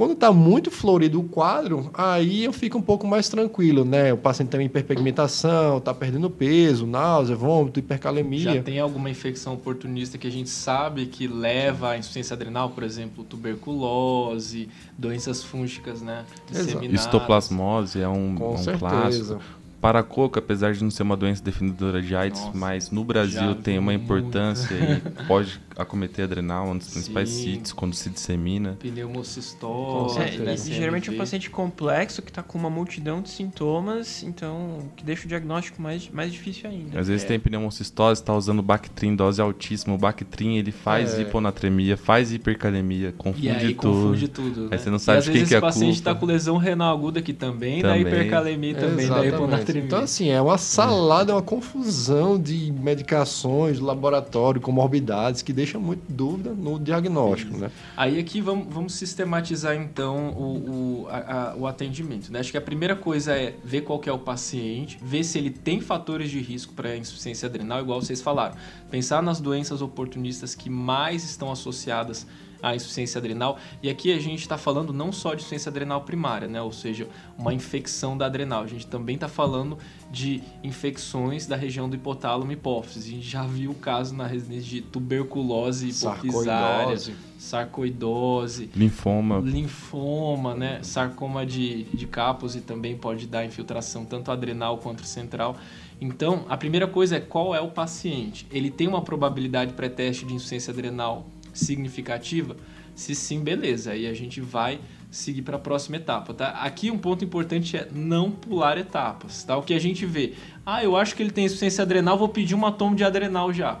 Quando 0.00 0.12
está 0.12 0.32
muito 0.32 0.70
florido 0.70 1.20
o 1.20 1.24
quadro, 1.24 1.90
aí 1.92 2.44
eu 2.44 2.54
fico 2.54 2.78
um 2.78 2.80
pouco 2.80 3.06
mais 3.06 3.28
tranquilo, 3.28 3.84
né? 3.84 4.14
O 4.14 4.16
paciente 4.16 4.48
tem 4.48 4.64
hiperpigmentação, 4.64 5.76
está 5.76 5.92
perdendo 5.92 6.30
peso, 6.30 6.86
náusea, 6.86 7.36
vômito, 7.36 7.80
hipercalemia. 7.80 8.54
Já 8.54 8.62
tem 8.62 8.80
alguma 8.80 9.10
infecção 9.10 9.52
oportunista 9.52 10.16
que 10.16 10.26
a 10.26 10.30
gente 10.30 10.48
sabe 10.48 11.04
que 11.04 11.28
leva 11.28 11.90
à 11.90 11.98
insuficiência 11.98 12.32
adrenal, 12.32 12.70
por 12.70 12.82
exemplo, 12.82 13.22
tuberculose, 13.24 14.70
doenças 14.96 15.44
fúngicas, 15.44 16.00
né? 16.00 16.24
Exato. 16.50 16.82
Histoplasmose 16.82 18.00
é 18.00 18.08
um, 18.08 18.36
Com 18.36 18.54
um 18.54 18.56
certeza. 18.56 18.78
clássico. 18.78 19.40
Paracoco, 19.80 20.38
apesar 20.38 20.72
de 20.74 20.82
não 20.84 20.90
ser 20.90 21.02
uma 21.02 21.16
doença 21.16 21.42
definidora 21.42 22.02
de 22.02 22.14
AIDS, 22.14 22.40
Nossa, 22.40 22.58
mas 22.58 22.90
no 22.90 23.02
Brasil 23.04 23.54
tem 23.54 23.78
uma 23.78 23.94
importância 23.94 24.74
e 24.74 25.00
pode 25.26 25.60
acometer 25.76 26.24
adrenal, 26.26 26.66
um 26.68 26.76
dos 26.76 26.88
principais 26.90 27.28
sítios 27.30 27.72
quando 27.72 27.94
se 27.94 28.10
dissemina. 28.10 28.76
Pneumocistose, 28.78 30.18
É, 30.18 30.36
né, 30.38 30.56
geralmente 30.56 31.08
é 31.08 31.12
um 31.12 31.16
paciente 31.16 31.48
complexo 31.48 32.20
que 32.22 32.30
está 32.30 32.42
com 32.42 32.58
uma 32.58 32.68
multidão 32.68 33.22
de 33.22 33.30
sintomas, 33.30 34.22
então 34.22 34.80
que 34.96 35.04
deixa 35.04 35.24
o 35.24 35.28
diagnóstico 35.28 35.80
mais, 35.80 36.08
mais 36.10 36.32
difícil 36.32 36.68
ainda. 36.68 37.00
Às 37.00 37.08
vezes 37.08 37.24
É. 37.24 37.28
tem 37.28 37.40
pneumocistose, 37.40 38.20
está 38.20 38.34
usando 38.34 38.62
Bactrim, 38.62 39.16
dose 39.16 39.40
altíssima. 39.40 39.94
O 39.94 39.98
Bactrim 39.98 40.56
ele 40.56 40.72
faz 40.72 41.14
É. 41.14 41.22
hiponatremia, 41.22 41.96
faz 41.96 42.32
hipercalemia, 42.32 43.12
confunde 43.16 43.46
E 43.46 43.50
aí 43.50 43.74
tudo. 43.74 43.88
confunde 44.02 44.28
tudo. 44.28 44.60
né? 44.64 44.68
Aí 44.72 44.78
você 44.78 44.90
não 44.90 44.96
e 44.96 45.00
sabe 45.00 45.18
às 45.18 45.24
de 45.24 45.30
quem 45.30 45.40
vezes 45.40 45.48
que 45.48 45.54
é 45.54 45.58
esse 45.58 45.64
a 45.64 45.68
paciente 45.68 45.84
culpa. 45.94 46.10
está 46.10 46.14
com 46.14 46.26
lesão 46.26 46.56
renal 46.56 46.94
aguda 46.96 47.20
aqui 47.20 47.32
também, 47.32 47.80
da 47.82 47.88
Também. 47.94 48.02
hipercalemia 48.02 48.74
também, 48.74 49.08
da 49.08 49.24
Exatamente. 49.24 49.30
Então, 49.78 50.00
assim, 50.00 50.28
é 50.28 50.40
uma 50.40 50.58
salada, 50.58 51.32
é 51.32 51.34
uma 51.34 51.42
confusão 51.42 52.38
de 52.38 52.72
medicações, 52.72 53.78
laboratório, 53.80 54.60
comorbidades, 54.60 55.42
que 55.42 55.52
deixa 55.52 55.78
muito 55.78 56.02
dúvida 56.08 56.52
no 56.52 56.78
diagnóstico, 56.78 57.56
né? 57.56 57.70
Aí 57.96 58.18
aqui 58.18 58.40
vamos, 58.40 58.66
vamos 58.72 58.94
sistematizar 58.94 59.74
então 59.76 60.30
o, 60.30 61.02
o, 61.04 61.08
a- 61.08 61.52
a- 61.52 61.56
o 61.56 61.66
atendimento. 61.66 62.32
Né? 62.32 62.40
Acho 62.40 62.50
que 62.50 62.58
a 62.58 62.60
primeira 62.60 62.96
coisa 62.96 63.32
é 63.32 63.54
ver 63.64 63.82
qual 63.82 64.00
é 64.06 64.12
o 64.12 64.18
paciente, 64.18 64.98
ver 65.02 65.24
se 65.24 65.38
ele 65.38 65.50
tem 65.50 65.80
fatores 65.80 66.30
de 66.30 66.40
risco 66.40 66.72
para 66.74 66.96
insuficiência 66.96 67.46
adrenal, 67.48 67.80
igual 67.80 68.00
vocês 68.00 68.20
falaram. 68.20 68.54
Pensar 68.90 69.22
nas 69.22 69.40
doenças 69.40 69.80
oportunistas 69.82 70.54
que 70.54 70.68
mais 70.70 71.24
estão 71.24 71.50
associadas 71.52 72.26
à 72.62 72.74
insuficiência 72.74 73.18
adrenal. 73.18 73.58
E 73.82 73.90
aqui 73.90 74.12
a 74.12 74.18
gente 74.18 74.40
está 74.40 74.58
falando 74.58 74.92
não 74.92 75.12
só 75.12 75.30
de 75.30 75.36
insuficiência 75.36 75.70
adrenal 75.70 76.02
primária, 76.02 76.48
né? 76.48 76.60
ou 76.60 76.72
seja, 76.72 77.08
uma 77.38 77.52
infecção 77.54 78.16
da 78.16 78.26
adrenal. 78.26 78.62
A 78.62 78.66
gente 78.66 78.86
também 78.86 79.14
está 79.14 79.28
falando 79.28 79.78
de 80.10 80.42
infecções 80.62 81.46
da 81.46 81.56
região 81.56 81.88
do 81.88 81.96
hipotálamo 81.96 82.50
e 82.50 82.54
hipófise. 82.54 83.10
A 83.10 83.14
gente 83.14 83.28
já 83.28 83.44
viu 83.44 83.70
o 83.70 83.74
caso 83.74 84.14
na 84.14 84.26
residência 84.26 84.68
de 84.68 84.80
tuberculose 84.82 85.88
hipofisária, 85.88 86.98
Sarcoidose. 86.98 87.14
sarcoidose, 87.38 88.70
Linfoma. 88.74 89.38
linfoma, 89.38 90.54
né? 90.54 90.80
Sarcoma 90.82 91.46
de, 91.46 91.84
de 91.84 92.06
Kaposi 92.06 92.60
também 92.60 92.96
pode 92.96 93.26
dar 93.26 93.44
infiltração 93.44 94.04
tanto 94.04 94.30
adrenal 94.30 94.78
quanto 94.78 95.04
central. 95.04 95.56
Então, 96.00 96.46
a 96.48 96.56
primeira 96.56 96.86
coisa 96.86 97.16
é 97.16 97.20
qual 97.20 97.54
é 97.54 97.60
o 97.60 97.68
paciente. 97.68 98.46
Ele 98.50 98.70
tem 98.70 98.88
uma 98.88 99.02
probabilidade 99.02 99.74
pré-teste 99.74 100.24
de 100.24 100.34
insuficiência 100.34 100.72
adrenal 100.72 101.26
significativa? 101.52 102.56
Se 102.94 103.14
sim, 103.14 103.40
beleza. 103.40 103.92
Aí 103.92 104.06
a 104.06 104.14
gente 104.14 104.40
vai 104.40 104.78
seguir 105.10 105.42
para 105.42 105.56
a 105.56 105.58
próxima 105.60 105.96
etapa, 105.96 106.32
tá? 106.34 106.48
Aqui 106.50 106.90
um 106.90 106.98
ponto 106.98 107.24
importante 107.24 107.76
é 107.76 107.88
não 107.92 108.30
pular 108.30 108.78
etapas, 108.78 109.42
tá? 109.42 109.56
O 109.56 109.62
que 109.62 109.74
a 109.74 109.78
gente 109.80 110.04
vê, 110.06 110.34
ah, 110.64 110.84
eu 110.84 110.96
acho 110.96 111.16
que 111.16 111.22
ele 111.22 111.30
tem 111.30 111.44
insuficiência 111.46 111.82
adrenal, 111.82 112.16
vou 112.18 112.28
pedir 112.28 112.54
uma 112.54 112.70
tomo 112.70 112.94
de 112.94 113.02
adrenal 113.04 113.52
já. 113.52 113.80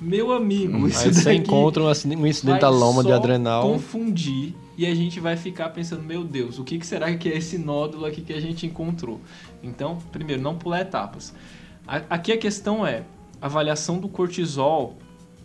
Meu 0.00 0.32
amigo, 0.32 0.86
isso 0.88 1.04
Aí 1.06 1.14
você 1.14 1.32
encontra 1.34 1.82
um 1.82 1.86
um 1.86 2.26
incidentaloma 2.26 3.02
de 3.02 3.08
vai 3.08 3.16
só 3.18 3.22
adrenal. 3.24 3.62
confundir 3.62 4.54
e 4.76 4.84
a 4.86 4.94
gente 4.94 5.18
vai 5.20 5.36
ficar 5.38 5.70
pensando, 5.70 6.02
meu 6.02 6.22
Deus, 6.22 6.58
o 6.58 6.64
que, 6.64 6.78
que 6.78 6.86
será 6.86 7.14
que 7.16 7.28
é 7.30 7.36
esse 7.38 7.56
nódulo 7.56 8.04
aqui 8.04 8.20
que 8.20 8.32
a 8.32 8.40
gente 8.40 8.66
encontrou? 8.66 9.20
Então, 9.62 9.98
primeiro, 10.12 10.42
não 10.42 10.54
pular 10.56 10.80
etapas. 10.82 11.32
A- 11.86 12.02
Aqui 12.10 12.30
a 12.32 12.36
questão 12.36 12.86
é 12.86 13.04
avaliação 13.40 13.98
do 13.98 14.08
cortisol 14.08 14.98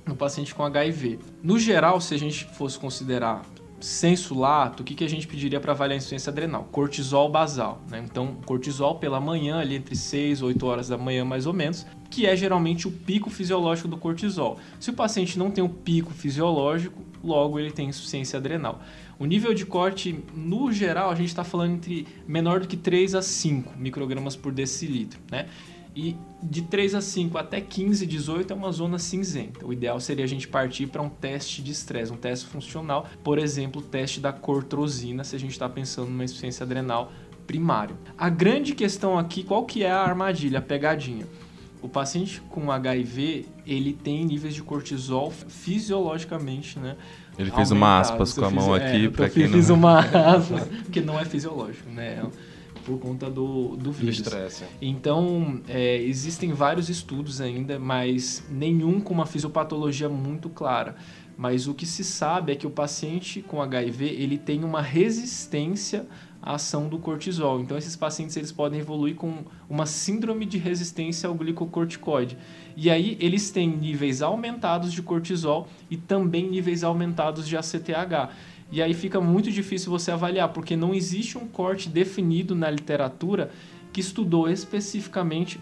no 0.06 0.16
paciente 0.16 0.54
com 0.54 0.64
HIV. 0.64 1.20
No 1.44 1.60
geral, 1.60 2.02
se 2.02 2.14
a 2.14 2.20
gente 2.20 2.46
fosse 2.46 2.78
considerar 2.78 3.44
senso 3.80 4.38
lato, 4.38 4.84
o 4.84 4.86
que, 4.86 4.94
que 4.94 5.04
a 5.04 5.10
gente 5.10 5.28
pediria 5.28 5.60
para 5.60 5.72
avaliar 5.72 5.96
a 5.96 5.98
insuficiência 5.98 6.30
adrenal? 6.30 6.68
Cortisol 6.72 7.30
basal. 7.30 7.82
Né? 7.90 8.04
Então, 8.06 8.36
cortisol 8.46 8.96
pela 8.96 9.20
manhã, 9.20 9.60
ali 9.60 9.76
entre 9.76 9.96
6 9.96 10.40
e 10.40 10.44
8 10.44 10.66
horas 10.66 10.88
da 10.88 10.98
manhã, 10.98 11.26
mais 11.26 11.46
ou 11.46 11.54
menos, 11.54 11.86
que 12.10 12.26
é 12.26 12.36
geralmente 12.36 12.88
o 12.88 12.92
pico 12.92 13.30
fisiológico 13.30 13.88
do 13.88 13.98
cortisol. 13.98 14.60
Se 14.80 14.90
o 14.90 14.94
paciente 14.94 15.38
não 15.38 15.50
tem 15.50 15.64
o 15.64 15.70
pico 15.70 16.12
fisiológico, 16.12 17.02
logo 17.24 17.60
ele 17.60 17.72
tem 17.72 17.90
insuficiência 17.90 18.38
adrenal. 18.38 18.82
O 19.18 19.26
nível 19.26 19.54
de 19.54 19.66
corte, 19.66 20.24
no 20.36 20.72
geral, 20.72 21.12
a 21.12 21.16
gente 21.16 21.28
está 21.28 21.44
falando 21.44 21.74
entre 21.74 22.08
menor 22.28 22.60
do 22.60 22.68
que 22.68 22.76
3 22.76 23.16
a 23.16 23.22
5 23.22 23.78
microgramas 23.78 24.36
por 24.36 24.52
decilitro. 24.52 25.20
Né? 25.30 25.48
E 25.96 26.16
de 26.42 26.62
3 26.62 26.96
a 26.96 27.02
5 27.02 27.38
até 27.38 27.60
15, 27.60 28.06
18 28.06 28.54
é 28.54 28.56
uma 28.56 28.72
zona 28.72 28.98
cinzenta. 28.98 29.66
O 29.66 29.74
ideal 29.74 30.00
seria 30.00 30.24
a 30.24 30.28
gente 30.28 30.48
partir 30.48 30.88
para 30.88 31.02
um 31.02 31.10
teste 31.10 31.62
de 31.62 31.72
estresse, 31.72 32.12
um 32.12 32.18
teste 32.18 32.46
funcional, 32.46 33.08
por 33.24 33.38
exemplo, 33.38 33.82
o 33.82 33.84
teste 33.84 34.20
da 34.20 34.32
cortrosina, 34.32 35.24
se 35.24 35.36
a 35.36 35.40
gente 35.40 35.52
está 35.52 35.68
pensando 35.68 36.10
numa 36.10 36.24
insuficiência 36.24 36.64
adrenal 36.64 37.12
primária. 37.46 37.96
A 38.18 38.30
grande 38.30 38.74
questão 38.74 39.20
aqui, 39.20 39.44
qual 39.44 39.66
que 39.66 39.84
é 39.84 39.92
a 39.92 40.02
armadilha, 40.02 40.60
a 40.60 40.62
pegadinha? 40.62 41.28
O 41.82 41.90
paciente 41.90 42.40
com 42.50 42.72
HIV, 42.72 43.48
ele 43.66 43.92
tem 43.92 44.24
níveis 44.24 44.54
de 44.54 44.62
cortisol 44.62 45.32
fisiologicamente, 45.32 46.80
né? 46.80 46.96
Ele 47.38 47.52
fez 47.52 47.72
uma 47.72 48.00
aspas 48.00 48.34
com 48.34 48.46
a 48.46 48.52
mão 48.52 48.74
fiz, 48.74 48.84
aqui 48.84 49.06
é, 49.06 49.10
para 49.10 49.30
quem 49.30 49.48
não... 49.48 49.54
fiz 49.54 49.70
uma 49.70 50.00
aspas, 50.38 50.68
porque 50.84 51.02
não 51.02 51.20
é 51.20 51.26
fisiológico, 51.26 51.90
né? 51.90 52.24
Por 52.82 53.00
conta 53.00 53.30
do, 53.30 53.76
do 53.78 53.92
vírus. 53.92 54.18
estresse. 54.18 54.66
Então, 54.82 55.62
é, 55.68 55.98
existem 55.98 56.52
vários 56.54 56.90
estudos 56.90 57.40
ainda, 57.40 57.80
mas 57.80 58.44
nenhum 58.50 59.00
com 59.00 59.14
uma 59.14 59.26
fisiopatologia 59.26 60.10
muito 60.10 60.50
clara. 60.50 60.96
Mas 61.38 61.68
o 61.68 61.74
que 61.74 61.86
se 61.86 62.04
sabe 62.04 62.52
é 62.52 62.56
que 62.56 62.68
o 62.68 62.70
paciente 62.70 63.42
com 63.42 63.62
HIV 63.62 64.06
ele 64.06 64.38
tem 64.38 64.64
uma 64.64 64.82
resistência 64.82 66.06
à 66.42 66.56
ação 66.56 66.88
do 66.88 67.00
cortisol. 67.00 67.62
Então, 67.62 67.78
esses 67.78 67.96
pacientes 67.96 68.36
eles 68.36 68.52
podem 68.52 68.80
evoluir 68.80 69.16
com 69.16 69.44
uma 69.70 69.86
síndrome 69.86 70.46
de 70.46 70.58
resistência 70.58 71.28
ao 71.28 71.36
glicocorticoide. 71.36 72.38
E 72.76 72.90
aí, 72.90 73.18
eles 73.20 73.50
têm 73.52 73.70
níveis 73.70 74.22
aumentados 74.22 74.92
de 74.92 75.02
cortisol 75.02 75.68
e 75.90 75.98
também 75.98 76.50
níveis 76.50 76.84
aumentados 76.84 77.48
de 77.48 77.58
ACTH. 77.58 78.30
E 78.72 78.82
aí 78.82 78.94
fica 78.94 79.20
muito 79.20 79.52
difícil 79.52 79.92
você 79.92 80.12
avaliar, 80.12 80.50
porque 80.50 80.76
não 80.76 80.94
existe 80.94 81.38
um 81.38 81.46
corte 81.48 81.90
definido 81.90 82.56
na 82.56 82.72
literatura 82.72 83.52
que 83.92 84.00
estudou 84.00 84.50
especificamente 84.50 85.60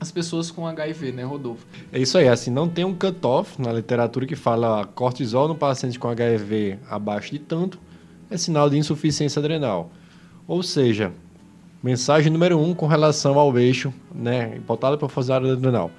as 0.00 0.10
pessoas 0.10 0.50
com 0.50 0.66
HIV, 0.66 1.12
né, 1.12 1.24
Rodolfo? 1.24 1.66
É 1.92 2.00
isso 2.00 2.16
aí, 2.16 2.28
assim, 2.28 2.50
não 2.50 2.68
tem 2.68 2.84
um 2.84 2.94
cutoff 2.94 3.60
na 3.60 3.72
literatura 3.72 4.26
que 4.26 4.36
fala 4.36 4.86
cortisol 4.86 5.48
no 5.48 5.54
paciente 5.54 5.98
com 5.98 6.08
HIV 6.08 6.78
abaixo 6.88 7.32
de 7.32 7.38
tanto 7.38 7.78
é 8.30 8.36
sinal 8.36 8.68
de 8.68 8.76
insuficiência 8.76 9.40
adrenal. 9.40 9.90
Ou 10.46 10.62
seja, 10.62 11.12
mensagem 11.82 12.30
número 12.30 12.58
um 12.58 12.74
com 12.74 12.86
relação 12.86 13.38
ao 13.38 13.56
eixo, 13.58 13.92
né, 14.14 14.56
hipotálamo 14.56 14.98
hipofisário 14.98 15.50
adrenal. 15.52 15.90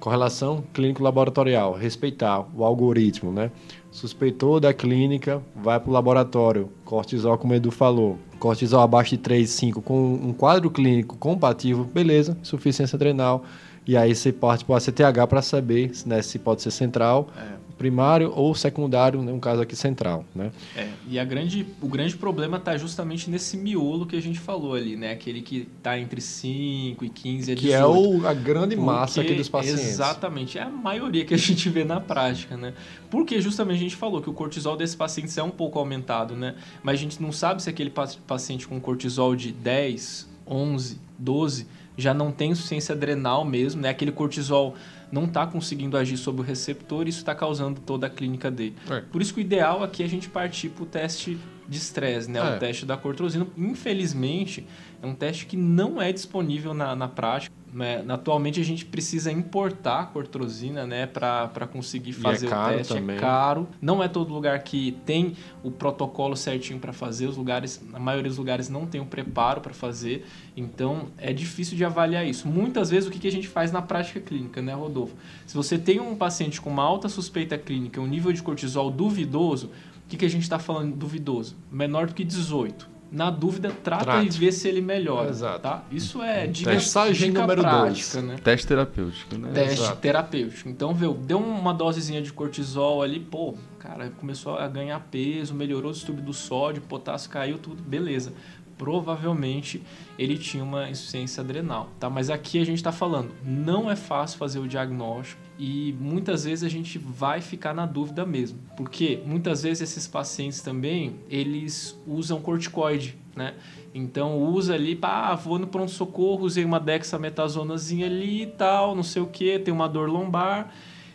Correlação 0.00 0.64
clínico-laboratorial, 0.72 1.74
respeitar 1.74 2.46
o 2.54 2.64
algoritmo, 2.64 3.30
né? 3.30 3.50
Suspeitou 3.90 4.58
da 4.58 4.72
clínica, 4.72 5.42
vai 5.54 5.78
para 5.78 5.90
o 5.90 5.92
laboratório. 5.92 6.70
Cortisol, 6.84 7.36
como 7.36 7.52
o 7.52 7.56
Edu 7.56 7.70
falou. 7.70 8.18
Cortisol 8.38 8.80
abaixo 8.80 9.10
de 9.10 9.18
3, 9.18 9.48
5, 9.48 9.82
com 9.82 10.14
um 10.14 10.32
quadro 10.32 10.70
clínico 10.70 11.16
compatível, 11.18 11.84
beleza, 11.84 12.36
insuficiência 12.40 12.96
adrenal. 12.96 13.44
E 13.86 13.96
aí 13.96 14.14
você 14.14 14.32
parte 14.32 14.64
para 14.64 14.72
o 14.72 14.76
ACTH 14.76 15.26
para 15.28 15.42
saber 15.42 15.92
né, 16.06 16.22
se 16.22 16.38
pode 16.38 16.62
ser 16.62 16.70
central, 16.70 17.28
é. 17.36 17.59
Primário 17.80 18.30
ou 18.36 18.54
secundário, 18.54 19.22
no 19.22 19.40
caso 19.40 19.62
aqui 19.62 19.74
central, 19.74 20.22
né? 20.34 20.52
É, 20.76 20.86
e 21.08 21.18
a 21.18 21.24
grande, 21.24 21.66
o 21.80 21.88
grande 21.88 22.14
problema 22.14 22.58
está 22.58 22.76
justamente 22.76 23.30
nesse 23.30 23.56
miolo 23.56 24.04
que 24.04 24.14
a 24.14 24.20
gente 24.20 24.38
falou 24.38 24.74
ali, 24.74 24.96
né? 24.96 25.12
Aquele 25.12 25.40
que 25.40 25.66
está 25.78 25.98
entre 25.98 26.20
5 26.20 27.02
e 27.02 27.08
15 27.08 27.52
a 27.52 27.54
18. 27.54 27.58
Que 27.58 27.72
é 27.72 27.86
o, 27.86 28.26
a 28.26 28.34
grande 28.34 28.76
massa 28.76 29.22
aqui 29.22 29.32
dos 29.32 29.48
pacientes. 29.48 29.82
Exatamente, 29.82 30.58
é 30.58 30.62
a 30.62 30.68
maioria 30.68 31.24
que 31.24 31.32
a 31.32 31.38
gente 31.38 31.70
vê 31.70 31.82
na 31.82 31.98
prática, 31.98 32.54
né? 32.54 32.74
Porque 33.08 33.40
justamente 33.40 33.78
a 33.78 33.80
gente 33.80 33.96
falou 33.96 34.20
que 34.20 34.28
o 34.28 34.34
cortisol 34.34 34.76
desses 34.76 34.94
pacientes 34.94 35.38
é 35.38 35.42
um 35.42 35.48
pouco 35.48 35.78
aumentado, 35.78 36.36
né? 36.36 36.56
Mas 36.82 36.96
a 36.96 37.02
gente 37.02 37.22
não 37.22 37.32
sabe 37.32 37.62
se 37.62 37.70
aquele 37.70 37.90
paciente 38.26 38.68
com 38.68 38.78
cortisol 38.78 39.34
de 39.34 39.52
10, 39.52 40.28
11, 40.46 41.00
12 41.18 41.79
já 42.00 42.14
não 42.14 42.32
tem 42.32 42.50
insuficiência 42.50 42.94
adrenal 42.94 43.44
mesmo, 43.44 43.80
né? 43.80 43.90
Aquele 43.90 44.12
cortisol 44.12 44.74
não 45.12 45.24
está 45.24 45.46
conseguindo 45.46 45.96
agir 45.96 46.16
sobre 46.16 46.42
o 46.42 46.44
receptor 46.44 47.06
e 47.06 47.10
isso 47.10 47.18
está 47.18 47.34
causando 47.34 47.80
toda 47.80 48.06
a 48.06 48.10
clínica 48.10 48.50
dele. 48.50 48.76
É. 48.88 49.00
Por 49.00 49.20
isso 49.20 49.34
que 49.34 49.40
o 49.40 49.42
ideal 49.42 49.82
aqui 49.82 50.02
é 50.02 50.06
a 50.06 50.08
gente 50.08 50.28
partir 50.28 50.70
para 50.70 50.82
o 50.82 50.86
teste 50.86 51.38
de 51.68 51.78
estresse, 51.78 52.30
né? 52.30 52.40
É. 52.40 52.56
O 52.56 52.58
teste 52.58 52.84
da 52.86 52.96
cortrosina. 52.96 53.46
Infelizmente, 53.56 54.66
é 55.02 55.06
um 55.06 55.14
teste 55.14 55.46
que 55.46 55.56
não 55.56 56.00
é 56.00 56.12
disponível 56.12 56.74
na, 56.74 56.96
na 56.96 57.08
prática. 57.08 57.54
Né? 57.72 58.04
Atualmente 58.08 58.60
a 58.60 58.64
gente 58.64 58.84
precisa 58.84 59.30
importar 59.30 60.10
cortrosina 60.12 60.86
né? 60.86 61.06
para 61.06 61.68
conseguir 61.72 62.12
fazer 62.12 62.46
é 62.46 62.48
o 62.48 62.68
teste. 62.68 62.94
Também. 62.94 63.16
É 63.16 63.18
caro. 63.18 63.68
Não 63.80 64.02
é 64.02 64.08
todo 64.08 64.32
lugar 64.34 64.58
que 64.62 64.92
tem 65.06 65.36
o 65.62 65.70
protocolo 65.70 66.36
certinho 66.36 66.80
para 66.80 66.92
fazer. 66.92 67.26
Os 67.26 67.36
lugares, 67.36 67.80
a 67.92 67.98
maioria 67.98 68.28
dos 68.28 68.38
lugares 68.38 68.68
não 68.68 68.86
tem 68.86 69.00
o 69.00 69.06
preparo 69.06 69.60
para 69.60 69.72
fazer. 69.72 70.26
Então 70.56 71.08
é 71.16 71.32
difícil 71.32 71.76
de 71.76 71.84
avaliar 71.84 72.26
isso. 72.26 72.48
Muitas 72.48 72.90
vezes 72.90 73.08
o 73.08 73.12
que, 73.12 73.18
que 73.18 73.28
a 73.28 73.32
gente 73.32 73.46
faz 73.46 73.70
na 73.70 73.80
prática 73.80 74.20
clínica, 74.20 74.60
né, 74.60 74.74
Rodolfo? 74.74 75.14
Se 75.46 75.54
você 75.54 75.78
tem 75.78 76.00
um 76.00 76.16
paciente 76.16 76.60
com 76.60 76.70
uma 76.70 76.82
alta 76.82 77.08
suspeita 77.08 77.56
clínica, 77.56 78.00
um 78.00 78.06
nível 78.06 78.32
de 78.32 78.42
cortisol 78.42 78.90
duvidoso, 78.90 79.66
o 79.66 80.08
que, 80.08 80.16
que 80.16 80.24
a 80.24 80.30
gente 80.30 80.42
está 80.42 80.58
falando 80.58 80.96
duvidoso? 80.96 81.56
Menor 81.70 82.08
do 82.08 82.14
que 82.14 82.24
18 82.24 82.99
na 83.10 83.30
dúvida, 83.30 83.72
trata 83.82 84.04
Trate. 84.04 84.26
e 84.26 84.38
vê 84.38 84.52
se 84.52 84.68
ele 84.68 84.80
melhora. 84.80 85.30
Exato. 85.30 85.60
Tá? 85.60 85.82
Isso 85.90 86.22
é 86.22 86.46
dica, 86.46 86.76
dica 86.76 87.40
número 87.40 87.62
prática, 87.62 88.20
dois. 88.20 88.24
né? 88.24 88.36
Teste 88.42 88.66
terapêutico, 88.66 89.36
né? 89.36 89.50
Teste 89.52 89.80
Exato. 89.80 89.96
terapêutico. 90.00 90.68
Então, 90.68 90.94
viu, 90.94 91.14
deu 91.14 91.38
uma 91.38 91.74
dosezinha 91.74 92.22
de 92.22 92.32
cortisol 92.32 93.02
ali, 93.02 93.18
pô, 93.18 93.54
cara, 93.78 94.10
começou 94.20 94.56
a 94.56 94.68
ganhar 94.68 95.00
peso, 95.10 95.54
melhorou 95.54 95.90
o 95.90 95.94
distúrbio 95.94 96.24
do 96.24 96.32
sódio, 96.32 96.82
potássio 96.82 97.30
caiu, 97.30 97.58
tudo, 97.58 97.82
beleza. 97.82 98.32
Provavelmente 98.80 99.82
ele 100.18 100.38
tinha 100.38 100.64
uma 100.64 100.88
insuficiência 100.88 101.42
adrenal, 101.42 101.90
tá? 102.00 102.08
Mas 102.08 102.30
aqui 102.30 102.58
a 102.58 102.64
gente 102.64 102.78
está 102.78 102.90
falando, 102.90 103.30
não 103.44 103.90
é 103.90 103.94
fácil 103.94 104.38
fazer 104.38 104.58
o 104.58 104.66
diagnóstico 104.66 105.38
e 105.58 105.94
muitas 106.00 106.44
vezes 106.44 106.64
a 106.64 106.68
gente 106.70 106.98
vai 106.98 107.42
ficar 107.42 107.74
na 107.74 107.84
dúvida 107.84 108.24
mesmo, 108.24 108.58
porque 108.78 109.20
muitas 109.26 109.62
vezes 109.62 109.82
esses 109.82 110.08
pacientes 110.08 110.62
também 110.62 111.16
eles 111.28 111.94
usam 112.06 112.40
corticoide, 112.40 113.18
né? 113.36 113.52
Então 113.94 114.38
usa 114.38 114.72
ali, 114.76 114.96
pá, 114.96 115.28
ah, 115.28 115.34
vou 115.34 115.58
no 115.58 115.66
pronto 115.66 115.90
socorro, 115.90 116.46
usei 116.46 116.64
uma 116.64 116.80
dexametazonazinha 116.80 118.06
ali 118.06 118.44
e 118.44 118.46
tal, 118.46 118.96
não 118.96 119.02
sei 119.02 119.20
o 119.20 119.26
que, 119.26 119.58
tem 119.58 119.74
uma 119.74 119.90
dor 119.90 120.08
lombar 120.08 120.72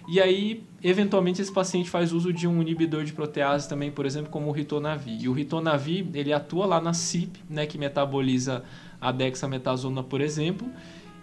e 0.07 0.21
aí 0.21 0.63
eventualmente 0.87 1.41
esse 1.41 1.51
paciente 1.51 1.89
faz 1.89 2.11
uso 2.11 2.31
de 2.31 2.47
um 2.47 2.61
inibidor 2.61 3.03
de 3.03 3.13
protease 3.13 3.67
também, 3.67 3.91
por 3.91 4.05
exemplo, 4.05 4.29
como 4.29 4.49
o 4.49 4.51
ritonavir. 4.51 5.21
E 5.21 5.29
o 5.29 5.33
ritonavir 5.33 6.05
ele 6.13 6.31
atua 6.31 6.65
lá 6.65 6.81
na 6.81 6.93
CIP, 6.93 7.39
né, 7.49 7.65
que 7.65 7.77
metaboliza 7.77 8.63
a 8.99 9.11
dexametasona, 9.11 10.03
por 10.03 10.21
exemplo 10.21 10.69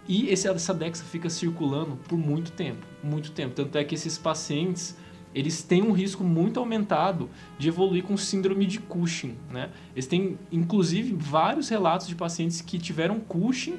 e 0.07 0.29
esse, 0.29 0.47
essa 0.47 0.73
DEXA 0.73 1.03
fica 1.05 1.29
circulando 1.29 1.95
por 2.07 2.17
muito 2.17 2.51
tempo, 2.51 2.85
muito 3.01 3.31
tempo. 3.31 3.55
Tanto 3.55 3.77
é 3.77 3.83
que 3.83 3.95
esses 3.95 4.17
pacientes 4.17 4.97
eles 5.33 5.63
têm 5.63 5.81
um 5.81 5.91
risco 5.91 6.23
muito 6.23 6.59
aumentado 6.59 7.29
de 7.57 7.67
evoluir 7.67 8.03
com 8.03 8.15
síndrome 8.15 8.67
de 8.67 8.79
Cushing. 8.79 9.35
Né? 9.49 9.69
Eles 9.95 10.05
têm, 10.05 10.37
inclusive, 10.51 11.15
vários 11.17 11.69
relatos 11.69 12.07
de 12.07 12.15
pacientes 12.15 12.61
que 12.61 12.77
tiveram 12.77 13.19
Cushing 13.19 13.77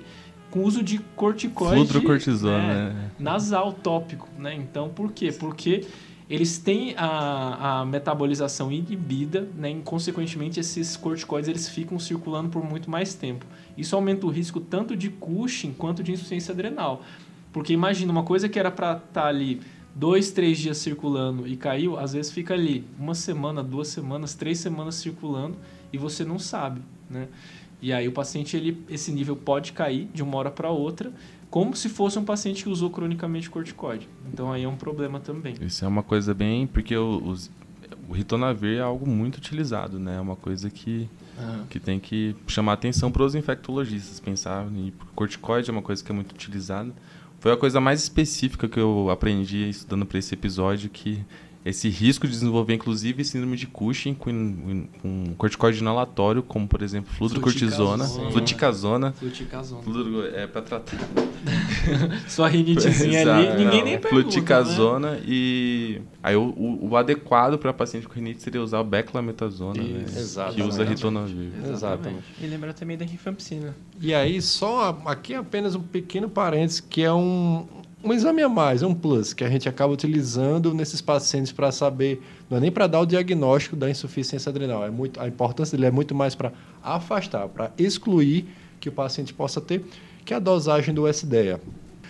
com 0.54 0.62
uso 0.62 0.84
de 0.84 1.00
corticoide 1.16 1.74
né, 2.58 2.92
né? 2.94 3.10
nasal 3.18 3.72
tópico. 3.72 4.28
Né? 4.38 4.54
Então, 4.54 4.88
por 4.88 5.10
quê? 5.10 5.32
Porque 5.32 5.84
eles 6.30 6.58
têm 6.58 6.94
a, 6.96 7.80
a 7.80 7.84
metabolização 7.84 8.70
inibida, 8.70 9.48
né? 9.56 9.72
e, 9.72 9.82
consequentemente, 9.82 10.60
esses 10.60 10.96
corticoides 10.96 11.48
eles 11.48 11.68
ficam 11.68 11.98
circulando 11.98 12.50
por 12.50 12.62
muito 12.62 12.88
mais 12.88 13.14
tempo. 13.14 13.44
Isso 13.76 13.96
aumenta 13.96 14.26
o 14.26 14.30
risco 14.30 14.60
tanto 14.60 14.96
de 14.96 15.10
Cushing 15.10 15.72
quanto 15.72 16.04
de 16.04 16.12
insuficiência 16.12 16.52
adrenal. 16.52 17.02
Porque 17.52 17.72
imagina, 17.72 18.12
uma 18.12 18.22
coisa 18.22 18.48
que 18.48 18.56
era 18.56 18.70
para 18.70 18.92
estar 18.92 19.22
tá 19.22 19.26
ali 19.26 19.60
dois, 19.92 20.30
três 20.30 20.56
dias 20.56 20.78
circulando 20.78 21.48
e 21.48 21.56
caiu, 21.56 21.98
às 21.98 22.12
vezes 22.12 22.30
fica 22.30 22.54
ali 22.54 22.84
uma 22.96 23.16
semana, 23.16 23.60
duas 23.60 23.88
semanas, 23.88 24.34
três 24.34 24.60
semanas 24.60 24.94
circulando 24.94 25.56
e 25.92 25.98
você 25.98 26.24
não 26.24 26.38
sabe, 26.38 26.80
né? 27.10 27.26
E 27.84 27.92
aí 27.92 28.08
o 28.08 28.12
paciente, 28.12 28.56
ele, 28.56 28.82
esse 28.88 29.12
nível 29.12 29.36
pode 29.36 29.72
cair 29.72 30.08
de 30.14 30.22
uma 30.22 30.38
hora 30.38 30.50
para 30.50 30.70
outra 30.70 31.12
como 31.50 31.76
se 31.76 31.90
fosse 31.90 32.18
um 32.18 32.24
paciente 32.24 32.62
que 32.62 32.70
usou 32.70 32.88
cronicamente 32.88 33.50
corticoide. 33.50 34.08
Então 34.32 34.50
aí 34.50 34.64
é 34.64 34.68
um 34.68 34.74
problema 34.74 35.20
também. 35.20 35.54
Isso 35.60 35.84
é 35.84 35.88
uma 35.88 36.02
coisa 36.02 36.32
bem. 36.32 36.66
Porque 36.66 36.96
o, 36.96 37.22
os, 37.22 37.50
o 38.08 38.14
ritonavir 38.14 38.78
é 38.78 38.80
algo 38.80 39.06
muito 39.06 39.36
utilizado, 39.36 39.98
né? 39.98 40.16
É 40.16 40.20
uma 40.20 40.34
coisa 40.34 40.70
que, 40.70 41.10
uhum. 41.38 41.66
que 41.68 41.78
tem 41.78 42.00
que 42.00 42.34
chamar 42.46 42.72
atenção 42.72 43.12
para 43.12 43.22
os 43.22 43.34
infectologistas. 43.34 44.18
Pensar 44.18 44.66
em 44.72 44.90
corticoide 45.14 45.68
é 45.68 45.72
uma 45.72 45.82
coisa 45.82 46.02
que 46.02 46.10
é 46.10 46.14
muito 46.14 46.32
utilizada. 46.32 46.90
Foi 47.38 47.52
a 47.52 47.56
coisa 47.56 47.82
mais 47.82 48.02
específica 48.02 48.66
que 48.66 48.80
eu 48.80 49.10
aprendi 49.10 49.68
estudando 49.68 50.06
para 50.06 50.18
esse 50.18 50.32
episódio 50.32 50.88
que 50.88 51.22
esse 51.64 51.88
risco 51.88 52.26
de 52.26 52.32
desenvolver, 52.34 52.74
inclusive, 52.74 53.24
síndrome 53.24 53.56
de 53.56 53.66
Cushing 53.66 54.12
com, 54.12 54.86
com 55.00 55.34
corticoide 55.38 55.78
inalatório, 55.80 56.42
como, 56.42 56.68
por 56.68 56.82
exemplo, 56.82 57.10
flutrocortisona, 57.14 58.04
fluticasona. 58.04 59.12
Fluticasona. 59.12 59.82
Fludro, 59.82 60.26
é 60.26 60.46
para 60.46 60.60
tratar. 60.60 60.98
Sua 62.28 62.48
rinitezinha 62.48 63.22
ali, 63.22 63.46
Exato, 63.46 63.58
ninguém 63.58 63.78
não, 63.78 63.84
nem 63.84 63.98
pergunta, 63.98 64.08
Fluticasona 64.08 65.12
né? 65.12 65.22
e... 65.26 66.02
Aí 66.22 66.36
o, 66.36 66.54
o, 66.56 66.88
o 66.90 66.96
adequado 66.96 67.58
para 67.58 67.72
paciente 67.72 68.08
com 68.08 68.14
rinite 68.14 68.42
seria 68.42 68.62
usar 68.62 68.80
o 68.80 68.84
beclametasona, 68.84 69.82
né? 69.82 70.04
Exato. 70.06 70.54
Que 70.54 70.62
usa 70.62 70.82
Exatamente. 70.82 70.96
ritonavir. 70.96 71.52
Exatamente. 71.70 72.24
E 72.40 72.46
lembrar 72.46 72.72
também 72.72 72.96
da 72.96 73.04
rifampicina. 73.04 73.74
E 74.00 74.14
aí, 74.14 74.40
só 74.40 74.98
aqui 75.06 75.34
apenas 75.34 75.74
um 75.74 75.82
pequeno 75.82 76.28
parênteses, 76.28 76.80
que 76.80 77.02
é 77.02 77.12
um, 77.12 77.66
um 78.04 78.12
exame 78.12 78.42
a 78.42 78.48
mais, 78.48 78.82
um 78.82 78.94
plus, 78.94 79.32
que 79.32 79.42
a 79.42 79.48
gente 79.48 79.66
acaba 79.66 79.90
utilizando 79.90 80.74
nesses 80.74 81.00
pacientes 81.00 81.50
para 81.50 81.72
saber, 81.72 82.22
não 82.50 82.58
é 82.58 82.60
nem 82.60 82.70
para 82.70 82.86
dar 82.86 83.00
o 83.00 83.06
diagnóstico 83.06 83.74
da 83.74 83.88
insuficiência 83.88 84.50
adrenal, 84.50 84.84
é 84.84 84.90
muito, 84.90 85.18
a 85.18 85.26
importância 85.26 85.76
dele 85.76 85.88
é 85.88 85.90
muito 85.90 86.14
mais 86.14 86.34
para 86.34 86.52
afastar, 86.82 87.48
para 87.48 87.72
excluir 87.78 88.46
que 88.78 88.90
o 88.90 88.92
paciente 88.92 89.32
possa 89.32 89.58
ter, 89.58 89.82
que 90.22 90.34
é 90.34 90.36
a 90.36 90.40
dosagem 90.40 90.94
do 90.94 91.08
SDEA. 91.08 91.58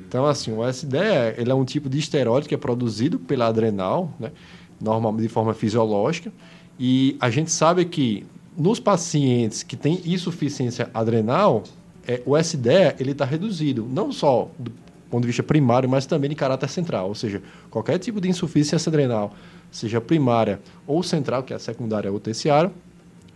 Então, 0.01 0.27
assim, 0.27 0.53
o 0.53 0.69
SDEA 0.69 1.37
ele 1.39 1.53
é 1.53 1.55
um 1.55 1.65
tipo 1.65 1.89
de 1.89 1.99
esteroide 2.01 2.49
que 2.49 2.55
é 2.55 2.59
produzido 2.59 3.17
pela 3.17 3.47
adrenal, 3.47 4.13
né, 4.19 4.33
normalmente 4.81 5.23
de 5.23 5.29
forma 5.29 5.55
fisiológica, 5.55 6.33
e 6.79 7.17
a 7.21 7.31
gente 7.31 7.53
sabe 7.53 7.85
que 7.85 8.27
nos 8.59 8.81
pacientes 8.81 9.63
que 9.63 9.77
têm 9.77 10.01
insuficiência 10.05 10.91
adrenal, 10.93 11.63
é, 12.07 12.21
o 12.27 12.37
SDEA 12.37 12.97
ele 12.99 13.13
está 13.13 13.25
reduzido, 13.25 13.87
não 13.89 14.11
só 14.11 14.51
do 14.59 14.73
ponto 15.15 15.23
de 15.23 15.29
vista 15.29 15.43
primário, 15.43 15.89
mas 15.89 16.07
também 16.07 16.29
de 16.29 16.37
caráter 16.37 16.69
central, 16.69 17.09
ou 17.09 17.15
seja, 17.15 17.43
qualquer 17.71 17.99
tipo 17.99 18.21
de 18.21 18.29
insuficiência 18.29 18.89
adrenal, 18.89 19.33
seja 19.71 20.01
primária 20.01 20.61
ou 20.87 21.03
central, 21.03 21.43
que 21.43 21.53
é 21.53 21.57
a 21.57 21.59
secundária 21.59 22.11
ou 22.11 22.19
terciária, 22.19 22.73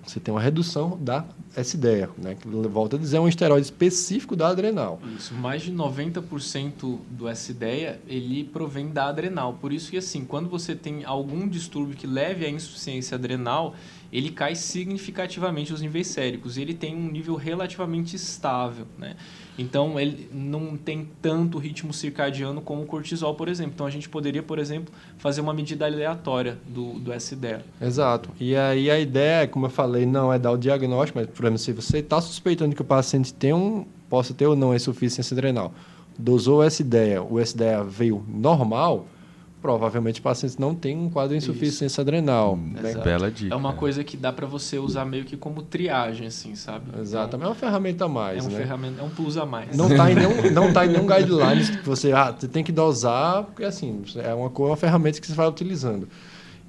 você 0.05 0.19
tem 0.19 0.33
uma 0.33 0.41
redução 0.41 0.99
da 1.01 1.25
SDEA, 1.55 2.09
né? 2.17 2.35
que 2.35 2.49
volta 2.49 2.97
a 2.97 2.99
dizer, 2.99 3.19
é 3.19 3.21
um 3.21 3.29
esteroide 3.29 3.67
específico 3.67 4.35
da 4.35 4.49
adrenal. 4.49 4.99
Isso, 5.17 5.35
mais 5.35 5.63
de 5.63 5.71
90% 5.71 6.99
do 7.11 7.31
SDEA, 7.31 8.01
ele 8.09 8.43
provém 8.45 8.89
da 8.89 9.09
adrenal. 9.09 9.59
Por 9.61 9.71
isso 9.71 9.91
que, 9.91 9.99
assim, 9.99 10.25
quando 10.25 10.49
você 10.49 10.75
tem 10.75 11.05
algum 11.05 11.47
distúrbio 11.47 11.95
que 11.95 12.07
leve 12.07 12.47
à 12.47 12.49
insuficiência 12.49 13.17
adrenal, 13.17 13.75
ele 14.11 14.31
cai 14.31 14.55
significativamente 14.55 15.75
os 15.75 15.83
níveis 15.83 16.07
séricos. 16.07 16.57
E 16.57 16.63
ele 16.63 16.73
tem 16.73 16.97
um 16.97 17.11
nível 17.11 17.35
relativamente 17.35 18.17
estável, 18.17 18.87
né? 18.97 19.15
Então, 19.59 19.99
ele 19.99 20.31
não 20.33 20.77
tem 20.77 21.09
tanto 21.21 21.59
ritmo 21.59 21.93
circadiano 21.93 22.61
como 22.61 22.83
o 22.83 22.87
cortisol, 22.87 23.35
por 23.35 23.49
exemplo. 23.49 23.73
Então, 23.75 23.87
a 23.87 23.91
gente 23.91 24.09
poderia, 24.09 24.43
por 24.43 24.59
exemplo, 24.59 24.95
fazer 25.19 25.41
uma 25.41 25.53
medida 25.53 25.85
aleatória 25.85 26.57
do, 26.67 26.93
do 27.01 27.13
SDEA. 27.13 27.65
Exato. 27.81 28.31
E 28.39 28.55
aí 28.55 28.89
a 28.89 28.99
ideia, 28.99 29.49
como 29.49 29.67
eu 29.67 29.71
falei, 29.71 30.07
não 30.07 30.33
é 30.33 30.39
dar 30.39 30.53
o 30.53 30.57
diagnóstico, 30.57 31.19
mas, 31.19 31.29
por 31.29 31.45
exemplo, 31.45 31.59
se 31.59 31.73
você 31.73 31.99
está 31.99 32.21
suspeitando 32.21 32.75
que 32.75 32.83
o 32.83 32.85
paciente 32.85 33.35
tem 33.35 33.53
um, 33.53 33.85
possa 34.09 34.33
ter 34.33 34.47
ou 34.47 34.55
não 34.55 34.75
insuficiência 34.75 35.35
adrenal, 35.35 35.73
dosou 36.17 36.61
o 36.61 36.65
SDEA, 36.65 37.23
o 37.23 37.41
SDEA 37.41 37.83
veio 37.83 38.25
normal, 38.29 39.07
provavelmente 39.61 40.21
o 40.21 40.23
paciente 40.23 40.59
não 40.61 40.75
tem 40.75 40.97
um 40.97 41.11
quadro 41.11 41.31
de 41.37 41.39
insuficiência 41.45 42.01
adrenal. 42.01 42.57
né? 42.57 42.91
Exato. 42.91 43.05
Bela 43.05 43.31
dica. 43.31 43.55
É 43.55 43.57
uma 43.57 43.73
coisa 43.73 44.05
que 44.05 44.17
dá 44.17 44.33
para 44.33 44.47
você 44.47 44.79
usar 44.79 45.05
meio 45.05 45.25
que 45.25 45.37
como 45.37 45.63
triagem, 45.63 46.27
assim, 46.29 46.55
sabe? 46.55 46.87
Exatamente. 47.01 47.45
É 47.47 47.49
uma 47.49 47.55
ferramenta 47.55 48.05
a 48.05 48.09
É 48.09 48.11
mais, 48.11 48.47
um 48.47 48.49
né? 48.51 48.57
ferramenta, 48.57 49.01
é 49.01 49.05
um 49.05 49.11
plus 49.11 49.37
a 49.37 49.45
mais. 49.47 49.77
Não 49.77 49.89
está 49.91 50.11
em 50.11 50.15
nenhum, 50.15 50.43
não 50.53 50.73
tá 50.73 50.87
em 50.87 50.91
nenhum 50.91 51.07
guidelines 51.07 51.71
que 51.71 51.85
você, 51.85 52.13
ah, 52.13 52.33
você 52.37 52.47
tem 52.49 52.63
que 52.63 52.73
dosar, 52.73 53.45
porque 53.45 53.65
assim, 53.65 54.03
é 54.17 54.33
uma, 54.35 54.51
co- 54.51 54.67
uma 54.67 54.77
ferramenta 54.77 55.21
que 55.21 55.27
você 55.27 55.35
vai 55.35 55.49
utilizando. 55.49 56.09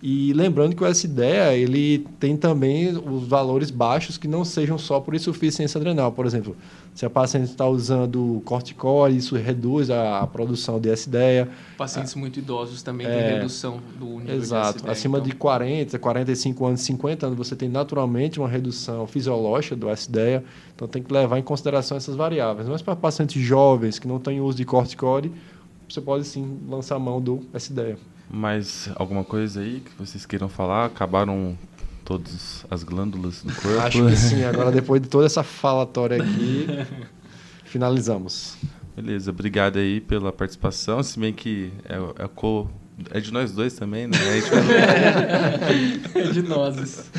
E 0.02 0.32
lembrando 0.32 0.76
que 0.76 0.84
o 0.84 0.88
SDEA, 0.88 1.56
ele 1.56 2.08
tem 2.20 2.38
também 2.38 2.95
os 2.97 3.28
valores 3.28 3.70
baixos 3.70 4.18
que 4.18 4.30
não 4.30 4.45
sejam 4.45 4.78
só 4.78 5.00
por 5.02 5.14
insuficiência 5.14 5.78
adrenal. 5.78 6.14
Por 6.14 6.26
exemplo, 6.26 6.56
se 6.95 7.06
a 7.06 7.10
paciente 7.10 7.50
está 7.50 7.68
usando 7.68 8.41
corticoide, 8.45 9.18
isso 9.18 9.36
reduz 9.36 9.89
a, 9.89 10.26
produção 10.28 10.80
de 10.80 10.89
SDEA. 10.95 11.50
Pacientes 11.78 12.16
muito 12.16 12.39
idosos 12.39 12.82
também 12.82 13.08
É. 13.08 13.10
têm 13.10 13.38
redução 13.39 13.82
do 14.00 14.20
nível 14.20 14.36
Exato. 14.36 14.72
de 14.72 14.78
SDEA. 14.80 14.91
Acima 14.93 15.18
então, 15.18 15.30
de 15.30 15.36
40, 15.36 16.00
45 16.00 16.66
anos, 16.66 16.82
50 16.82 17.26
anos, 17.26 17.38
você 17.38 17.56
tem 17.56 17.68
naturalmente 17.68 18.39
uma 18.39 18.47
redução 18.47 19.06
fisiológica 19.06 19.76
do 19.76 19.89
SDEA. 19.91 20.45
Então 20.74 20.88
tem 20.88 21.04
que 21.04 21.12
levar 21.12 21.38
em 21.38 21.43
consideração 21.43 21.97
essas 21.97 22.16
variáveis. 22.16 22.70
Mas 22.70 22.82
para 22.82 22.95
pacientes 22.95 23.41
jovens 23.41 24.00
que 24.00 24.08
não 24.08 24.18
têm 24.18 24.39
uso 24.39 24.58
de 24.58 24.64
corticoide, 24.64 25.30
você 25.89 26.00
pode 26.00 26.26
sim 26.26 26.58
lançar 26.70 26.95
a 26.95 27.00
mão 27.00 27.20
do 27.20 27.41
SDEA. 27.54 27.97
Mais 28.30 28.89
alguma 28.95 29.23
coisa 29.23 29.61
aí 29.61 29.82
que 29.82 29.91
vocês 29.97 30.25
queiram 30.25 30.47
falar? 30.49 30.86
Acabaram 30.86 31.57
todas 32.05 32.65
as 32.69 32.84
glândulas 32.84 33.41
do 33.43 33.53
corpo? 33.55 33.80
Acho 33.80 34.05
que 34.07 34.15
sim. 34.15 34.43
Agora, 34.45 34.71
depois 34.71 35.01
de 35.01 35.07
toda 35.07 35.25
essa 35.25 35.41
falatória 35.43 36.21
aqui, 36.21 36.67
finalizamos. 37.65 38.55
Beleza, 38.95 39.32
obrigado 39.32 39.77
aí 39.80 40.01
pela 40.01 40.32
participação. 40.32 41.01
Se 41.01 41.19
bem 41.19 41.34
que 41.34 41.71
é, 41.86 42.23
é, 42.23 42.27
co, 42.27 42.69
é 43.11 43.19
de 43.19 43.32
nós 43.32 43.51
dois 43.51 43.73
também, 43.73 44.07
né? 44.07 44.17
A 44.17 44.34
gente 44.39 44.49
vai- 44.49 46.21
é 46.27 46.32
de 46.32 46.41
nozes. 46.41 47.09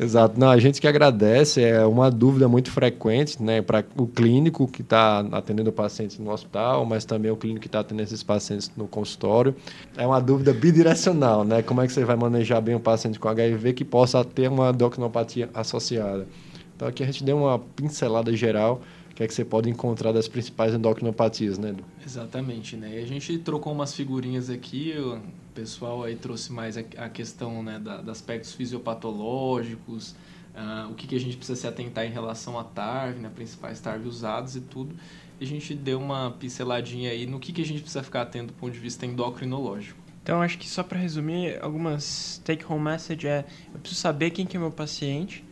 Exato. 0.00 0.38
Não, 0.38 0.48
a 0.48 0.58
gente 0.58 0.80
que 0.80 0.86
agradece, 0.86 1.60
é 1.60 1.84
uma 1.84 2.08
dúvida 2.08 2.46
muito 2.48 2.70
frequente 2.70 3.42
né, 3.42 3.60
para 3.60 3.84
o 3.96 4.06
clínico 4.06 4.68
que 4.68 4.80
está 4.80 5.18
atendendo 5.32 5.70
o 5.70 5.72
paciente 5.72 6.22
no 6.22 6.30
hospital, 6.30 6.86
mas 6.86 7.04
também 7.04 7.32
o 7.32 7.36
clínico 7.36 7.62
que 7.62 7.66
está 7.66 7.80
atendendo 7.80 8.04
esses 8.04 8.22
pacientes 8.22 8.70
no 8.76 8.86
consultório. 8.86 9.56
É 9.96 10.06
uma 10.06 10.20
dúvida 10.20 10.52
bidirecional, 10.52 11.42
né? 11.42 11.62
Como 11.62 11.82
é 11.82 11.86
que 11.88 11.92
você 11.92 12.04
vai 12.04 12.14
manejar 12.14 12.60
bem 12.60 12.76
o 12.76 12.80
paciente 12.80 13.18
com 13.18 13.28
HIV 13.28 13.72
que 13.72 13.84
possa 13.84 14.24
ter 14.24 14.48
uma 14.48 14.70
endocrinopatia 14.70 15.50
associada? 15.52 16.28
Então 16.76 16.86
aqui 16.86 17.02
a 17.02 17.06
gente 17.06 17.24
deu 17.24 17.36
uma 17.36 17.58
pincelada 17.58 18.32
geral, 18.36 18.80
que 19.18 19.24
é 19.24 19.26
que 19.26 19.34
você 19.34 19.44
pode 19.44 19.68
encontrar 19.68 20.12
das 20.12 20.28
principais 20.28 20.72
endocrinopatias, 20.72 21.58
né? 21.58 21.70
Edu? 21.70 21.84
Exatamente, 22.06 22.76
né? 22.76 23.00
E 23.00 23.02
a 23.02 23.04
gente 23.04 23.36
trocou 23.38 23.72
umas 23.72 23.92
figurinhas 23.92 24.48
aqui, 24.48 24.94
o 24.96 25.20
pessoal 25.52 26.04
aí 26.04 26.14
trouxe 26.14 26.52
mais 26.52 26.76
a, 26.76 27.08
questão 27.08 27.60
né, 27.60 27.80
da, 27.80 27.96
dos 27.96 28.10
aspectos 28.10 28.52
fisiopatológicos, 28.52 30.14
ah, 30.54 30.86
o 30.88 30.94
que, 30.94 31.08
que 31.08 31.16
a 31.16 31.18
gente 31.18 31.36
precisa 31.36 31.60
se 31.60 31.66
atentar 31.66 32.06
em 32.06 32.12
relação 32.12 32.56
à 32.56 32.62
TARV, 32.62 33.18
né, 33.18 33.28
principais 33.34 33.80
TARV 33.80 34.06
usados 34.06 34.54
e 34.54 34.60
tudo. 34.60 34.94
E 35.40 35.44
a 35.44 35.46
gente 35.48 35.74
deu 35.74 35.98
uma 35.98 36.30
pinceladinha 36.38 37.10
aí 37.10 37.26
no 37.26 37.40
que, 37.40 37.52
que 37.52 37.62
a 37.62 37.66
gente 37.66 37.80
precisa 37.80 38.04
ficar 38.04 38.22
atento 38.22 38.46
do 38.48 38.52
ponto 38.52 38.72
de 38.72 38.78
vista 38.78 39.04
endocrinológico. 39.04 39.98
Então, 40.22 40.40
acho 40.40 40.56
que 40.58 40.68
só 40.68 40.84
para 40.84 40.96
resumir, 40.96 41.58
algumas 41.60 42.40
take-home 42.44 42.84
message 42.84 43.26
é: 43.26 43.44
eu 43.74 43.80
preciso 43.80 44.00
saber 44.00 44.30
quem 44.30 44.46
que 44.46 44.56
é 44.56 44.60
meu 44.60 44.70
paciente, 44.70 45.44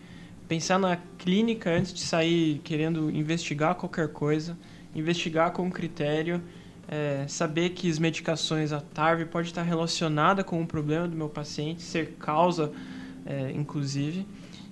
pensar 0.48 0.78
na 0.78 0.96
clínica 1.18 1.70
antes 1.70 1.92
de 1.92 2.00
sair 2.00 2.60
querendo 2.64 3.10
investigar 3.10 3.74
qualquer 3.74 4.08
coisa, 4.08 4.56
investigar 4.94 5.52
com 5.52 5.70
critério, 5.70 6.42
é, 6.88 7.24
saber 7.28 7.70
que 7.70 7.90
as 7.90 7.98
medicações, 7.98 8.72
a 8.72 8.80
TARV 8.80 9.26
pode 9.26 9.48
estar 9.48 9.62
relacionada 9.62 10.44
com 10.44 10.62
o 10.62 10.66
problema 10.66 11.08
do 11.08 11.16
meu 11.16 11.28
paciente, 11.28 11.82
ser 11.82 12.12
causa, 12.18 12.72
é, 13.24 13.50
inclusive, 13.52 14.26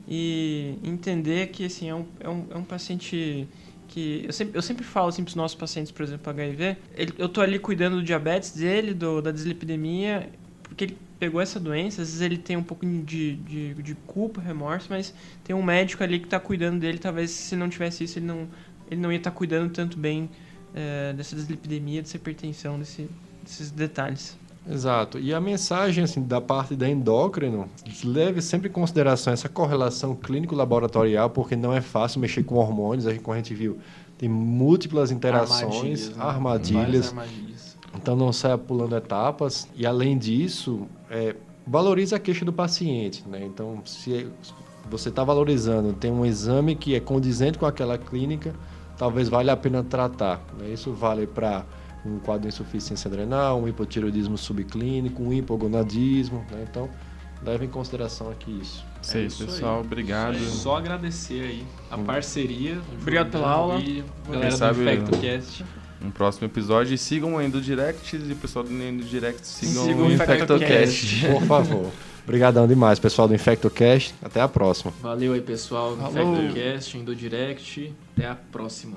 e 0.08 0.78
entender 0.82 1.48
que 1.48 1.64
assim, 1.64 1.88
é, 1.88 1.94
um, 1.94 2.06
é, 2.20 2.28
um, 2.28 2.46
é 2.50 2.56
um 2.56 2.64
paciente 2.64 3.48
que 3.88 4.24
eu 4.26 4.32
sempre, 4.32 4.56
eu 4.56 4.62
sempre 4.62 4.84
falo 4.84 5.08
assim 5.08 5.22
para 5.22 5.30
os 5.30 5.34
nossos 5.34 5.56
pacientes, 5.56 5.92
por 5.92 6.02
exemplo, 6.02 6.30
HIV, 6.30 6.76
ele, 6.96 7.12
eu 7.18 7.28
tô 7.28 7.40
ali 7.40 7.58
cuidando 7.58 7.96
do 7.96 8.02
diabetes 8.02 8.52
dele, 8.52 8.94
do, 8.94 9.20
da 9.20 9.30
dislipidemia, 9.30 10.30
porque 10.62 10.84
ele 10.84 10.98
pegou 11.24 11.40
essa 11.40 11.58
doença, 11.58 12.02
às 12.02 12.08
vezes 12.08 12.20
ele 12.20 12.36
tem 12.36 12.54
um 12.54 12.62
pouco 12.62 12.84
de, 12.84 13.36
de, 13.36 13.74
de 13.74 13.94
culpa, 14.06 14.42
remorso, 14.42 14.88
mas 14.90 15.14
tem 15.42 15.56
um 15.56 15.62
médico 15.62 16.02
ali 16.02 16.18
que 16.18 16.26
está 16.26 16.38
cuidando 16.38 16.78
dele, 16.78 16.98
talvez 16.98 17.30
se 17.30 17.56
não 17.56 17.70
tivesse 17.70 18.04
isso 18.04 18.18
ele 18.18 18.26
não, 18.26 18.46
ele 18.90 19.00
não 19.00 19.10
ia 19.10 19.16
estar 19.16 19.30
cuidando 19.30 19.72
tanto 19.72 19.98
bem 19.98 20.28
é, 20.74 21.14
dessa 21.14 21.34
dislipidemia, 21.34 22.02
dessa 22.02 22.18
hipertensão, 22.18 22.78
desse, 22.78 23.08
desses 23.42 23.70
detalhes. 23.70 24.36
Exato. 24.70 25.18
E 25.18 25.32
a 25.32 25.40
mensagem 25.40 26.04
assim, 26.04 26.22
da 26.22 26.42
parte 26.42 26.76
da 26.76 26.88
endócrino 26.88 27.68
leve 28.04 28.42
sempre 28.42 28.68
em 28.68 28.72
consideração 28.72 29.32
essa 29.32 29.48
correlação 29.48 30.14
clínico-laboratorial, 30.14 31.30
porque 31.30 31.56
não 31.56 31.72
é 31.72 31.80
fácil 31.80 32.20
mexer 32.20 32.42
com 32.44 32.56
hormônios, 32.56 33.06
a 33.06 33.12
gente, 33.12 33.22
como 33.22 33.34
a 33.34 33.38
gente 33.38 33.54
viu, 33.54 33.78
tem 34.18 34.28
múltiplas 34.28 35.10
interações, 35.10 36.10
né? 36.10 36.16
armadilhas, 36.18 36.84
Várias 36.84 37.08
armadilhas. 37.08 37.53
Então 37.96 38.16
não 38.16 38.32
saia 38.32 38.58
pulando 38.58 38.96
etapas. 38.96 39.68
E 39.74 39.86
além 39.86 40.16
disso, 40.18 40.86
é, 41.10 41.34
valorize 41.66 42.14
a 42.14 42.18
queixa 42.18 42.44
do 42.44 42.52
paciente. 42.52 43.26
Né? 43.28 43.44
Então, 43.44 43.82
se 43.84 44.28
você 44.90 45.08
está 45.08 45.24
valorizando, 45.24 45.92
tem 45.92 46.10
um 46.10 46.24
exame 46.24 46.74
que 46.74 46.94
é 46.94 47.00
condizente 47.00 47.58
com 47.58 47.66
aquela 47.66 47.96
clínica, 47.96 48.54
talvez 48.98 49.28
valha 49.28 49.52
a 49.52 49.56
pena 49.56 49.82
tratar. 49.82 50.42
Né? 50.58 50.70
Isso 50.70 50.92
vale 50.92 51.26
para 51.26 51.64
um 52.04 52.18
quadro 52.18 52.42
de 52.42 52.48
insuficiência 52.48 53.08
adrenal, 53.08 53.60
um 53.60 53.66
hipotireoidismo 53.66 54.36
subclínico, 54.36 55.22
um 55.22 55.32
hipogonadismo. 55.32 56.44
Né? 56.50 56.66
Então, 56.70 56.88
leve 57.42 57.64
em 57.64 57.68
consideração 57.68 58.30
aqui 58.30 58.58
isso. 58.60 58.84
Isso 59.00 59.16
aí, 59.16 59.26
isso 59.26 59.42
aí. 59.42 59.48
pessoal. 59.48 59.80
Obrigado. 59.80 60.38
Só 60.38 60.76
agradecer 60.76 61.42
aí 61.42 61.64
a 61.90 61.98
parceria. 61.98 62.78
Obrigado 63.00 63.30
pela 63.30 63.50
aula. 63.50 63.80
E 63.80 64.04
galera 64.30 64.50
do 64.50 64.56
sabe- 64.56 64.80
InfectoCast. 64.82 65.64
Um 66.04 66.10
próximo 66.10 66.46
episódio. 66.46 66.94
E 66.94 66.98
sigam 66.98 67.34
o 67.34 67.42
Endo 67.42 67.60
Direct 67.60 68.16
e 68.16 68.32
o 68.32 68.36
pessoal 68.36 68.64
do 68.64 68.72
Endo 68.72 69.04
Direct 69.04 69.46
sigam, 69.46 69.84
Sigam 69.84 70.02
o 70.02 70.06
o 70.06 70.12
InfectoCast. 70.12 71.26
Por 71.26 71.42
favor. 71.42 71.92
Obrigadão 72.24 72.66
demais, 72.66 72.98
pessoal 72.98 73.28
do 73.28 73.34
InfectoCast. 73.34 74.14
Até 74.22 74.40
a 74.40 74.48
próxima. 74.48 74.92
Valeu 75.02 75.32
aí, 75.32 75.40
pessoal. 75.40 75.96
Falou. 75.96 76.36
InfectoCast, 76.36 76.98
Indo 76.98 77.14
Direct. 77.14 77.92
Até 78.16 78.26
a 78.26 78.34
próxima. 78.34 78.96